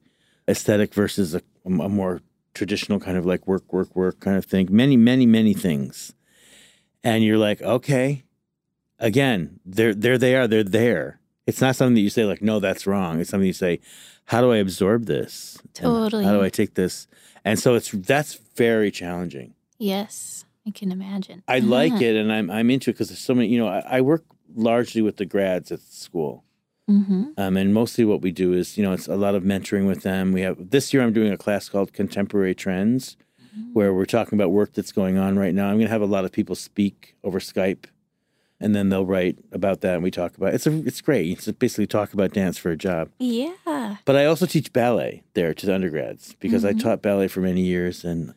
aesthetic 0.47 0.93
versus 0.93 1.35
a, 1.35 1.41
a 1.65 1.69
more 1.69 2.21
traditional 2.53 2.99
kind 2.99 3.17
of 3.17 3.25
like 3.25 3.47
work, 3.47 3.71
work, 3.71 3.95
work 3.95 4.19
kind 4.19 4.37
of 4.37 4.45
thing. 4.45 4.67
Many, 4.71 4.97
many, 4.97 5.25
many 5.25 5.53
things. 5.53 6.13
And 7.03 7.23
you're 7.23 7.37
like, 7.37 7.61
okay, 7.61 8.23
again, 8.99 9.59
there, 9.65 9.93
there 9.93 10.17
they 10.17 10.35
are. 10.35 10.47
They're 10.47 10.63
there. 10.63 11.19
It's 11.47 11.61
not 11.61 11.75
something 11.75 11.95
that 11.95 12.01
you 12.01 12.09
say 12.09 12.25
like, 12.25 12.41
no, 12.41 12.59
that's 12.59 12.85
wrong. 12.85 13.19
It's 13.19 13.29
something 13.29 13.47
you 13.47 13.53
say, 13.53 13.79
how 14.25 14.41
do 14.41 14.51
I 14.51 14.57
absorb 14.57 15.05
this? 15.05 15.57
Totally. 15.73 16.23
How 16.23 16.33
do 16.33 16.43
I 16.43 16.49
take 16.49 16.75
this? 16.75 17.07
And 17.43 17.57
so 17.57 17.73
it's 17.75 17.89
that's 17.91 18.35
very 18.55 18.91
challenging. 18.91 19.55
Yes, 19.79 20.45
I 20.67 20.71
can 20.71 20.91
imagine. 20.91 21.41
I 21.47 21.59
like 21.59 22.01
it 22.01 22.15
and 22.15 22.31
I'm 22.31 22.51
I'm 22.51 22.69
into 22.69 22.91
it 22.91 22.93
because 22.93 23.09
there's 23.09 23.19
so 23.19 23.33
many. 23.33 23.47
You 23.47 23.59
know, 23.59 23.67
I, 23.69 23.79
I 23.97 24.01
work 24.01 24.25
largely 24.55 25.01
with 25.01 25.17
the 25.17 25.25
grads 25.25 25.71
at 25.71 25.79
school, 25.81 26.43
Mm-hmm. 26.89 27.29
um, 27.37 27.55
and 27.55 27.71
mostly 27.73 28.03
what 28.03 28.21
we 28.21 28.31
do 28.31 28.51
is 28.53 28.75
you 28.75 28.83
know 28.83 28.93
it's 28.93 29.07
a 29.07 29.15
lot 29.15 29.35
of 29.35 29.43
mentoring 29.43 29.87
with 29.87 30.01
them. 30.01 30.31
We 30.33 30.41
have 30.41 30.57
this 30.71 30.91
year 30.93 31.01
I'm 31.03 31.13
doing 31.13 31.31
a 31.31 31.37
class 31.37 31.69
called 31.69 31.93
Contemporary 31.93 32.53
Trends, 32.55 33.15
where 33.73 33.93
we're 33.93 34.05
talking 34.05 34.37
about 34.37 34.51
work 34.51 34.73
that's 34.73 34.91
going 34.91 35.17
on 35.17 35.37
right 35.37 35.53
now. 35.53 35.67
I'm 35.67 35.75
going 35.75 35.87
to 35.87 35.91
have 35.91 36.01
a 36.01 36.05
lot 36.05 36.25
of 36.25 36.31
people 36.31 36.55
speak 36.55 37.15
over 37.23 37.39
Skype, 37.39 37.85
and 38.59 38.75
then 38.75 38.89
they'll 38.89 39.05
write 39.05 39.37
about 39.51 39.81
that 39.81 39.95
and 39.95 40.03
we 40.03 40.11
talk 40.11 40.35
about 40.35 40.49
it. 40.49 40.55
it's 40.55 40.67
a 40.67 40.77
it's 40.85 41.01
great. 41.01 41.31
It's 41.31 41.51
basically 41.51 41.87
talk 41.87 42.13
about 42.13 42.33
dance 42.33 42.57
for 42.57 42.71
a 42.71 42.77
job. 42.77 43.09
Yeah. 43.19 43.97
But 44.05 44.15
I 44.15 44.25
also 44.25 44.45
teach 44.45 44.73
ballet 44.73 45.23
there 45.33 45.53
to 45.53 45.65
the 45.65 45.73
undergrads 45.73 46.35
because 46.39 46.65
I 46.65 46.73
taught 46.73 47.01
ballet 47.01 47.27
for 47.27 47.41
many 47.41 47.61
years 47.61 48.03
and 48.03 48.33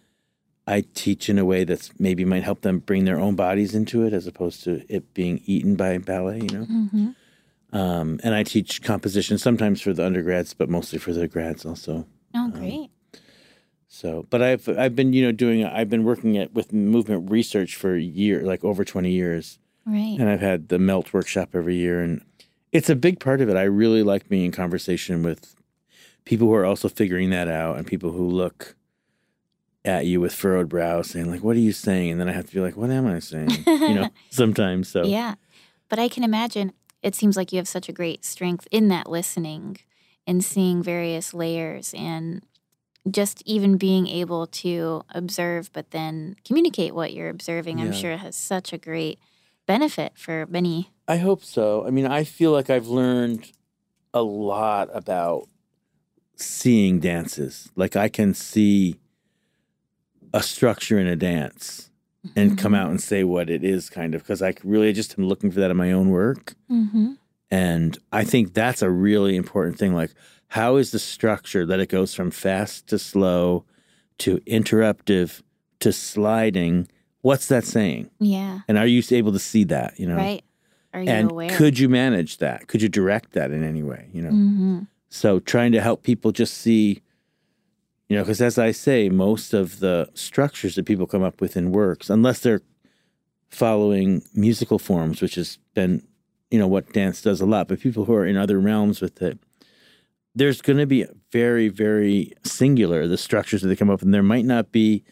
I 0.67 0.85
teach 0.95 1.29
in 1.29 1.39
a 1.39 1.45
way 1.45 1.65
that's 1.65 1.91
maybe 1.99 2.25
might 2.25 2.45
help 2.45 2.61
them 2.61 2.79
bring 2.79 3.05
their 3.05 3.19
own 3.19 3.35
bodies 3.35 3.75
into 3.75 4.05
it 4.05 4.13
as 4.13 4.27
opposed 4.27 4.63
to 4.65 4.85
it 4.89 5.13
being 5.13 5.43
eaten 5.45 5.75
by 5.75 5.99
ballet, 5.99 6.41
you 6.41 6.59
know. 6.59 6.67
Mm-hmm. 6.67 7.09
Um, 7.77 8.21
and 8.23 8.35
I 8.35 8.43
teach 8.43 8.83
composition 8.83 9.39
sometimes 9.39 9.81
for 9.81 9.93
the 9.93 10.05
undergrads, 10.05 10.55
but 10.55 10.69
mostly 10.69 10.99
for 10.99 11.13
the 11.13 11.27
grads 11.27 11.65
also. 11.65 12.07
Oh, 12.35 12.51
great. 12.51 12.91
So, 14.03 14.27
but 14.31 14.43
I've 14.43 14.69
I've 14.69 14.97
been 14.97 15.13
you 15.13 15.25
know 15.25 15.31
doing 15.31 15.65
I've 15.65 15.89
been 15.89 16.03
working 16.03 16.37
at 16.37 16.53
with 16.53 16.73
movement 16.73 17.31
research 17.31 17.77
for 17.77 17.95
a 17.95 18.03
year, 18.03 18.43
like 18.43 18.65
over 18.65 18.85
twenty 18.85 19.13
years, 19.13 19.61
right. 19.87 20.17
and 20.19 20.29
I've 20.29 20.41
had 20.41 20.71
the 20.71 20.81
Melt 20.81 21.13
workshop 21.13 21.51
every 21.55 21.77
year, 21.77 22.03
and 22.03 22.21
it's 22.73 22.91
a 22.91 22.97
big 22.97 23.21
part 23.21 23.41
of 23.41 23.49
it. 23.49 23.57
I 23.57 23.63
really 23.63 24.03
like 24.03 24.29
being 24.29 24.47
in 24.47 24.51
conversation 24.51 25.23
with 25.23 25.55
people 26.25 26.49
who 26.49 26.55
are 26.55 26.65
also 26.65 26.89
figuring 26.89 27.31
that 27.31 27.47
out, 27.47 27.79
and 27.79 27.87
people 27.87 28.11
who 28.11 28.27
look 28.27 28.75
at 29.85 30.05
you 30.05 30.21
with 30.21 30.35
furrowed 30.35 30.69
brow, 30.69 31.03
saying 31.03 31.31
like, 31.31 31.45
"What 31.45 31.55
are 31.55 31.61
you 31.61 31.71
saying?" 31.71 32.11
And 32.11 32.21
then 32.21 32.29
I 32.29 32.33
have 32.33 32.49
to 32.49 32.55
be 32.55 32.61
like, 32.61 32.77
"What 32.77 32.91
am 32.91 33.07
I 33.07 33.21
saying?" 33.21 33.51
you 33.69 33.95
know, 33.95 34.09
sometimes. 34.31 34.89
So 34.89 35.05
Yeah. 35.05 35.37
But 35.89 36.01
I 36.01 36.09
can 36.09 36.25
imagine 36.25 36.73
it 37.05 37.15
seems 37.15 37.37
like 37.37 37.53
you 37.53 37.59
have 37.59 37.69
such 37.69 37.89
a 37.89 37.93
great 37.93 38.25
strength 38.25 38.67
in 38.73 38.89
that 38.89 39.09
listening 39.09 39.77
and 40.27 40.45
seeing 40.45 40.83
various 40.83 41.33
layers 41.33 41.95
and 41.97 42.43
just 43.11 43.43
even 43.45 43.77
being 43.77 44.07
able 44.07 44.47
to 44.47 45.03
observe 45.11 45.71
but 45.73 45.91
then 45.91 46.37
communicate 46.45 46.95
what 46.95 47.13
you're 47.13 47.29
observing, 47.29 47.81
I'm 47.81 47.93
sure 47.93 48.17
has 48.17 48.37
such 48.37 48.73
a 48.73 48.79
great 48.79 49.19
benefit 49.67 50.13
for 50.17 50.47
many. 50.49 50.91
I 51.09 51.17
hope 51.17 51.43
so. 51.43 51.87
I 51.87 51.91
mean, 51.91 52.07
I 52.07 52.25
feel 52.25 52.53
like 52.53 52.71
I've 52.71 52.87
learned 52.87 53.51
a 54.15 54.23
lot 54.23 54.89
about 54.93 55.49
seeing 56.37 57.01
dances. 57.01 57.71
Like 57.75 57.97
I 57.97 58.09
can 58.09 58.35
see 58.35 59.01
a 60.33 60.43
structure 60.43 60.99
in 60.99 61.07
a 61.07 61.17
dance 61.17 61.91
and 62.37 62.57
come 62.57 62.73
out 62.73 62.89
and 62.89 63.01
say 63.01 63.25
what 63.25 63.51
it 63.51 63.65
is, 63.65 63.91
kind 63.91 64.15
of, 64.15 64.23
because 64.23 64.43
I 64.43 64.55
really 64.63 64.93
just 64.93 65.19
am 65.19 65.27
looking 65.27 65.51
for 65.51 65.59
that 65.59 65.73
in 65.73 65.77
my 65.77 65.91
own 65.91 66.11
work. 66.11 66.55
Mm-hmm. 66.71 67.15
And 67.51 67.99
I 68.13 68.25
think 68.25 68.55
that's 68.55 68.81
a 68.81 68.89
really 68.89 69.35
important 69.35 69.77
thing. 69.77 69.93
Like, 69.93 70.13
how 70.53 70.77
is 70.77 70.91
the 70.91 70.99
structure 70.99 71.65
that 71.65 71.81
it 71.81 71.89
goes 71.89 72.13
from 72.13 72.31
fast 72.31 72.87
to 72.87 72.99
slow 72.99 73.65
to 74.19 74.37
interruptive 74.41 75.43
to 75.81 75.95
sliding? 75.95 76.89
What's 77.23 77.49
that 77.49 77.65
saying? 77.65 78.11
Yeah. 78.21 78.61
And 78.69 78.77
are 78.77 78.87
you 78.87 79.03
able 79.13 79.33
to 79.33 79.39
see 79.39 79.65
that? 79.65 79.99
You 79.99 80.09
know, 80.09 80.17
Right. 80.17 80.45
Are 80.93 81.01
you 81.01 81.09
and 81.09 81.31
aware? 81.31 81.49
could 81.57 81.79
you 81.79 81.89
manage 81.89 82.37
that? 82.37 82.67
Could 82.67 82.83
you 82.83 82.91
direct 82.91 83.33
that 83.33 83.51
in 83.51 83.65
any 83.65 83.83
way? 83.83 84.11
You 84.13 84.21
know, 84.21 84.29
mm-hmm. 84.29 84.79
so 85.09 85.41
trying 85.41 85.73
to 85.73 85.81
help 85.81 86.03
people 86.03 86.33
just 86.33 86.59
see, 86.59 87.01
you 88.11 88.17
know, 88.17 88.23
because 88.23 88.43
as 88.43 88.59
I 88.59 88.73
say, 88.73 89.09
most 89.09 89.55
of 89.55 89.81
the 89.81 90.11
structures 90.13 90.75
that 90.75 90.85
people 90.85 91.07
come 91.07 91.23
up 91.23 91.41
with 91.41 91.57
in 91.57 91.73
works, 91.73 92.11
unless 92.11 92.41
they're 92.41 92.61
following 93.49 94.23
musical 94.35 94.79
forms, 94.79 95.23
which 95.23 95.37
has 95.37 95.59
been, 95.73 96.07
you 96.51 96.59
know, 96.59 96.69
what 96.69 96.93
dance 96.93 97.23
does 97.23 97.41
a 97.41 97.47
lot, 97.47 97.69
but 97.69 97.81
people 97.81 98.05
who 98.05 98.13
are 98.13 98.27
in 98.27 98.37
other 98.37 98.61
realms 98.61 99.01
with 99.01 99.23
it, 99.23 99.39
there's 100.35 100.63
going 100.63 100.79
to 100.79 100.87
be 100.87 101.05
very, 101.31 101.69
very 101.69 102.33
singular 102.45 103.07
the 103.07 103.17
structures 103.19 103.63
that 103.63 103.69
they 103.69 103.77
come 103.77 103.91
up 103.91 104.01
with, 104.01 104.05
and 104.05 104.15
there 104.15 104.23
might 104.23 104.45
not 104.45 104.73
be 104.73 105.05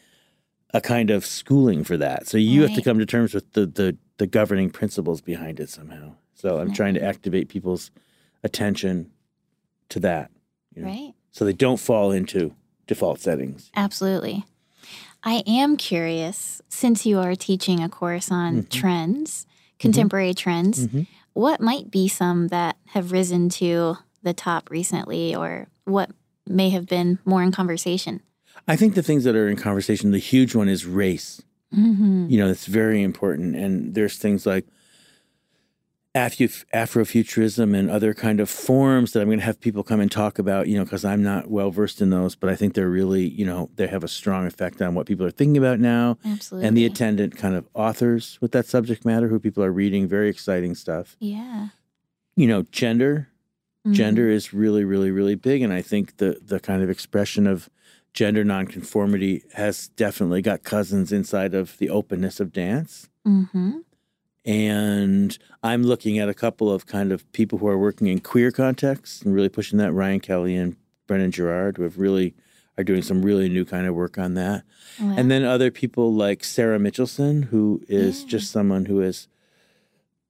a 0.73 0.81
kind 0.81 1.11
of 1.11 1.27
schooling 1.27 1.85
for 1.85 1.97
that. 1.97 2.27
So 2.29 2.39
you 2.39 2.63
have 2.63 2.75
to 2.75 2.83
come 2.83 2.99
to 2.99 3.07
terms 3.07 3.35
with 3.35 3.53
the 3.53 3.67
the 3.67 3.97
the 4.19 4.27
governing 4.27 4.71
principles 4.71 5.21
behind 5.21 5.61
it 5.61 5.69
somehow. 5.71 6.15
So 6.35 6.59
I'm 6.59 6.73
trying 6.73 6.95
to 6.95 7.03
activate 7.03 7.49
people's 7.49 7.91
attention 8.43 9.11
to 9.91 10.01
that, 10.01 10.31
you 10.75 10.83
know, 10.83 10.89
Right. 10.89 11.13
so 11.33 11.45
they 11.45 11.53
don't 11.53 11.79
fall 11.81 12.13
into 12.13 12.55
default 12.87 13.21
settings. 13.21 13.71
Absolutely. 13.77 14.45
I 15.23 15.43
am 15.47 15.77
curious, 15.77 16.63
since 16.69 17.05
you 17.05 17.19
are 17.19 17.35
teaching 17.35 17.83
a 17.83 17.89
course 17.89 18.31
on 18.31 18.63
Mm-hmm. 18.63 18.69
trends, 18.79 19.47
contemporary 19.79 20.33
trends, 20.35 20.89
what 21.35 21.61
might 21.61 21.91
be 21.91 22.09
some 22.09 22.49
that 22.49 22.77
have 22.89 23.13
risen 23.13 23.49
to 23.51 23.97
the 24.23 24.35
top 24.35 24.71
recently 24.71 25.35
or 25.35 25.69
what 25.85 26.11
may 26.47 26.71
have 26.71 26.87
been 26.87 27.19
more 27.25 27.43
in 27.43 27.53
conversation? 27.53 28.23
I 28.69 28.77
think 28.77 28.95
the 28.95 29.03
things 29.03 29.25
that 29.25 29.37
are 29.37 29.49
in 29.49 29.57
conversation, 29.57 30.11
the 30.11 30.19
huge 30.19 30.55
one 30.55 30.69
is 30.69 30.87
race. 30.87 31.43
Mm-hmm. 31.75 32.27
You 32.29 32.39
know, 32.39 32.51
it's 32.51 32.67
very 32.67 33.03
important. 33.03 33.57
And 33.57 33.95
there's 33.95 34.19
things 34.19 34.45
like 34.45 34.67
Afro- 36.15 36.47
Afrofuturism 36.75 37.77
and 37.77 37.89
other 37.89 38.13
kind 38.15 38.41
of 38.41 38.51
forms 38.51 39.13
that 39.13 39.21
I'm 39.21 39.29
going 39.29 39.39
to 39.39 39.45
have 39.45 39.61
people 39.61 39.85
come 39.85 40.01
and 40.01 40.11
talk 40.11 40.39
about, 40.39 40.67
you 40.67 40.77
know, 40.77 40.85
because 40.85 41.05
I'm 41.05 41.23
not 41.23 41.49
well 41.49 41.71
versed 41.71 42.03
in 42.03 42.11
those, 42.11 42.35
but 42.35 42.51
I 42.51 42.57
think 42.57 42.75
they're 42.75 42.91
really, 42.91 43.29
you 43.29 43.47
know, 43.47 43.71
they 43.77 43.87
have 43.87 44.03
a 44.03 44.09
strong 44.09 44.47
effect 44.47 44.83
on 44.83 44.95
what 44.95 45.07
people 45.07 45.25
are 45.25 45.31
thinking 45.31 45.57
about 45.57 45.79
now. 45.79 46.19
Absolutely. 46.25 46.67
And 46.67 46.77
the 46.77 46.87
attendant 46.87 47.37
kind 47.37 47.55
of 47.55 47.69
authors 47.75 48.39
with 48.41 48.51
that 48.53 48.67
subject 48.67 49.05
matter 49.05 49.29
who 49.29 49.39
people 49.39 49.63
are 49.63 49.73
reading, 49.73 50.09
very 50.09 50.29
exciting 50.29 50.75
stuff. 50.75 51.17
Yeah. 51.21 51.69
You 52.35 52.49
know, 52.49 52.63
gender, 52.63 53.30
Mhm. 53.87 53.93
gender 53.93 54.29
is 54.29 54.53
really, 54.53 54.85
really, 54.85 55.11
really 55.11 55.35
big. 55.35 55.63
And 55.63 55.73
I 55.73 55.83
think 55.83 56.17
the 56.19 56.39
the 56.45 56.61
kind 56.61 56.83
of 56.83 56.91
expression 56.91 57.47
of 57.47 57.69
gender 58.13 58.45
nonconformity 58.45 59.43
has 59.55 59.89
definitely 59.97 60.43
got 60.43 60.63
cousins 60.65 61.13
inside 61.13 61.55
of 61.55 61.79
the 61.79 61.89
openness 61.89 62.41
of 62.41 62.53
dance. 62.53 63.09
Mhm. 63.27 63.85
And 64.45 65.39
I'm 65.63 65.83
looking 65.83 66.19
at 66.19 66.29
a 66.29 66.35
couple 66.35 66.73
of 66.73 66.87
kind 66.87 67.13
of 67.13 67.31
people 67.33 67.59
who 67.59 67.69
are 67.69 67.79
working 67.79 68.07
in 68.09 68.21
queer 68.21 68.51
contexts 68.51 69.23
and 69.23 69.35
really 69.35 69.49
pushing 69.51 69.79
that. 69.79 69.93
Ryan 69.93 70.21
Kelly 70.21 70.57
and 70.57 70.77
Brennan 71.07 71.31
Gerard, 71.31 71.77
who 71.77 71.83
have 71.85 71.99
really 71.99 72.35
are 72.79 72.85
doing 72.85 73.03
some 73.03 73.23
really 73.23 73.49
new 73.49 73.65
kind 73.65 73.87
of 73.87 73.95
work 73.95 74.17
on 74.19 74.35
that. 74.35 74.65
Wow. 75.01 75.15
And 75.19 75.31
then 75.31 75.45
other 75.45 75.71
people 75.71 76.13
like 76.15 76.43
Sarah 76.43 76.79
Michelson, 76.79 77.43
who 77.45 77.83
is 77.89 78.23
Yeah. 78.23 78.29
just 78.29 78.51
someone 78.51 78.87
who 78.87 79.01
has 79.01 79.29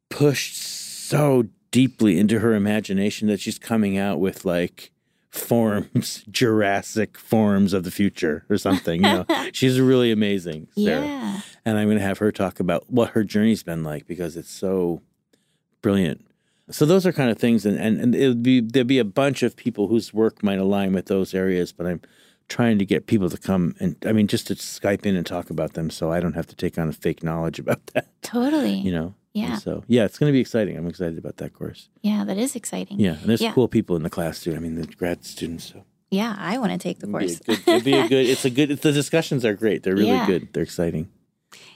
pushed 0.09 0.57
so 0.57 1.47
deeply 1.71 2.19
into 2.19 2.41
her 2.41 2.55
imagination 2.55 3.29
that 3.29 3.41
she's 3.41 3.59
coming 3.59 3.97
out 3.97 4.21
with 4.21 4.45
like 4.45 4.91
forms, 5.31 6.25
Jurassic 6.31 7.17
forms 7.17 7.73
of 7.73 7.85
the 7.85 7.91
future 7.91 8.45
or 8.51 8.59
something. 8.59 9.05
You 9.05 9.11
know, 9.11 9.27
she's 9.53 9.81
really 9.81 10.11
amazing. 10.11 10.69
Sarah 10.75 11.05
yeah. 11.05 11.41
and 11.65 11.79
I'm 11.79 11.87
going 11.87 11.99
to 11.99 12.05
have 12.05 12.19
her 12.19 12.33
talk 12.33 12.61
about 12.61 12.91
what 12.91 13.11
her 13.11 13.25
journey's 13.25 13.63
been 13.63 13.83
like 13.83 14.07
because 14.07 14.37
it's 14.37 14.51
so 14.51 15.03
brilliant. 15.83 16.27
So 16.71 16.87
those 16.87 17.05
are 17.05 17.13
kind 17.13 17.31
of 17.31 17.39
things, 17.39 17.67
and 17.67 17.77
and, 17.79 18.01
and 18.01 18.15
it'll 18.15 18.35
be 18.35 18.61
there'll 18.61 18.87
be 18.87 19.01
a 19.01 19.05
bunch 19.05 19.43
of 19.43 19.57
people 19.57 19.89
whose 19.89 20.15
work 20.15 20.43
might 20.43 20.59
align 20.61 20.93
with 20.93 21.07
those 21.07 21.35
areas, 21.35 21.73
but 21.73 21.87
I'm 21.87 22.01
trying 22.49 22.79
to 22.79 22.85
get 22.85 23.07
people 23.07 23.31
to 23.31 23.39
come 23.39 23.75
and 23.79 23.97
I 24.05 24.13
mean 24.13 24.27
just 24.27 24.49
to 24.49 24.55
Skype 24.55 25.07
in 25.07 25.17
and 25.17 25.27
talk 25.27 25.51
about 25.51 25.75
them, 25.75 25.91
so 25.91 26.13
I 26.13 26.21
don't 26.21 26.35
have 26.35 26.47
to 26.49 26.55
take 26.55 26.79
on 26.79 26.89
a 26.89 26.93
fake 26.93 27.25
knowledge 27.25 27.59
about 27.59 27.85
that. 27.95 28.07
Totally. 28.23 28.75
You 28.75 28.93
know. 28.93 29.15
Yeah. 29.33 29.57
So 29.57 29.85
yeah, 29.87 30.05
it's 30.05 30.19
going 30.19 30.29
to 30.31 30.33
be 30.33 30.41
exciting. 30.41 30.77
I'm 30.77 30.87
excited 30.89 31.19
about 31.19 31.37
that 31.39 31.53
course. 31.55 31.89
Yeah, 32.03 32.25
that 32.25 32.37
is 32.39 32.57
exciting. 32.57 32.99
Yeah, 32.99 33.13
and 33.21 33.29
there's 33.29 33.41
Yeah. 33.41 33.53
cool 33.53 33.69
people 33.69 33.97
in 33.97 34.03
the 34.03 34.11
class 34.11 34.41
too. 34.43 34.55
I 34.55 34.59
mean, 34.59 34.75
the 34.75 34.87
grad 34.87 35.25
students. 35.25 35.67
So 35.73 35.85
Yeah, 36.11 36.35
I 36.39 36.59
want 36.59 36.73
to 36.73 36.79
take 36.79 36.99
the 36.99 37.07
be, 37.07 37.13
course. 37.13 37.41
a 37.41 37.45
good, 37.45 37.59
it'll 37.69 37.81
be 37.85 37.93
a 37.95 38.09
good. 38.15 38.27
It's 38.27 38.45
a 38.45 38.51
good. 38.51 38.71
It's, 38.73 38.83
the 38.83 38.93
discussions 38.93 39.45
are 39.45 39.55
great. 39.55 39.83
They're 39.85 39.95
really 39.95 40.09
Yeah. 40.09 40.27
good. 40.27 40.49
They're 40.53 40.63
exciting. 40.65 41.09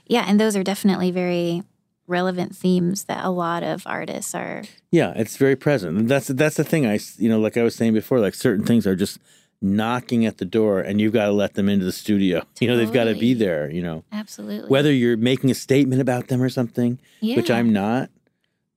yeah, 0.06 0.24
and 0.28 0.38
those 0.40 0.56
are 0.56 0.64
definitely 0.64 1.10
very 1.12 1.62
relevant 2.06 2.54
themes 2.54 3.04
that 3.04 3.24
a 3.24 3.30
lot 3.30 3.62
of 3.62 3.82
artists 3.86 4.34
are. 4.34 4.64
Yeah, 4.90 5.12
it's 5.16 5.36
very 5.36 5.56
present. 5.56 5.96
And 5.96 6.08
that's 6.08 6.26
that's 6.28 6.56
the 6.56 6.64
thing. 6.64 6.86
I 6.86 6.98
you 7.18 7.28
know, 7.28 7.38
like 7.40 7.56
I 7.56 7.62
was 7.62 7.74
saying 7.74 7.94
before, 7.94 8.18
like 8.20 8.34
certain 8.34 8.64
things 8.66 8.86
are 8.86 8.96
just 8.96 9.18
knocking 9.64 10.26
at 10.26 10.38
the 10.38 10.44
door, 10.44 10.80
and 10.80 11.00
you've 11.00 11.12
got 11.12 11.26
to 11.26 11.32
let 11.32 11.54
them 11.54 11.68
into 11.68 11.84
the 11.84 11.92
studio. 11.92 12.44
You 12.60 12.68
know, 12.68 12.76
they've 12.76 12.92
got 12.92 13.04
to 13.04 13.14
be 13.14 13.34
there. 13.34 13.70
You 13.70 13.82
know, 13.82 14.04
Absolutely. 14.12 14.68
whether 14.68 14.92
you're 14.92 15.16
making 15.16 15.50
a 15.50 15.54
statement 15.54 16.00
about 16.00 16.28
them 16.28 16.42
or 16.42 16.48
something, 16.48 17.00
yeah, 17.20 17.36
which 17.36 17.50
I'm 17.50 17.72
not, 17.72 18.10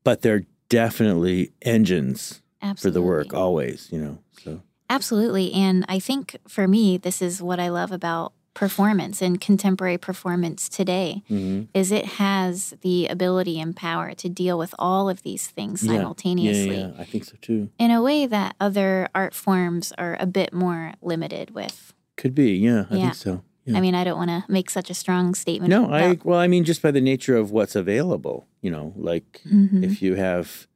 but 0.03 0.21
they're 0.21 0.45
definitely 0.69 1.51
engines 1.61 2.41
for 2.77 2.89
the 2.89 3.01
work 3.01 3.33
always. 3.33 3.89
You 3.91 3.99
know, 3.99 4.17
so 4.43 4.61
Absolutely. 4.89 5.53
And 5.53 5.85
I 5.89 5.99
think 5.99 6.37
for 6.47 6.67
me, 6.67 6.97
this 6.97 7.21
is 7.21 7.41
what 7.41 7.59
I 7.59 7.69
love 7.69 7.91
about 7.91 8.33
performance 8.57 9.21
and 9.21 9.39
contemporary 9.39 9.99
performance 9.99 10.67
today 10.67 11.21
mhm. 11.29 11.67
is 11.75 11.91
it 11.91 12.05
has 12.17 12.73
the 12.81 13.05
ability 13.07 13.59
and 13.59 13.75
power 13.75 14.15
to 14.15 14.27
deal 14.27 14.57
with 14.57 14.73
all 14.79 15.07
of 15.09 15.21
these 15.21 15.45
things 15.45 15.83
Yeah. 15.83 15.91
simultaneously 15.91 16.75
yeah, 16.79 16.87
yeah, 16.87 17.01
I 17.01 17.03
think 17.03 17.25
so 17.25 17.35
too. 17.39 17.69
in 17.77 17.91
a 17.91 18.01
way 18.01 18.25
that 18.25 18.55
other 18.59 19.09
art 19.13 19.35
forms 19.35 19.93
are 19.99 20.17
a 20.19 20.25
bit 20.25 20.53
more 20.53 20.93
limited 21.03 21.51
with. 21.51 21.93
Could 22.15 22.33
be. 22.33 22.53
Yeah, 22.55 22.85
I 22.89 22.95
Yeah. 22.95 23.01
think 23.03 23.13
so. 23.15 23.43
Yeah. 23.65 23.77
I 23.77 23.81
mean, 23.81 23.93
I 23.93 24.03
don't 24.03 24.17
want 24.17 24.31
to 24.31 24.43
make 24.51 24.71
such 24.71 24.89
a 24.89 24.95
strong 24.95 25.35
statement. 25.35 25.69
No, 25.69 25.91
I 25.91 26.17
well, 26.23 26.39
I 26.39 26.47
mean, 26.47 26.63
just 26.63 26.81
by 26.81 26.89
the 26.89 27.01
nature 27.01 27.37
of 27.37 27.51
what's 27.51 27.75
available, 27.75 28.47
you 28.63 28.71
know, 28.71 28.91
like 28.95 29.41
Mhm. 29.45 29.83
if 29.83 30.01
you 30.01 30.15
have 30.15 30.67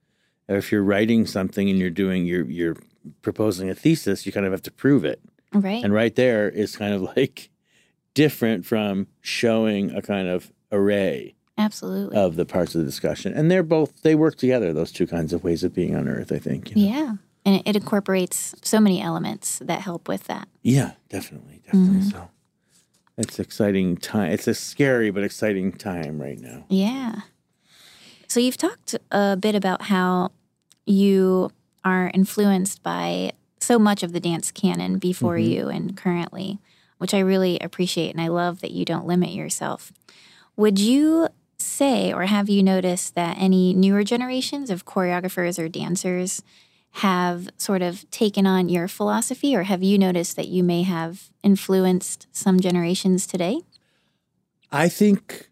if 0.48 0.72
you're 0.72 0.84
writing 0.84 1.26
something 1.26 1.68
and 1.70 1.80
you're 1.80 1.90
doing 2.04 2.26
you're 2.28 2.46
you're 2.46 2.78
proposing 3.24 3.70
a 3.72 3.76
thesis 3.76 4.26
you 4.26 4.32
kind 4.32 4.46
of 4.46 4.52
have 4.52 4.62
to 4.62 4.72
prove 4.84 5.04
it 5.06 5.20
right. 5.54 5.84
and 5.84 5.94
right 5.94 6.16
there 6.16 6.50
is 6.50 6.76
kind 6.76 6.94
of 6.94 7.02
like 7.18 7.50
different 8.14 8.66
from 8.66 9.08
showing 9.22 9.92
a 9.96 10.02
kind 10.02 10.28
of 10.28 10.52
array 10.72 11.36
Absolutely. 11.58 12.18
of 12.18 12.36
the 12.36 12.46
parts 12.46 12.74
of 12.76 12.80
the 12.82 12.86
discussion 12.86 13.34
and 13.34 13.50
they're 13.52 13.64
both 13.64 14.02
they 14.02 14.16
work 14.16 14.36
together 14.36 14.74
those 14.74 14.92
two 14.92 15.06
kinds 15.08 15.32
of 15.34 15.44
ways 15.44 15.64
of 15.64 15.74
being 15.74 15.96
on 15.96 16.08
earth 16.08 16.32
i 16.32 16.40
think 16.40 16.72
you 16.72 16.76
know? 16.76 16.92
yeah. 16.98 17.14
And 17.44 17.64
it, 17.66 17.76
incorporates 17.76 18.54
so 18.62 18.80
many 18.80 19.02
elements 19.02 19.60
that 19.60 19.82
help 19.82 20.08
with 20.08 20.26
that. 20.26 20.48
yeah 20.62 20.92
definitely 21.10 21.62
definitely 21.66 22.00
Mm-hmm. 22.00 22.10
so 22.10 22.30
it's 23.18 23.40
exciting 23.40 23.98
time 23.98 24.32
it's 24.32 24.48
a 24.48 24.54
scary 24.54 25.12
but 25.12 25.24
exciting 25.24 25.72
time 25.72 26.20
right 26.22 26.40
now 26.40 26.66
Yeah. 26.70 27.22
So 28.28 28.40
you've 28.40 28.58
talked 28.58 28.96
a 29.12 29.36
bit 29.36 29.56
about 29.56 29.82
how 29.84 30.32
you 30.86 31.52
are 31.84 32.10
influenced 32.14 32.82
by 32.82 33.34
so 33.60 33.78
much 33.78 34.04
of 34.04 34.14
the 34.14 34.20
dance 34.22 34.52
canon 34.52 35.00
before 35.00 35.36
Mhm. 35.36 35.50
you 35.50 35.68
and 35.68 35.98
currently, 35.98 36.58
which 37.02 37.16
I 37.16 37.20
really 37.20 37.58
appreciate. 37.60 38.12
And 38.12 38.22
I 38.22 38.28
love 38.28 38.62
that 38.62 38.70
you 38.70 38.86
don't 38.86 39.08
limit 39.08 39.32
yourself. 39.32 39.92
Would 40.56 40.78
you 40.78 41.30
say, 41.58 42.14
or 42.14 42.26
have 42.28 42.48
you 42.48 42.62
noticed 42.62 43.16
that 43.16 43.38
any 43.40 43.74
newer 43.74 44.04
generations 44.04 44.70
of 44.70 44.86
choreographers 44.86 45.58
or 45.58 45.68
dancers 45.68 46.44
have 46.96 47.50
sort 47.58 47.82
of 47.82 48.08
taken 48.12 48.46
on 48.46 48.70
your 48.70 48.88
philosophy, 48.88 49.56
or 49.56 49.64
have 49.64 49.82
you 49.82 49.98
noticed 49.98 50.36
that 50.36 50.48
you 50.48 50.64
may 50.64 50.84
have 50.84 51.32
influenced 51.42 52.28
some 52.32 52.60
generations 52.60 53.26
today? 53.26 53.62
I 54.72 54.88
think 54.88 55.50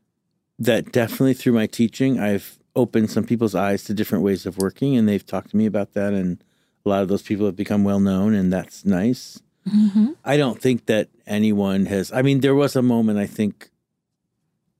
that 0.59 0.91
definitely 0.91 1.33
through 1.33 1.53
my 1.53 1.65
teaching, 1.65 2.19
I've 2.19 2.59
opened 2.75 3.09
some 3.09 3.23
people's 3.23 3.55
eyes 3.55 3.83
to 3.85 3.95
different 3.95 4.23
ways 4.23 4.45
of 4.45 4.59
working, 4.59 4.95
and 4.95 5.09
they've 5.09 5.25
talked 5.25 5.49
to 5.49 5.57
me 5.57 5.65
about 5.65 5.93
that. 5.93 6.13
And 6.13 6.43
a 6.85 6.89
lot 6.89 7.01
of 7.01 7.07
those 7.07 7.23
people 7.23 7.47
have 7.47 7.55
become 7.55 7.83
well 7.83 7.99
known, 7.99 8.35
and 8.35 8.53
that's 8.53 8.85
nice. 8.85 9.41
Mm-hmm. 9.67 10.11
I 10.25 10.37
don't 10.37 10.61
think 10.61 10.85
that 10.87 11.09
anyone 11.27 11.85
has. 11.87 12.11
I 12.11 12.21
mean, 12.21 12.39
there 12.39 12.55
was 12.55 12.75
a 12.75 12.81
moment 12.81 13.19
I 13.19 13.27
think 13.27 13.69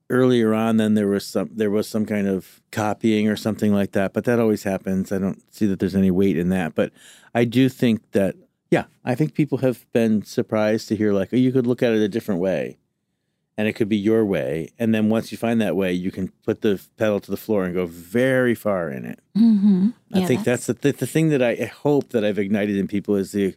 earlier 0.10 0.54
on. 0.54 0.78
Then 0.78 0.96
there 0.96 1.08
was 1.08 1.26
some 1.26 1.50
there 1.54 1.72
was 1.72 1.88
some 1.88 2.06
kind 2.06 2.28
of 2.28 2.62
copying 2.72 3.28
or 3.28 3.36
something 3.36 3.74
like 3.74 3.92
that, 3.92 4.14
but 4.14 4.26
that 4.26 4.40
always 4.40 4.64
happens. 4.64 5.12
I 5.12 5.20
don't 5.20 5.42
see 5.54 5.66
that 5.68 5.80
there's 5.80 5.96
any 5.96 6.12
weight 6.12 6.38
in 6.38 6.50
that, 6.50 6.76
but 6.76 6.92
I 7.34 7.46
do 7.46 7.70
think 7.70 8.12
that 8.12 8.36
yeah, 8.72 8.86
I 9.04 9.16
think 9.16 9.34
people 9.34 9.60
have 9.60 9.92
been 9.92 10.24
surprised 10.24 10.88
to 10.90 10.96
hear 10.96 11.12
like, 11.14 11.30
oh, 11.34 11.38
you 11.38 11.52
could 11.52 11.68
look 11.68 11.82
at 11.82 11.94
it 11.94 12.02
a 12.02 12.08
different 12.08 12.40
way 12.40 12.78
and 13.58 13.68
it 13.68 13.74
could 13.74 13.90
be 13.90 13.98
your 13.98 14.24
way. 14.24 14.70
And 14.80 14.96
then 14.96 15.10
once 15.10 15.32
you 15.32 15.38
find 15.38 15.60
that 15.60 15.76
way, 15.76 15.92
you 15.92 16.12
can 16.12 16.32
put 16.46 16.62
the 16.62 16.80
pedal 16.98 17.20
to 17.20 17.32
the 17.32 17.36
floor 17.36 17.66
and 17.66 17.74
go 17.74 17.88
very 17.88 18.56
far 18.56 18.90
in 18.90 19.06
it. 19.06 19.20
Mm-hmm. 19.36 19.90
I 20.14 20.24
think 20.26 20.44
that's, 20.44 20.68
the, 20.68 20.74
the, 20.74 20.92
the 20.92 21.08
thing 21.08 21.30
that 21.30 21.42
I 21.42 21.66
hope 21.66 22.10
that 22.12 22.24
I've 22.24 22.40
ignited 22.40 22.78
in 22.78 22.88
people 22.88 23.16
is 23.16 23.32
the 23.32 23.56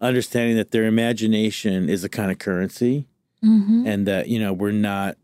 understanding 0.00 0.56
that 0.56 0.70
their 0.70 0.84
imagination 0.84 1.88
is 1.88 2.04
a 2.04 2.08
kind 2.08 2.30
of 2.30 2.38
currency 2.38 3.06
Mm-hmm. 3.44 3.86
and 3.86 4.06
that, 4.06 4.28
you 4.28 4.38
know, 4.38 4.52
we're 4.52 4.70
not 4.70 5.16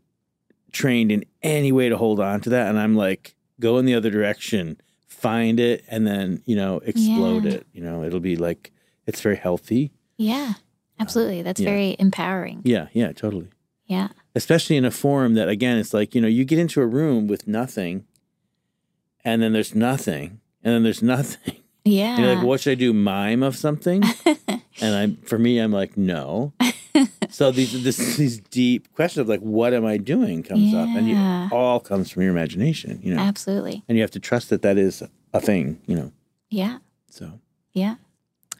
trained 0.71 1.11
in 1.11 1.23
any 1.43 1.71
way 1.71 1.87
to 1.87 1.97
hold 1.97 2.19
on 2.19 2.41
to 2.41 2.49
that. 2.49 2.67
And 2.67 2.79
I'm 2.79 2.95
like, 2.95 3.35
go 3.59 3.77
in 3.77 3.85
the 3.85 3.93
other 3.93 4.09
direction, 4.09 4.81
find 5.07 5.59
it, 5.59 5.85
and 5.87 6.07
then, 6.07 6.41
you 6.47 6.55
know, 6.55 6.77
explode 6.79 7.45
Yeah. 7.45 7.51
it. 7.51 7.67
You 7.73 7.83
know, 7.83 8.03
it'll 8.03 8.19
be 8.19 8.35
like, 8.35 8.71
it's 9.05 9.21
very 9.21 9.35
healthy. 9.35 9.91
Yeah, 10.17 10.53
absolutely. 10.99 11.43
That's 11.43 11.61
yeah. 11.61 11.69
very 11.69 11.95
empowering. 11.99 12.61
Yeah, 12.63 12.87
yeah, 12.91 13.11
totally. 13.11 13.49
Yeah. 13.85 14.07
especially 14.33 14.77
in 14.77 14.83
a 14.85 14.89
form 14.91 15.35
that 15.35 15.47
again 15.47 15.77
it's 15.77 15.93
like 15.93 16.13
you 16.15 16.19
know 16.19 16.27
you 16.27 16.43
get 16.43 16.57
into 16.59 16.81
a 16.81 16.85
room 16.87 17.25
with 17.27 17.47
nothing 17.47 18.03
and 19.23 19.41
then 19.41 19.53
there's 19.53 19.73
nothing 19.75 20.41
and 20.63 20.73
then 20.73 20.83
there's 20.83 21.01
nothing 21.15 21.55
Yeah. 21.85 22.15
and 22.15 22.25
you're 22.25 22.35
like 22.35 22.43
what 22.45 22.59
should 22.61 22.71
i 22.71 22.75
do 22.75 22.91
mime 22.93 23.43
of 23.43 23.55
something 23.55 24.03
and 24.81 24.95
i'm 24.95 25.15
for 25.17 25.37
me 25.39 25.59
i'm 25.59 25.71
like 25.71 25.95
no 25.97 26.53
so 27.29 27.51
these 27.51 27.83
this, 27.83 28.17
these 28.17 28.39
deep 28.39 28.91
questions 28.93 29.21
of 29.21 29.29
like 29.29 29.39
what 29.41 29.73
am 29.73 29.85
i 29.85 29.97
doing 29.97 30.43
comes 30.43 30.73
up 30.73 30.87
and 30.89 31.09
it 31.09 31.53
all 31.53 31.79
comes 31.79 32.09
from 32.11 32.23
your 32.23 32.31
imagination 32.31 32.99
you 33.03 33.13
know 33.13 33.21
absolutely. 33.21 33.83
and 33.87 33.97
you 33.97 34.01
have 34.03 34.11
to 34.11 34.19
trust 34.19 34.49
that 34.49 34.61
that 34.61 34.77
is 34.77 35.03
a 35.33 35.39
thing 35.41 35.79
you 35.85 35.95
know 35.95 36.11
Yeah. 36.49 36.77
so 37.09 37.39
Yeah. 37.73 37.95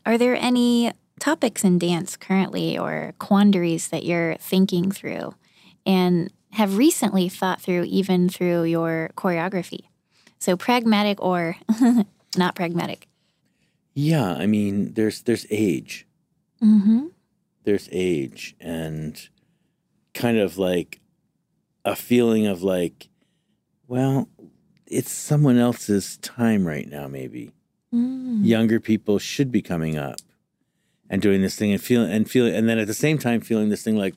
Are 0.05 0.17
there 0.17 0.35
any 0.35 0.91
topics 1.19 1.63
in 1.63 1.79
dance 1.79 2.15
currently 2.15 2.77
or 2.77 3.13
quandaries 3.19 3.89
that 3.89 4.03
you're 4.05 4.35
thinking 4.39 4.91
through 4.91 5.33
and 5.85 6.31
have 6.51 6.77
recently 6.77 7.27
thought 7.27 7.59
through 7.61 7.83
even 7.85 8.29
through 8.29 8.63
your 8.63 9.09
choreography? 9.17 9.89
So 10.39 10.55
pragmatic 10.55 11.21
or 11.21 11.57
not 12.37 12.55
pragmatic. 12.55 13.07
Yeah, 13.93 14.31
I 14.33 14.45
mean, 14.45 14.93
there's 14.93 15.23
there's 15.23 15.45
age. 15.49 16.06
Mm-hmm. 16.61 17.07
There's 17.63 17.89
age 17.91 18.55
and 18.59 19.19
kind 20.13 20.37
of 20.37 20.57
like 20.57 21.01
a 21.85 21.95
feeling 21.95 22.47
of 22.47 22.63
like, 22.63 23.09
well, 23.87 24.29
it's 24.85 25.11
someone 25.11 25.57
else's 25.57 26.17
time 26.17 26.65
right 26.65 26.87
now, 26.87 27.07
maybe. 27.07 27.51
Mm. 27.93 28.45
Younger 28.45 28.79
people 28.79 29.19
should 29.19 29.51
be 29.51 29.61
coming 29.61 29.97
up 29.97 30.17
and 31.09 31.21
doing 31.21 31.41
this 31.41 31.55
thing 31.55 31.71
and 31.71 31.81
feeling 31.81 32.11
and 32.11 32.29
feeling 32.29 32.53
and 32.53 32.67
then 32.67 32.79
at 32.79 32.87
the 32.87 32.93
same 32.93 33.17
time 33.17 33.41
feeling 33.41 33.69
this 33.69 33.83
thing 33.83 33.97
like, 33.97 34.15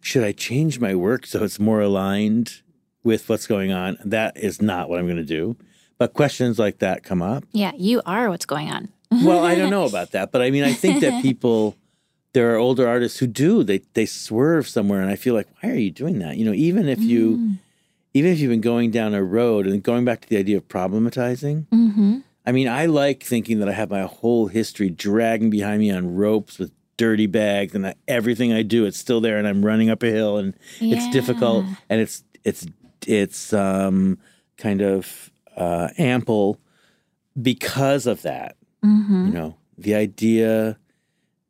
should 0.00 0.24
I 0.24 0.32
change 0.32 0.80
my 0.80 0.94
work 0.94 1.26
so 1.26 1.42
it's 1.42 1.58
more 1.58 1.80
aligned 1.80 2.62
with 3.02 3.28
what's 3.28 3.46
going 3.46 3.72
on? 3.72 3.98
That 4.04 4.36
is 4.36 4.62
not 4.62 4.88
what 4.88 4.98
I'm 4.98 5.08
gonna 5.08 5.22
do. 5.24 5.56
But 5.98 6.12
questions 6.12 6.58
like 6.58 6.78
that 6.78 7.04
come 7.04 7.22
up. 7.22 7.44
Yeah, 7.52 7.72
you 7.76 8.02
are 8.04 8.28
what's 8.28 8.46
going 8.46 8.70
on. 8.70 8.88
Well, 9.22 9.44
I 9.44 9.54
don't 9.54 9.70
know 9.70 9.84
about 9.84 10.12
that, 10.12 10.32
but 10.32 10.42
I 10.42 10.50
mean, 10.50 10.64
I 10.64 10.72
think 10.72 11.00
that 11.02 11.22
people, 11.28 11.76
there 12.32 12.52
are 12.54 12.56
older 12.56 12.88
artists 12.88 13.18
who 13.18 13.26
do 13.26 13.62
they 13.62 13.78
they 13.94 14.06
swerve 14.06 14.66
somewhere, 14.68 15.00
and 15.02 15.10
I 15.10 15.16
feel 15.16 15.34
like, 15.34 15.48
why 15.60 15.70
are 15.70 15.74
you 15.76 15.90
doing 15.90 16.18
that? 16.20 16.36
You 16.36 16.44
know, 16.46 16.52
even 16.54 16.88
if 16.88 17.00
you, 17.00 17.36
Mm. 17.36 17.58
even 18.14 18.32
if 18.32 18.38
you've 18.40 18.50
been 18.50 18.60
going 18.60 18.90
down 18.90 19.14
a 19.14 19.22
road 19.22 19.66
and 19.66 19.82
going 19.82 20.04
back 20.04 20.20
to 20.22 20.28
the 20.28 20.36
idea 20.38 20.56
of 20.56 20.66
problematizing. 20.68 21.66
Mm-hmm. 21.72 22.18
I 22.46 22.52
mean, 22.52 22.68
I 22.68 22.86
like 22.86 23.22
thinking 23.22 23.58
that 23.60 23.68
I 23.68 23.72
have 23.72 23.90
my 23.90 24.02
whole 24.02 24.48
history 24.48 24.90
dragging 24.90 25.48
behind 25.50 25.80
me 25.80 25.90
on 25.90 26.14
ropes 26.14 26.58
with 26.58 26.70
dirty 26.96 27.26
bags, 27.26 27.74
and 27.74 27.84
that 27.84 27.96
everything 28.06 28.52
I 28.52 28.62
do, 28.62 28.84
it's 28.84 28.98
still 28.98 29.20
there, 29.20 29.38
and 29.38 29.48
I'm 29.48 29.64
running 29.64 29.90
up 29.90 30.02
a 30.02 30.10
hill, 30.10 30.36
and 30.38 30.54
it's 30.80 31.08
difficult, 31.10 31.64
and 31.88 32.00
it's 32.00 32.22
it's 32.44 32.66
it's 33.06 33.52
um 33.52 34.18
kind 34.58 34.80
of 34.82 35.30
uh, 35.56 35.88
ample 35.98 36.58
because 37.40 38.06
of 38.06 38.22
that. 38.22 38.56
Mm-hmm. 38.84 39.26
You 39.26 39.32
know, 39.32 39.56
the 39.78 39.94
idea, 39.94 40.78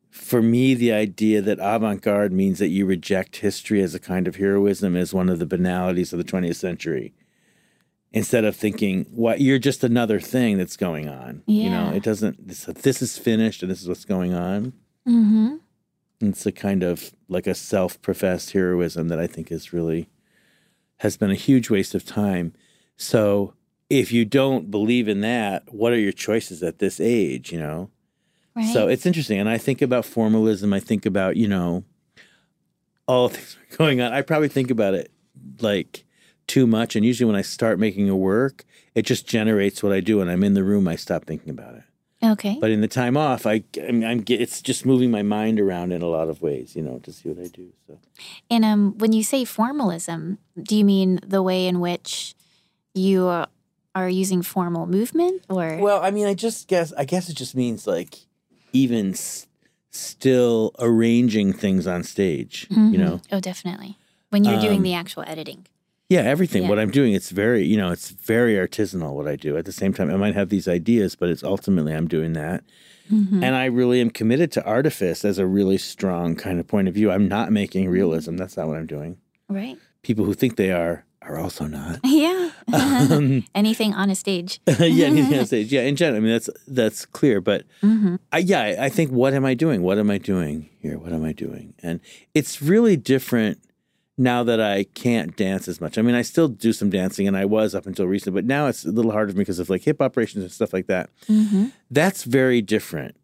for 0.09 0.41
me, 0.41 0.73
the 0.73 0.93
idea 0.93 1.41
that 1.41 1.59
avant 1.59 2.01
garde 2.01 2.31
means 2.31 2.59
that 2.59 2.69
you 2.69 2.85
reject 2.85 3.37
history 3.37 3.81
as 3.81 3.93
a 3.93 3.99
kind 3.99 4.27
of 4.27 4.37
heroism 4.37 4.95
is 4.95 5.13
one 5.13 5.29
of 5.29 5.39
the 5.39 5.45
banalities 5.45 6.13
of 6.13 6.17
the 6.17 6.23
20th 6.23 6.55
century. 6.55 7.13
Instead 8.11 8.45
of 8.45 8.55
thinking, 8.55 9.05
what 9.11 9.41
you're 9.41 9.59
just 9.59 9.83
another 9.83 10.21
thing 10.21 10.57
that's 10.57 10.77
going 10.77 11.09
on. 11.09 11.43
Yeah. 11.47 11.63
You 11.63 11.69
know, 11.69 11.91
it 11.93 12.03
doesn't, 12.03 12.47
this, 12.47 12.63
this 12.63 13.01
is 13.01 13.17
finished 13.17 13.61
and 13.61 13.69
this 13.69 13.81
is 13.81 13.89
what's 13.89 14.05
going 14.05 14.33
on. 14.33 14.71
Mm-hmm. 15.05 15.55
It's 16.21 16.45
a 16.45 16.53
kind 16.53 16.81
of 16.81 17.11
like 17.27 17.45
a 17.45 17.53
self 17.53 18.01
professed 18.01 18.53
heroism 18.53 19.09
that 19.09 19.19
I 19.19 19.27
think 19.27 19.51
is 19.51 19.73
really, 19.73 20.07
has 20.99 21.17
been 21.17 21.29
a 21.29 21.35
huge 21.35 21.69
waste 21.69 21.93
of 21.93 22.05
time. 22.05 22.53
So 22.95 23.53
if 23.99 24.11
you 24.11 24.25
don't 24.25 24.71
believe 24.71 25.07
in 25.07 25.21
that, 25.21 25.73
what 25.73 25.93
are 25.93 25.99
your 25.99 26.11
choices 26.11 26.63
at 26.63 26.79
this 26.79 26.99
age, 26.99 27.51
you 27.51 27.59
know? 27.59 27.89
Right. 28.55 28.71
So 28.73 28.87
it's 28.87 29.05
interesting. 29.05 29.39
And 29.39 29.49
I 29.49 29.57
think 29.57 29.81
about 29.81 30.05
formalism. 30.05 30.73
I 30.73 30.79
think 30.79 31.05
about, 31.05 31.35
you 31.35 31.47
know, 31.47 31.83
all 33.07 33.29
things 33.29 33.57
going 33.77 34.01
on. 34.01 34.13
I 34.13 34.21
probably 34.21 34.47
think 34.47 34.71
about 34.71 34.93
it 34.93 35.11
like 35.59 36.05
too 36.47 36.65
much. 36.65 36.95
And 36.95 37.05
usually 37.05 37.27
when 37.27 37.35
I 37.35 37.41
start 37.41 37.79
making 37.79 38.09
a 38.09 38.15
work, 38.15 38.63
it 38.93 39.03
just 39.03 39.27
generates 39.27 39.83
what 39.83 39.91
I 39.91 39.99
do. 39.99 40.21
And 40.21 40.31
I'm 40.31 40.43
in 40.43 40.53
the 40.53 40.63
room, 40.63 40.87
I 40.87 40.95
stop 40.95 41.25
thinking 41.25 41.49
about 41.49 41.75
it. 41.75 41.83
okay. 42.23 42.57
But 42.61 42.71
in 42.71 42.81
the 42.81 42.87
time 42.87 43.17
off, 43.17 43.45
I, 43.45 43.63
I'm, 43.87 44.03
I'm 44.03 44.23
it's 44.29 44.61
just 44.61 44.85
moving 44.85 45.11
my 45.11 45.21
mind 45.21 45.59
around 45.59 45.91
in 45.91 46.01
a 46.01 46.07
lot 46.07 46.29
of 46.29 46.41
ways, 46.41 46.75
you 46.75 46.81
know, 46.81 46.99
to 46.99 47.11
see 47.11 47.29
what 47.29 47.43
I 47.43 47.49
do. 47.49 47.73
So 47.87 47.99
And 48.49 48.63
um, 48.63 48.97
when 48.97 49.11
you 49.11 49.23
say 49.23 49.43
formalism, 49.43 50.37
do 50.61 50.77
you 50.77 50.85
mean 50.85 51.19
the 51.25 51.43
way 51.43 51.67
in 51.67 51.81
which 51.81 52.35
you 52.93 53.27
are, 53.95 54.09
using 54.09 54.41
formal 54.41 54.85
movement, 54.85 55.43
or 55.49 55.77
Well, 55.81 56.01
I 56.03 56.11
mean, 56.11 56.27
I 56.27 56.33
just 56.33 56.67
guess 56.67 56.91
I 56.97 57.05
guess 57.05 57.29
it 57.29 57.35
just 57.35 57.55
means 57.55 57.87
like 57.87 58.17
even 58.73 59.11
s- 59.11 59.47
still 59.91 60.71
arranging 60.79 61.53
things 61.53 61.87
on 61.87 62.03
stage. 62.03 62.67
You 62.69 62.77
Mhm. 62.77 62.97
know, 62.97 63.21
Oh, 63.31 63.39
definitely. 63.39 63.97
When 64.29 64.43
you're 64.43 64.59
doing 64.59 64.77
Um, 64.77 64.83
the 64.83 64.93
actual 64.93 65.23
editing. 65.25 65.65
yeah, 66.09 66.21
everything. 66.21 66.63
Yeah. 66.63 66.69
What 66.69 66.79
I'm 66.79 66.91
doing, 66.91 67.13
it's 67.13 67.29
very 67.29 67.65
you 67.65 67.77
know, 67.77 67.91
it's 67.91 68.09
very 68.11 68.55
artisanal. 68.55 69.13
What 69.13 69.27
I 69.27 69.35
do. 69.37 69.55
At 69.57 69.65
the 69.65 69.71
same 69.71 69.93
time, 69.93 70.09
I 70.11 70.17
might 70.17 70.35
have 70.35 70.49
these 70.49 70.67
ideas, 70.67 71.15
but 71.15 71.29
it's 71.29 71.43
ultimately 71.43 71.93
I'm 71.93 72.07
doing 72.07 72.33
that, 72.33 72.63
Mhm. 73.11 73.41
and 73.43 73.55
I 73.55 73.65
really 73.65 74.01
am 74.01 74.09
committed 74.09 74.51
to 74.53 74.65
artifice 74.65 75.23
as 75.23 75.37
a 75.37 75.45
really 75.47 75.77
strong 75.77 76.35
kind 76.35 76.59
of 76.59 76.67
point 76.67 76.87
of 76.89 76.93
view. 76.93 77.11
I'm 77.11 77.27
not 77.29 77.51
making 77.51 77.87
realism. 77.89 78.35
That's 78.35 78.57
not 78.57 78.67
what 78.67 78.77
I'm 78.77 78.87
doing. 78.87 79.17
Right. 79.47 79.77
People 80.03 80.25
who 80.25 80.33
think 80.33 80.57
they 80.57 80.71
are 80.71 81.05
are 81.27 81.37
also 81.37 81.65
not. 81.65 81.99
Yeah. 82.03 82.51
Um, 82.73 83.45
Anything 83.53 83.93
on 83.93 84.09
a 84.09 84.15
stage. 84.15 84.59
yeah, 84.67 85.05
anything 85.07 85.39
on 85.39 85.45
stage. 85.53 85.71
Yeah, 85.71 85.81
in 85.81 85.95
general, 85.95 86.17
I 86.17 86.19
mean 86.21 86.31
that's 86.33 86.49
that's 86.67 87.05
clear. 87.05 87.39
But 87.41 87.63
hmm 87.81 88.15
I, 88.31 88.39
yeah, 88.39 88.61
I- 88.61 88.85
I 88.85 88.89
think 88.89 89.11
what 89.11 89.33
am 89.33 89.45
I 89.45 89.53
doing? 89.53 89.81
What 89.81 89.97
am 89.97 90.09
I 90.09 90.17
doing 90.17 90.69
here? 90.81 90.97
What 90.97 91.13
am 91.13 91.23
I 91.23 91.31
doing? 91.31 91.73
And 91.83 91.99
it's 92.33 92.61
really 92.61 92.97
different 92.97 93.59
now 94.17 94.43
that 94.43 94.59
I 94.61 94.83
can't 94.93 95.35
dance 95.35 95.67
as 95.67 95.79
much. 95.81 95.97
I 95.97 96.01
mean, 96.01 96.15
I 96.15 96.21
still 96.23 96.47
do 96.47 96.71
some 96.73 96.89
dancing, 96.89 97.27
and 97.27 97.35
I 97.37 97.45
was 97.45 97.75
up 97.75 97.85
until 97.85 98.07
recently, 98.07 98.41
but 98.41 98.45
now 98.47 98.67
it's 98.67 98.85
a 98.85 98.91
little 98.91 99.11
harder 99.11 99.31
for 99.31 99.37
me 99.37 99.41
because 99.41 99.59
of 99.59 99.69
like 99.69 99.83
hip 99.83 100.01
operations 100.01 100.43
and 100.43 100.51
stuff 100.51 100.73
like 100.73 100.87
that. 100.87 101.09
hmm 101.27 101.67
That's 101.91 102.23
very 102.23 102.61
different 102.61 103.15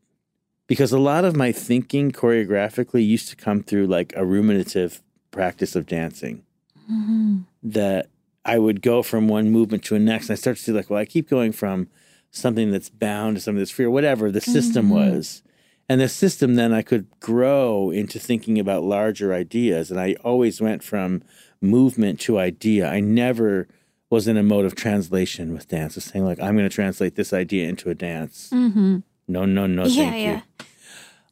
because 0.68 0.91
a 0.91 0.99
lot 0.99 1.26
of 1.26 1.36
my 1.36 1.52
thinking 1.52 2.12
choreographically 2.12 3.06
used 3.06 3.30
to 3.30 3.36
come 3.36 3.64
through 3.64 3.88
like 3.88 4.14
a 4.16 4.24
ruminative 4.26 5.02
practice 5.32 5.76
of 5.76 5.86
dancing 5.88 6.43
hmm 6.92 7.38
that 7.64 8.08
I 8.44 8.58
would 8.58 8.82
go 8.82 9.04
from 9.04 9.28
one 9.28 9.52
movement 9.52 9.84
to 9.86 9.96
a 9.96 10.00
next. 10.00 10.30
And 10.30 10.34
I 10.34 10.39
start 10.39 10.58
to 10.58 10.64
see 10.64 10.72
like, 10.72 10.89
well, 10.89 11.00
I 11.00 11.06
keep 11.06 11.30
going 11.30 11.52
from 11.52 11.88
something 12.32 12.72
that's 12.72 12.89
bound 12.89 13.36
to 13.36 13.42
something 13.42 13.60
that's 13.60 13.70
free 13.70 13.86
or 13.86 13.92
whatever 13.92 14.32
the 14.32 14.42
system 14.42 14.88
Mhm. 14.88 14.94
was. 14.94 15.44
And 15.88 16.02
the 16.02 16.10
system 16.10 16.56
then 16.56 16.74
I 16.74 16.82
could 16.82 17.06
grow 17.20 17.92
into 17.92 18.18
thinking 18.18 18.58
about 18.58 18.84
larger 18.84 19.32
ideas. 19.34 19.92
And 19.92 20.00
I 20.00 20.16
always 20.24 20.60
went 20.60 20.82
from 20.84 21.22
movement 21.62 22.20
to 22.22 22.39
idea. 22.39 22.88
I 22.89 23.00
never 23.00 23.68
was 24.10 24.28
in 24.28 24.38
a 24.38 24.44
mode 24.44 24.66
of 24.66 24.74
translation 24.74 25.54
with 25.54 25.68
dance, 25.68 25.96
of 25.98 26.04
saying 26.04 26.26
like, 26.26 26.39
I'm 26.39 26.56
going 26.58 26.68
to 26.68 26.74
translate 26.76 27.16
this 27.16 27.32
idea 27.34 27.70
into 27.70 27.89
a 27.92 27.96
dance. 27.96 28.50
hmm 28.52 28.98
No, 29.28 29.46
no, 29.46 29.68
no, 29.68 29.86
yeah, 29.86 30.10
thank 30.12 30.18
yeah. 30.26 30.36
you. 30.38 30.42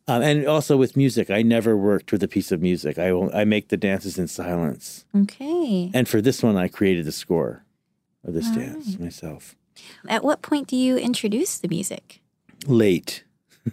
Um, 0.10 0.24
and 0.24 0.48
also 0.48 0.76
with 0.76 0.98
music, 0.98 1.30
I 1.30 1.44
never 1.44 1.78
worked 1.78 2.12
with 2.12 2.24
a 2.24 2.28
piece 2.28 2.52
of 2.52 2.64
music. 2.64 2.98
I, 2.98 3.12
I 3.12 3.46
make 3.46 3.68
the 3.68 3.78
dances 3.78 4.18
in 4.18 4.28
silence. 4.28 5.06
Okay. 5.16 5.92
And 5.94 6.10
for 6.10 6.20
this 6.20 6.42
one, 6.42 6.58
I 6.58 6.68
created 6.68 7.06
the 7.06 7.12
score 7.12 7.64
of 8.26 8.34
this 8.34 8.48
All 8.48 8.56
dance 8.56 8.88
right. 8.88 9.02
myself. 9.02 9.56
At 10.08 10.24
what 10.24 10.42
point 10.42 10.68
do 10.68 10.76
you 10.76 10.98
introduce 10.98 11.60
the 11.60 11.68
music? 11.68 12.22
Late, 12.66 13.24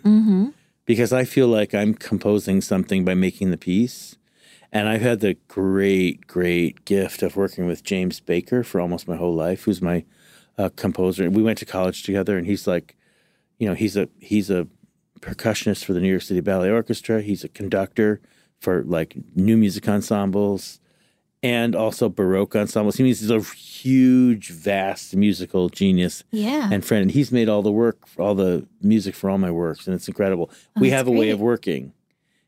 hmm 0.02 0.50
because 0.84 1.10
I 1.10 1.24
feel 1.24 1.48
like 1.48 1.74
I'm 1.74 1.94
composing 1.94 2.60
something 2.60 3.02
by 3.02 3.14
making 3.14 3.50
the 3.50 3.56
piece. 3.56 4.16
And 4.70 4.88
I've 4.90 5.00
had 5.00 5.20
the 5.20 5.38
great, 5.48 6.26
great 6.26 6.84
gift 6.84 7.22
of 7.22 7.34
working 7.34 7.66
with 7.66 7.82
James 7.82 8.20
Baker 8.20 8.62
for 8.62 8.78
almost 8.78 9.08
my 9.08 9.16
whole 9.16 9.34
life, 9.34 9.62
who's 9.62 9.80
my 9.80 10.04
uh, 10.58 10.68
composer. 10.76 11.24
And 11.24 11.34
we 11.34 11.42
went 11.42 11.56
to 11.58 11.64
college 11.64 12.02
together, 12.02 12.36
and 12.36 12.46
he's 12.46 12.66
like, 12.66 12.94
you 13.58 13.66
know, 13.66 13.74
he's 13.74 13.96
a 13.96 14.08
he's 14.18 14.50
a 14.50 14.68
percussionist 15.20 15.84
for 15.84 15.92
the 15.92 16.00
New 16.00 16.10
York 16.10 16.22
City 16.22 16.40
Ballet 16.40 16.70
Orchestra. 16.70 17.22
He's 17.22 17.44
a 17.44 17.48
conductor 17.48 18.20
for 18.60 18.82
like 18.84 19.16
new 19.34 19.56
music 19.56 19.88
ensembles 19.88 20.80
and 21.42 21.76
also 21.76 22.08
Baroque 22.08 22.56
ensembles. 22.56 22.96
He 22.96 23.02
means 23.04 23.20
he's 23.20 23.30
a 23.30 23.40
huge, 23.40 24.48
vast 24.50 25.14
musical 25.14 25.68
genius 25.68 26.24
Yeah. 26.30 26.68
and 26.72 26.84
friend. 26.84 27.02
And 27.02 27.10
he's 27.10 27.30
made 27.30 27.48
all 27.48 27.62
the 27.62 27.70
work, 27.72 27.98
all 28.18 28.34
the 28.34 28.66
music 28.82 29.14
for 29.14 29.28
all 29.30 29.38
my 29.38 29.50
works, 29.50 29.86
and 29.86 29.94
it's 29.94 30.08
incredible. 30.08 30.50
Oh, 30.76 30.80
we 30.80 30.90
have 30.90 31.06
a 31.06 31.12
way 31.12 31.30
of 31.30 31.40
working 31.40 31.92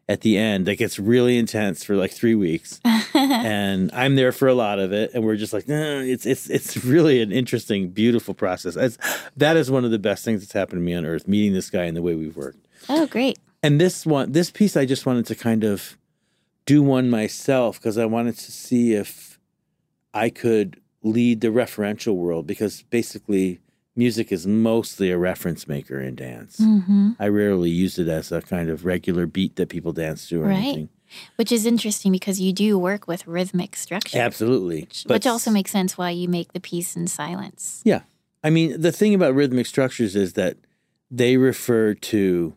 at 0.09 0.23
the 0.23 0.39
end 0.39 0.67
that 0.67 0.77
gets 0.77 0.99
really 0.99 1.37
intense 1.37 1.85
for 1.85 1.95
like 1.95 2.11
three 2.11 2.35
weeks, 2.35 2.81
and 3.15 3.91
I'm 3.93 4.15
there 4.15 4.33
for 4.33 4.49
a 4.49 4.55
lot 4.55 4.79
of 4.79 4.93
it. 4.93 5.13
And 5.15 5.25
we're 5.25 5.37
just 5.37 5.53
like, 5.53 5.69
no, 5.69 6.01
it's 6.01 6.27
it's 6.27 6.49
it's 6.49 6.77
really 6.85 7.21
an 7.21 7.33
interesting, 7.33 7.91
beautiful 7.91 8.35
process. 8.35 8.77
It's, 8.77 8.99
that 9.37 9.57
is 9.57 9.71
one 9.71 9.85
of 9.85 9.91
the 9.91 9.99
best 9.99 10.25
things 10.25 10.41
that's 10.41 10.53
happened 10.53 10.81
to 10.81 10.85
me 10.85 10.95
on 10.95 11.05
earth, 11.05 11.29
meeting 11.29 11.53
this 11.53 11.71
guy 11.71 11.85
and 11.85 11.97
the 11.97 12.03
way 12.03 12.15
we've 12.15 12.37
worked. 12.37 12.67
oh, 12.89 13.07
great. 13.07 13.39
And 13.63 13.81
this 13.81 14.07
one, 14.07 14.33
this 14.33 14.51
piece, 14.51 14.77
I 14.77 14.85
just 14.85 15.05
wanted 15.05 15.27
to 15.27 15.35
kind 15.35 15.65
of 15.65 15.99
do 16.65 16.83
one 16.83 17.11
myself 17.11 17.81
because 17.81 17.99
I 17.99 18.05
wanted 18.05 18.37
to 18.39 18.53
see 18.53 18.95
if 18.95 19.39
I 20.15 20.31
could 20.31 20.81
lead 21.03 21.41
the 21.41 21.49
referential 21.49 22.15
world 22.15 22.47
because 22.47 22.83
basically 22.83 23.61
music 23.99 24.31
is 24.33 24.47
mostly 24.47 25.11
a 25.11 25.19
reference 25.19 25.67
maker 25.67 26.01
in 26.01 26.15
dance. 26.15 26.57
hmm 26.59 27.11
I 27.19 27.27
rarely 27.29 27.69
use 27.71 27.99
it 27.99 28.09
as 28.09 28.31
a 28.33 28.41
kind 28.41 28.71
of 28.71 28.85
regular 28.85 29.27
beat 29.27 29.57
that 29.57 29.69
people 29.69 29.93
dance 29.93 30.29
to 30.29 30.41
or 30.41 30.47
Right. 30.47 30.57
anything. 30.65 30.89
Which 31.37 31.51
is 31.51 31.65
interesting 31.67 32.13
because 32.13 32.39
you 32.41 32.53
do 32.53 32.79
work 32.79 33.09
with 33.09 33.27
rhythmic 33.27 33.75
structure. 33.77 34.19
Absolutely. 34.19 34.83
Which, 34.83 35.05
which 35.05 35.27
also 35.27 35.51
makes 35.51 35.71
sense 35.73 35.99
why 35.99 36.11
you 36.11 36.29
make 36.29 36.53
the 36.53 36.61
piece 36.61 36.97
in 36.97 37.07
silence. 37.09 37.81
Yeah. 37.85 38.03
I 38.45 38.51
mean, 38.51 38.81
the 38.81 38.93
thing 38.93 39.15
about 39.15 39.35
rhythmic 39.35 39.67
structures 39.67 40.15
is 40.15 40.35
that 40.35 40.57
they 41.11 41.37
refer 41.39 41.95
to 41.95 42.55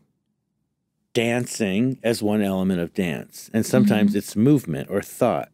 dancing 1.13 1.97
as 2.03 2.21
one 2.21 2.41
element 2.41 2.79
of 2.81 2.93
dance. 2.93 3.49
And 3.53 3.65
sometimes 3.65 4.15
it's 4.15 4.35
movement 4.35 4.89
or 4.89 5.01
thought. 5.01 5.49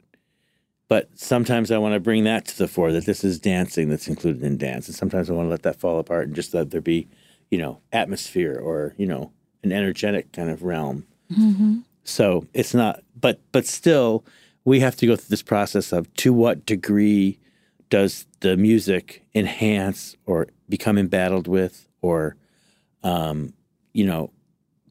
But 0.89 1.09
sometimes 1.15 1.69
I 1.69 1.77
want 1.77 1.95
to 1.95 1.99
bring 1.99 2.23
that 2.23 2.45
to 2.45 2.57
the 2.57 2.67
fore 2.67 2.93
that 2.93 3.05
this 3.05 3.23
is 3.23 3.39
dancing 3.39 3.89
that's 3.89 4.07
included 4.07 4.41
in 4.41 4.57
dance. 4.57 4.88
And 4.88 4.95
sometimes 4.95 5.29
I 5.29 5.33
want 5.33 5.47
to 5.47 5.51
let 5.51 5.63
that 5.63 5.79
fall 5.79 5.99
apart 5.99 6.27
and 6.27 6.35
just 6.35 6.53
let 6.53 6.71
there 6.71 6.81
be, 6.81 7.09
you 7.51 7.57
know, 7.57 7.81
atmosphere 7.91 8.57
or, 8.57 8.93
you 8.97 9.05
know, 9.05 9.31
an 9.63 9.71
energetic 9.73 10.31
kind 10.31 10.49
of 10.49 10.63
realm. 10.63 11.05
Mm-hmm. 11.31 11.79
So 12.03 12.47
it's 12.53 12.73
not, 12.73 13.03
but 13.19 13.41
but 13.51 13.65
still, 13.65 14.23
we 14.63 14.79
have 14.79 14.95
to 14.97 15.07
go 15.07 15.15
through 15.15 15.29
this 15.29 15.43
process 15.43 15.91
of 15.91 16.13
to 16.15 16.31
what 16.31 16.65
degree 16.65 17.39
does 17.89 18.25
the 18.39 18.55
music 18.55 19.25
enhance 19.35 20.15
or 20.25 20.47
become 20.69 20.97
embattled 20.97 21.47
with, 21.47 21.88
or, 22.01 22.38
um, 23.03 23.53
you 23.93 24.05
know, 24.05 24.31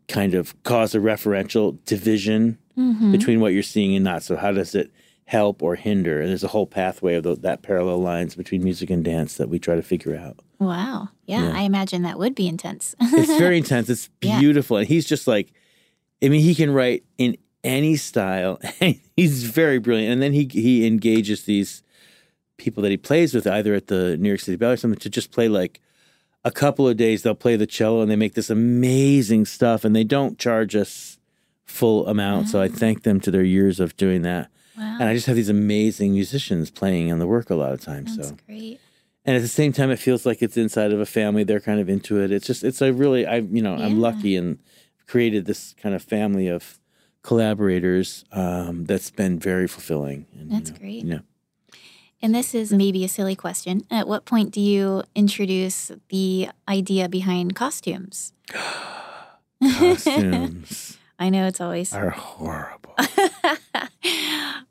kind 0.08 0.34
of 0.34 0.62
cause 0.62 0.94
a 0.94 0.98
referential 0.98 1.78
division 1.86 2.58
Mm-hmm. 2.78 3.10
between 3.10 3.40
what 3.40 3.54
you're 3.54 3.62
seeing 3.62 3.94
and 3.94 4.04
not. 4.04 4.22
So 4.22 4.36
how 4.36 4.52
does 4.52 4.74
it 4.74 4.90
help 5.26 5.62
or 5.62 5.74
hinder? 5.76 6.20
And 6.20 6.30
there's 6.30 6.44
a 6.44 6.48
whole 6.48 6.66
pathway 6.66 7.14
of 7.16 7.24
tho- 7.24 7.34
that 7.36 7.62
parallel 7.62 7.98
lines 8.00 8.34
between 8.34 8.64
music 8.64 8.90
and 8.90 9.04
dance 9.04 9.36
that 9.36 9.48
we 9.48 9.58
try 9.58 9.74
to 9.74 9.82
figure 9.82 10.16
out. 10.16 10.40
Wow. 10.58 11.10
Yeah, 11.26 11.44
Yeah. 11.44 11.56
I 11.56 11.60
imagine 11.62 12.02
that 12.02 12.18
would 12.18 12.34
be 12.34 12.48
intense. 12.48 12.94
It's 13.00 13.38
very 13.38 13.58
intense. 13.64 13.88
It's 13.90 14.08
Yeah. 14.22 14.40
beautiful. 14.40 14.78
And 14.78 14.88
he's 14.88 15.04
just 15.06 15.26
like, 15.26 15.52
I 16.22 16.28
mean, 16.28 16.40
he 16.40 16.54
can 16.54 16.70
write 16.72 17.04
in 17.18 17.36
any 17.62 17.96
style. 17.96 18.58
he's 19.16 19.42
very 19.44 19.78
brilliant. 19.78 20.12
And 20.12 20.22
then 20.22 20.32
he 20.32 20.48
he 20.50 20.86
engages 20.86 21.44
these 21.44 21.82
people 22.56 22.82
that 22.82 22.90
he 22.90 22.96
plays 22.96 23.34
with, 23.34 23.46
either 23.46 23.74
at 23.74 23.88
the 23.88 24.16
New 24.16 24.28
York 24.28 24.40
City 24.40 24.56
Ballet 24.56 24.74
or 24.74 24.76
something, 24.78 25.00
to 25.00 25.10
just 25.10 25.30
play 25.30 25.48
like 25.48 25.80
a 26.44 26.50
couple 26.50 26.88
of 26.88 26.96
days. 26.96 27.22
They'll 27.22 27.34
play 27.34 27.56
the 27.56 27.66
cello 27.66 28.00
and 28.00 28.10
they 28.10 28.16
make 28.16 28.34
this 28.34 28.48
amazing 28.50 29.44
stuff, 29.44 29.84
and 29.84 29.94
they 29.94 30.04
don't 30.04 30.38
charge 30.38 30.74
us 30.74 31.18
full 31.64 32.06
amount. 32.06 32.48
So 32.48 32.60
I 32.60 32.66
oh. 32.66 32.68
thank 32.68 33.02
them 33.02 33.20
to 33.20 33.30
their 33.30 33.42
years 33.44 33.80
of 33.80 33.96
doing 33.96 34.22
that. 34.22 34.48
Wow. 34.78 34.96
And 35.00 35.08
I 35.08 35.14
just 35.14 35.26
have 35.26 35.36
these 35.36 35.48
amazing 35.48 36.12
musicians 36.12 36.70
playing 36.70 37.10
on 37.12 37.18
the 37.18 37.26
work 37.26 37.50
a 37.50 37.54
lot 37.54 37.72
of 37.72 37.80
times. 37.80 38.16
That's 38.16 38.28
so 38.30 38.36
great. 38.46 38.80
and 39.24 39.36
at 39.36 39.42
the 39.42 39.48
same 39.48 39.72
time 39.72 39.90
it 39.90 39.98
feels 39.98 40.24
like 40.26 40.42
it's 40.42 40.56
inside 40.56 40.92
of 40.92 41.00
a 41.00 41.06
family 41.06 41.42
they're 41.44 41.60
kind 41.60 41.80
of 41.80 41.88
into 41.88 42.20
it 42.22 42.30
it's 42.30 42.46
just 42.46 42.62
it's 42.62 42.80
a 42.80 42.92
really 42.92 43.26
i 43.26 43.36
you 43.38 43.60
know 43.60 43.74
i'm 43.74 44.00
lucky 44.00 44.36
and 44.36 44.58
created 45.08 45.46
this 45.46 45.74
kind 45.82 45.94
of 45.96 46.02
family 46.02 46.46
of 46.48 46.78
collaborators 47.22 48.24
um, 48.32 48.84
that's 48.84 49.10
been 49.10 49.36
very 49.38 49.66
fulfilling 49.66 50.26
and, 50.38 50.50
That's 50.52 50.70
you 50.70 50.74
know, 50.74 50.80
great. 50.80 51.04
you 51.04 51.10
know. 51.14 51.20
And 52.22 52.34
this 52.34 52.54
is 52.54 52.72
maybe 52.72 53.04
a 53.04 53.08
silly 53.08 53.34
question. 53.36 53.82
At 53.90 54.06
what 54.08 54.24
point 54.24 54.50
do 54.52 54.60
you 54.60 55.02
introduce 55.14 55.90
the 56.08 56.48
idea 56.68 57.08
behind 57.08 57.54
costumes? 57.56 58.32
costumes 59.62 60.98
I 61.18 61.30
know 61.30 61.46
it's 61.46 61.60
always. 61.60 61.92
are 61.94 62.10
horrible 62.10 62.94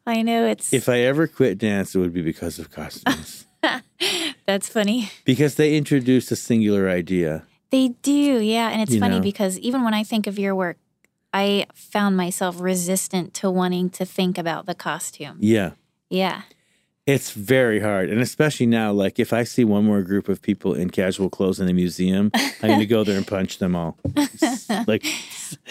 I 0.08 0.22
know 0.22 0.46
it's. 0.46 0.72
if 0.74 0.88
i 0.90 1.00
ever 1.00 1.28
quit 1.28 1.58
dance 1.58 1.96
it 1.96 2.00
would 2.00 2.14
be 2.14 2.22
because 2.22 2.60
of 2.60 2.70
costumes 2.72 3.48
that's 4.46 4.70
funny. 4.70 5.10
because 5.26 5.56
they 5.56 5.76
introduced 5.76 6.32
a 6.32 6.36
singular 6.36 6.88
idea 6.90 7.44
They 7.72 7.90
do, 8.04 8.40
yeah. 8.40 8.70
And 8.70 8.82
it's 8.82 8.94
You 8.94 9.00
funny 9.00 9.16
know. 9.18 9.22
because 9.32 9.58
even 9.60 9.84
when 9.84 9.94
I 9.96 10.04
think 10.04 10.28
of 10.28 10.38
your 10.38 10.54
work, 10.56 10.78
I 11.34 11.66
found 11.74 12.16
myself 12.16 12.62
resistant 12.62 13.34
to 13.42 13.50
wanting 13.50 13.90
to 13.98 14.06
think 14.06 14.38
about 14.38 14.66
the 14.68 14.76
costume. 14.76 15.38
yeah 15.42 15.72
Yeah. 16.10 16.44
It's 17.06 17.32
very 17.32 17.80
hard. 17.80 18.10
And 18.10 18.20
especially 18.20 18.66
now, 18.66 18.92
like 18.92 19.20
if 19.20 19.32
I 19.32 19.44
see 19.44 19.64
one 19.64 19.86
more 19.86 20.02
group 20.02 20.28
of 20.28 20.42
people 20.42 20.74
in 20.74 20.90
casual 20.90 21.30
clothes 21.30 21.60
in 21.60 21.70
a 21.70 21.74
museum, 21.74 22.32
I'm 22.34 22.68
going 22.70 22.80
to 22.80 22.86
go 22.88 23.04
there 23.04 23.16
and 23.18 23.28
punch 23.28 23.60
them 23.60 23.76
all. 23.76 23.98
like, 24.88 25.06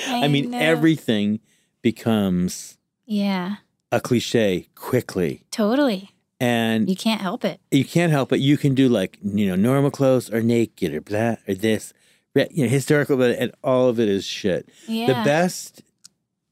I, 0.06 0.28
mean, 0.28 0.50
know. 0.50 0.58
everything 0.58 1.40
becomes 1.82 2.78
Yeah, 3.06 3.56
a 3.92 4.00
cliche 4.00 4.68
quickly. 4.74 5.44
totally. 5.50 6.10
And 6.40 6.90
You 6.90 6.96
can't 6.96 7.20
help 7.20 7.44
it. 7.44 7.60
you 7.70 7.84
can't 7.84 8.10
help 8.12 8.32
it. 8.32 8.38
You 8.40 8.56
can 8.58 8.74
do 8.74 8.88
like, 8.88 9.18
you 9.22 9.46
know, 9.48 9.54
normal 9.56 9.90
clothes 9.90 10.28
or 10.30 10.42
naked 10.42 10.92
or 10.92 11.00
blah 11.00 11.36
or 11.48 11.54
this, 11.54 11.92
you 12.34 12.64
know, 12.64 12.68
historical, 12.68 13.16
but 13.16 13.30
and 13.38 13.52
all 13.62 13.88
of 13.88 13.98
it 14.00 14.08
is 14.08 14.24
shit. 14.24 14.68
Yeah. 14.88 15.06
The 15.06 15.14
best 15.24 15.82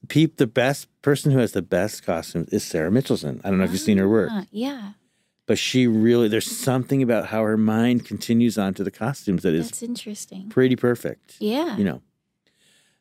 peep, 0.07 0.37
the 0.37 0.47
best 0.47 0.87
person 1.03 1.31
who 1.31 1.37
has 1.37 1.51
the 1.51 1.61
best 1.61 2.03
costumes 2.03 2.49
is 2.49 2.63
Sarah 2.63 2.89
Michelson. 2.91 3.39
I 3.43 3.49
don't 3.49 3.59
know 3.59 3.65
if 3.65 3.71
you've 3.71 3.79
seen 3.81 3.99
her 3.99 4.09
work. 4.09 4.29
Ah, 4.31 4.45
yeah, 4.51 4.93
but 5.45 5.57
she 5.59 5.85
really 5.85 6.27
there's 6.27 6.49
something 6.49 7.03
about 7.03 7.27
how 7.27 7.43
her 7.43 7.57
mind 7.57 8.05
continues 8.05 8.57
onto 8.57 8.83
the 8.83 8.89
costumes 8.91 9.43
that 9.43 9.53
is 9.53 9.67
that's 9.69 9.83
interesting. 9.83 10.49
pretty 10.49 10.75
perfect 10.75 11.35
Yeah. 11.39 11.75
you 11.77 11.83
know 11.83 12.01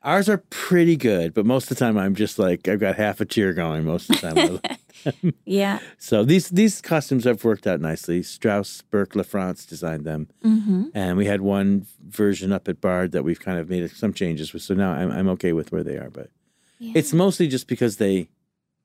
ours 0.02 0.28
are 0.28 0.38
pretty 0.50 0.96
good 0.96 1.32
but 1.32 1.46
most 1.46 1.70
of 1.70 1.76
the 1.76 1.84
time 1.84 1.96
i'm 1.96 2.16
just 2.16 2.36
like 2.40 2.66
i've 2.66 2.80
got 2.80 2.96
half 2.96 3.20
a 3.20 3.24
tear 3.24 3.52
going 3.52 3.84
most 3.84 4.10
of 4.10 4.20
the 4.20 4.60
time 5.14 5.32
Yeah. 5.44 5.78
so 5.98 6.24
these 6.24 6.48
these 6.48 6.80
costumes 6.80 7.22
have 7.24 7.44
worked 7.44 7.68
out 7.68 7.80
nicely 7.80 8.24
strauss 8.24 8.82
burke 8.90 9.12
lafrance 9.14 9.64
designed 9.68 10.04
them 10.04 10.26
Mm-hmm. 10.44 10.86
and 10.94 11.16
we 11.16 11.26
had 11.26 11.40
one 11.42 11.86
version 12.04 12.50
up 12.52 12.66
at 12.68 12.80
bard 12.80 13.12
that 13.12 13.22
we've 13.22 13.38
kind 13.40 13.60
of 13.60 13.70
made 13.70 13.88
some 13.92 14.12
changes 14.12 14.52
with 14.52 14.62
so 14.62 14.74
now 14.74 14.90
i'm, 14.92 15.12
I'm 15.12 15.28
okay 15.30 15.52
with 15.52 15.70
where 15.70 15.84
they 15.84 15.96
are 15.96 16.10
but 16.10 16.30
yeah. 16.82 16.92
it's 16.96 17.12
mostly 17.12 17.48
just 17.48 17.66
because 17.68 17.96
they 17.96 18.28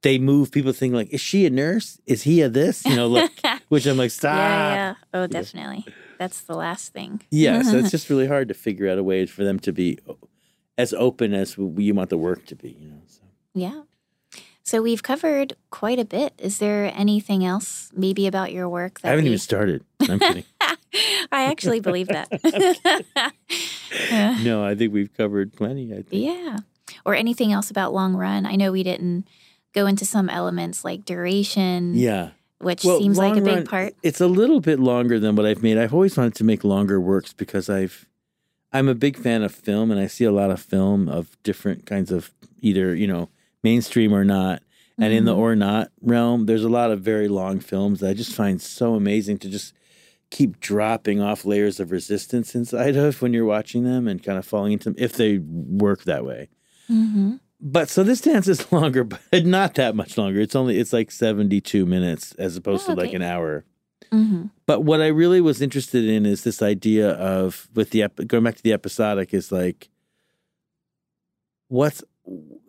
they 0.03 0.19
move 0.19 0.51
people 0.51 0.71
think 0.71 0.93
like 0.93 1.09
is 1.09 1.21
she 1.21 1.45
a 1.45 1.49
nurse 1.49 1.99
is 2.05 2.23
he 2.23 2.41
a 2.41 2.49
this 2.49 2.85
you 2.85 2.95
know 2.95 3.07
like 3.07 3.31
which 3.69 3.85
i'm 3.85 3.97
like 3.97 4.11
stop 4.11 4.35
Yeah, 4.37 4.73
yeah. 4.73 4.95
Oh, 5.13 5.27
definitely. 5.27 5.85
That's 6.17 6.41
the 6.41 6.55
last 6.55 6.93
thing. 6.93 7.21
Yeah, 7.29 7.61
so 7.61 7.77
it's 7.77 7.91
just 7.97 8.09
really 8.09 8.27
hard 8.27 8.47
to 8.47 8.53
figure 8.53 8.89
out 8.89 8.97
a 8.97 9.03
way 9.03 9.25
for 9.25 9.43
them 9.43 9.59
to 9.59 9.71
be 9.71 9.99
as 10.77 10.93
open 10.93 11.33
as 11.33 11.57
you 11.57 11.93
want 11.93 12.09
the 12.09 12.17
work 12.17 12.45
to 12.47 12.55
be. 12.55 12.69
You 12.79 12.87
know, 12.89 13.01
so. 13.05 13.21
Yeah. 13.53 13.81
So 14.63 14.81
we've 14.81 15.03
covered 15.03 15.55
quite 15.69 15.97
a 15.97 16.05
bit. 16.05 16.33
Is 16.37 16.59
there 16.59 16.91
anything 16.93 17.45
else, 17.45 17.89
maybe 17.95 18.27
about 18.27 18.51
your 18.51 18.67
work 18.67 18.99
that 18.99 19.07
I 19.07 19.11
haven't 19.11 19.25
we... 19.25 19.29
even 19.29 19.39
started. 19.39 19.85
I'm 20.01 20.19
kidding. 20.19 20.43
I 21.31 21.45
actually 21.45 21.79
believe 21.79 22.07
that. 22.07 22.29
No, 24.43 24.65
I 24.65 24.75
think 24.75 24.93
we've 24.93 25.13
covered 25.13 25.53
plenty. 25.53 25.93
I 25.93 26.01
think. 26.01 26.25
yeah. 26.25 26.57
Or 27.07 27.15
anything 27.15 27.51
else 27.53 27.71
about 27.71 27.93
long 27.93 28.15
run? 28.15 28.45
I 28.45 28.55
know 28.57 28.71
we 28.71 28.83
didn't 28.83 29.27
go 29.73 29.87
into 29.87 30.05
some 30.05 30.29
elements 30.29 30.83
like 30.83 31.05
duration, 31.05 31.95
Yeah, 31.95 32.31
which 32.59 32.83
well, 32.83 32.99
seems 32.99 33.17
like 33.17 33.37
a 33.37 33.41
big 33.41 33.55
run, 33.55 33.65
part. 33.65 33.93
It's 34.03 34.19
a 34.21 34.27
little 34.27 34.59
bit 34.59 34.77
longer 34.79 35.17
than 35.19 35.35
what 35.35 35.45
I've 35.45 35.63
made. 35.63 35.77
I've 35.77 35.93
always 35.93 36.17
wanted 36.17 36.35
to 36.35 36.43
make 36.43 36.63
longer 36.65 36.99
works 36.99 37.31
because 37.33 37.69
I've 37.69 38.05
I'm 38.73 38.89
a 38.89 38.95
big 38.95 39.15
fan 39.17 39.43
of 39.43 39.55
film, 39.55 39.89
and 39.91 39.99
I 39.99 40.07
see 40.07 40.25
a 40.25 40.31
lot 40.31 40.51
of 40.51 40.59
film 40.61 41.07
of 41.07 41.41
different 41.43 41.85
kinds 41.85 42.11
of 42.11 42.33
either 42.59 42.93
you 42.93 43.07
know 43.07 43.29
mainstream 43.63 44.13
or 44.13 44.25
not. 44.25 44.61
And 44.99 45.13
in 45.13 45.25
the 45.25 45.33
Mhm. 45.35 45.37
or 45.37 45.55
not 45.55 45.91
realm, 46.01 46.47
there's 46.47 46.63
a 46.65 46.69
lot 46.69 46.91
of 46.91 47.01
very 47.01 47.27
long 47.29 47.59
films 47.61 47.99
that 48.01 48.09
I 48.09 48.13
just 48.13 48.33
find 48.33 48.59
so 48.61 48.95
amazing 48.95 49.37
to 49.39 49.49
just 49.49 49.73
keep 50.31 50.59
dropping 50.59 51.21
off 51.21 51.45
layers 51.45 51.79
of 51.79 51.91
resistance 51.91 52.53
inside 52.55 52.95
of 52.97 53.21
when 53.21 53.31
you're 53.31 53.45
watching 53.45 53.83
them 53.85 54.07
and 54.09 54.21
kind 54.23 54.37
of 54.37 54.45
falling 54.45 54.73
into 54.73 54.85
them 54.89 54.95
if 54.97 55.13
they 55.13 55.37
work 55.37 56.03
that 56.03 56.25
way. 56.25 56.49
Hmm 56.87 57.35
But 57.59 57.89
so 57.89 58.03
this 58.03 58.21
dance 58.21 58.47
is 58.47 58.71
longer, 58.71 59.03
but 59.03 59.45
not 59.45 59.73
that 59.75 59.95
much 59.95 60.17
longer. 60.17 60.39
It's 60.39 60.55
only 60.55 60.79
it's 60.79 60.93
like 60.93 61.11
72 61.11 61.85
minutes 61.85 62.33
as 62.33 62.55
opposed 62.57 62.89
Oh, 62.89 62.95
to 62.95 63.01
like 63.01 63.13
an 63.13 63.21
hour. 63.21 63.65
hmm 64.11 64.45
But 64.65 64.81
what 64.81 65.01
I 65.01 65.07
really 65.07 65.41
was 65.41 65.61
interested 65.61 66.05
in 66.05 66.25
is 66.25 66.43
this 66.43 66.61
idea 66.61 67.09
of 67.11 67.67
with 67.73 67.89
the 67.91 68.03
ep- 68.03 68.27
going 68.27 68.43
back 68.43 68.55
to 68.55 68.63
the 68.63 68.73
episodic 68.73 69.33
is 69.33 69.51
like 69.51 69.89
what's 71.67 72.03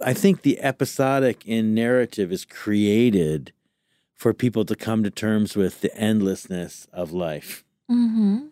I 0.01 0.15
think 0.15 0.43
the 0.43 0.61
episodic 0.61 1.45
in 1.47 1.75
narrative 1.75 2.31
is 2.33 2.45
created 2.45 3.53
for 4.15 4.33
people 4.33 4.65
to 4.65 4.75
come 4.77 5.03
to 5.03 5.11
terms 5.11 5.57
with 5.57 5.81
the 5.81 5.95
endlessness 5.97 6.87
of 6.93 7.13
life. 7.13 7.65
hmm 7.89 8.47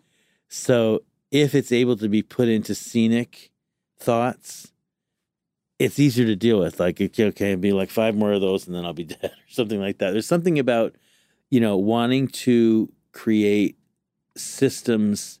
So 0.49 1.03
if 1.31 1.53
it's 1.55 1.71
able 1.71 1.97
to 1.97 2.07
be 2.09 2.21
put 2.21 2.47
into 2.47 2.73
scenic 2.75 3.51
thoughts, 3.99 4.71
it's 5.79 5.99
easier 5.99 6.25
to 6.25 6.35
deal 6.35 6.59
with. 6.59 6.79
Like, 6.79 6.99
okay, 6.99 7.23
it'd 7.23 7.61
be 7.61 7.73
like 7.73 7.89
five 7.89 8.15
more 8.15 8.31
of 8.31 8.41
those 8.41 8.67
and 8.67 8.75
then 8.75 8.85
I'll 8.85 8.93
be 8.93 9.03
dead 9.05 9.31
or 9.31 9.51
something 9.51 9.79
like 9.79 9.99
that. 9.99 10.11
There's 10.11 10.27
something 10.27 10.59
about, 10.59 10.95
you 11.49 11.59
know, 11.59 11.77
wanting 11.77 12.27
to 12.29 12.91
create 13.11 13.77
systems, 14.35 15.39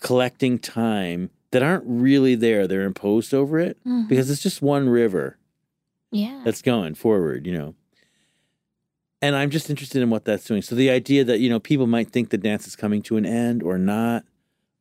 collecting 0.00 0.58
time 0.58 1.30
that 1.50 1.62
aren't 1.62 1.84
really 1.86 2.34
there. 2.34 2.66
They're 2.66 2.82
imposed 2.82 3.32
over 3.32 3.58
it 3.58 3.78
hmm 3.84 4.02
because 4.08 4.30
it's 4.30 4.42
just 4.42 4.62
one 4.62 4.88
river 4.88 5.38
yeah. 6.10 6.42
that's 6.44 6.62
going 6.62 6.94
forward, 6.94 7.46
you 7.46 7.52
know. 7.52 7.74
And 9.22 9.34
I'm 9.34 9.50
just 9.50 9.70
interested 9.70 10.02
in 10.02 10.10
what 10.10 10.24
that's 10.24 10.44
doing. 10.44 10.62
So 10.62 10.74
the 10.74 10.90
idea 10.90 11.24
that, 11.24 11.40
you 11.40 11.48
know, 11.48 11.58
people 11.58 11.86
might 11.86 12.10
think 12.10 12.28
the 12.28 12.38
dance 12.38 12.66
is 12.66 12.76
coming 12.76 13.02
to 13.02 13.16
an 13.16 13.24
end 13.24 13.62
or 13.62 13.78
not, 13.78 14.24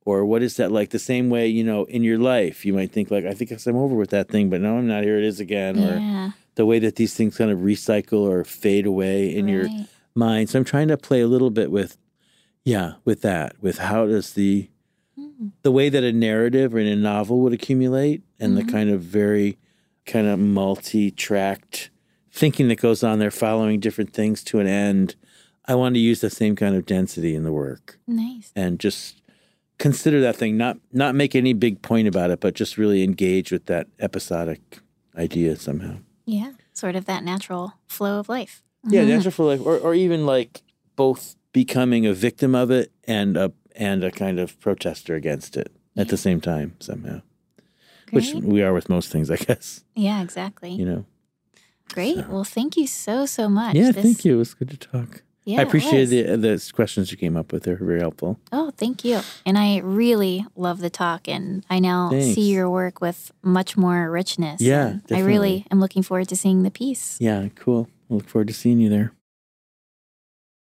or 0.05 0.23
what 0.25 0.41
is 0.43 0.55
that 0.57 0.71
like? 0.71 0.91
The 0.91 0.99
same 0.99 1.29
way, 1.29 1.47
you 1.47 1.63
know, 1.63 1.83
in 1.85 2.03
your 2.03 2.19
life, 2.19 2.63
you 2.65 2.73
might 2.73 2.91
think 2.91 3.09
like, 3.11 3.25
I 3.25 3.33
think 3.33 3.51
I'm 3.51 3.75
over 3.75 3.95
with 3.95 4.11
that 4.11 4.29
thing, 4.29 4.49
but 4.49 4.61
no, 4.61 4.77
I'm 4.77 4.87
not. 4.87 5.03
Here 5.03 5.17
it 5.17 5.23
is 5.23 5.39
again. 5.39 5.77
Or 5.79 6.33
the 6.55 6.65
way 6.65 6.79
that 6.79 6.95
these 6.95 7.13
things 7.15 7.37
kind 7.37 7.51
of 7.51 7.59
recycle 7.59 8.19
or 8.19 8.43
fade 8.45 8.85
away 8.85 9.35
in 9.35 9.47
your 9.47 9.67
mind. 10.13 10.49
So 10.49 10.59
I'm 10.59 10.65
trying 10.65 10.87
to 10.89 10.97
play 10.97 11.21
a 11.21 11.27
little 11.27 11.49
bit 11.49 11.69
with, 11.71 11.97
yeah, 12.63 12.93
with 13.03 13.21
that, 13.23 13.55
with 13.61 13.79
how 13.79 14.05
does 14.05 14.33
the 14.33 14.69
Mhm. 15.17 15.51
the 15.63 15.71
way 15.71 15.87
that 15.89 16.03
a 16.03 16.11
narrative 16.11 16.75
or 16.75 16.79
in 16.79 16.87
a 16.87 16.95
novel 16.95 17.39
would 17.39 17.53
accumulate 17.53 18.21
and 18.39 18.51
Mhm. 18.53 18.55
the 18.65 18.71
kind 18.71 18.89
of 18.89 19.01
very 19.01 19.57
kind 20.05 20.27
of 20.27 20.37
multi-tracked 20.39 21.89
thinking 22.31 22.67
that 22.67 22.81
goes 22.81 23.01
on 23.01 23.19
there, 23.19 23.31
following 23.31 23.79
different 23.79 24.11
things 24.13 24.43
to 24.43 24.59
an 24.59 24.67
end. 24.67 25.15
I 25.65 25.75
want 25.75 25.95
to 25.95 25.99
use 26.01 26.19
the 26.19 26.29
same 26.29 26.55
kind 26.55 26.75
of 26.75 26.85
density 26.85 27.33
in 27.33 27.43
the 27.43 27.53
work 27.53 27.97
Nice. 28.07 28.51
and 28.57 28.77
just 28.77 29.21
consider 29.78 30.21
that 30.21 30.36
thing, 30.36 30.57
not 30.57 30.78
not 30.91 31.15
make 31.15 31.36
any 31.36 31.53
big 31.53 31.82
point 31.82 32.07
about 32.07 32.32
it, 32.32 32.39
but 32.39 32.53
just 32.55 32.78
really 32.78 33.03
engage 33.03 33.51
with 33.51 33.65
that 33.65 33.88
episodic 33.99 34.80
idea 35.17 35.55
somehow. 35.55 35.97
Yeah. 36.26 36.53
Sort 36.73 36.95
of 36.95 37.05
that 37.05 37.23
natural 37.23 37.73
flow 37.88 38.19
of 38.19 38.30
life. 38.30 38.63
Yeah, 38.88 39.03
Mhm. 39.03 39.07
natural 39.07 39.32
for 39.32 39.45
life, 39.45 39.61
or 39.65 39.78
or 39.78 39.93
even 39.95 40.26
like 40.26 40.61
both 40.95 41.36
becoming 41.53 42.05
a 42.05 42.13
victim 42.13 42.53
of 42.55 42.69
it 42.71 42.91
and 43.05 43.38
a 43.38 43.51
and 43.76 44.03
a 44.03 44.11
kind 44.11 44.39
of 44.39 44.59
protester 44.59 45.15
against 45.15 45.57
it 45.57 45.71
at 45.97 46.07
the 46.09 46.17
same 46.17 46.39
time 46.41 46.76
somehow, 46.80 47.21
which 48.11 48.34
we 48.34 48.61
are 48.61 48.73
with 48.73 48.89
most 48.89 49.11
things, 49.11 49.30
I 49.32 49.36
guess. 49.38 49.84
Yeah, 49.95 50.21
exactly. 50.21 50.71
You 50.71 50.86
know. 50.86 51.05
Great. 51.93 52.15
so. 52.17 52.26
Well, 52.30 52.43
thank 52.43 52.78
you 52.78 52.88
so, 52.88 53.26
so 53.26 53.47
much. 53.49 53.76
Yeah, 53.76 53.91
This- 53.91 54.03
thank 54.03 54.26
you. 54.26 54.36
It 54.36 54.38
was 54.38 54.53
good 54.53 54.69
to 54.71 54.78
talk. 54.78 55.21
Yeah, 55.45 55.59
I 55.59 55.63
appreciate 55.63 56.05
the 56.05 56.35
the 56.35 56.71
questions 56.73 57.11
you 57.11 57.17
came 57.17 57.37
up 57.37 57.53
with. 57.53 57.63
They're 57.63 57.75
very 57.77 57.99
helpful. 57.99 58.39
Oh, 58.51 58.71
thank 58.77 59.05
you. 59.05 59.21
And 59.45 59.57
I 59.57 59.77
really 59.77 60.45
love 60.55 60.79
the 60.79 60.89
talk, 60.89 61.27
and 61.27 61.63
I 61.69 61.79
now 61.79 62.09
Thanks. 62.09 62.35
see 62.35 62.51
your 62.51 62.69
work 62.69 62.99
with 62.99 63.31
much 63.43 63.77
more 63.77 64.09
richness. 64.09 64.59
Yeah, 64.59 64.97
I 65.11 65.19
really 65.19 65.65
am 65.71 65.79
looking 65.79 66.03
forward 66.03 66.27
to 66.29 66.35
seeing 66.35 66.63
the 66.63 66.71
piece. 66.71 67.17
Yeah, 67.19 67.47
cool. 67.55 67.87
I 68.09 68.15
look 68.15 68.27
forward 68.27 68.47
to 68.47 68.53
seeing 68.53 68.79
you 68.79 68.89
there. 68.89 69.13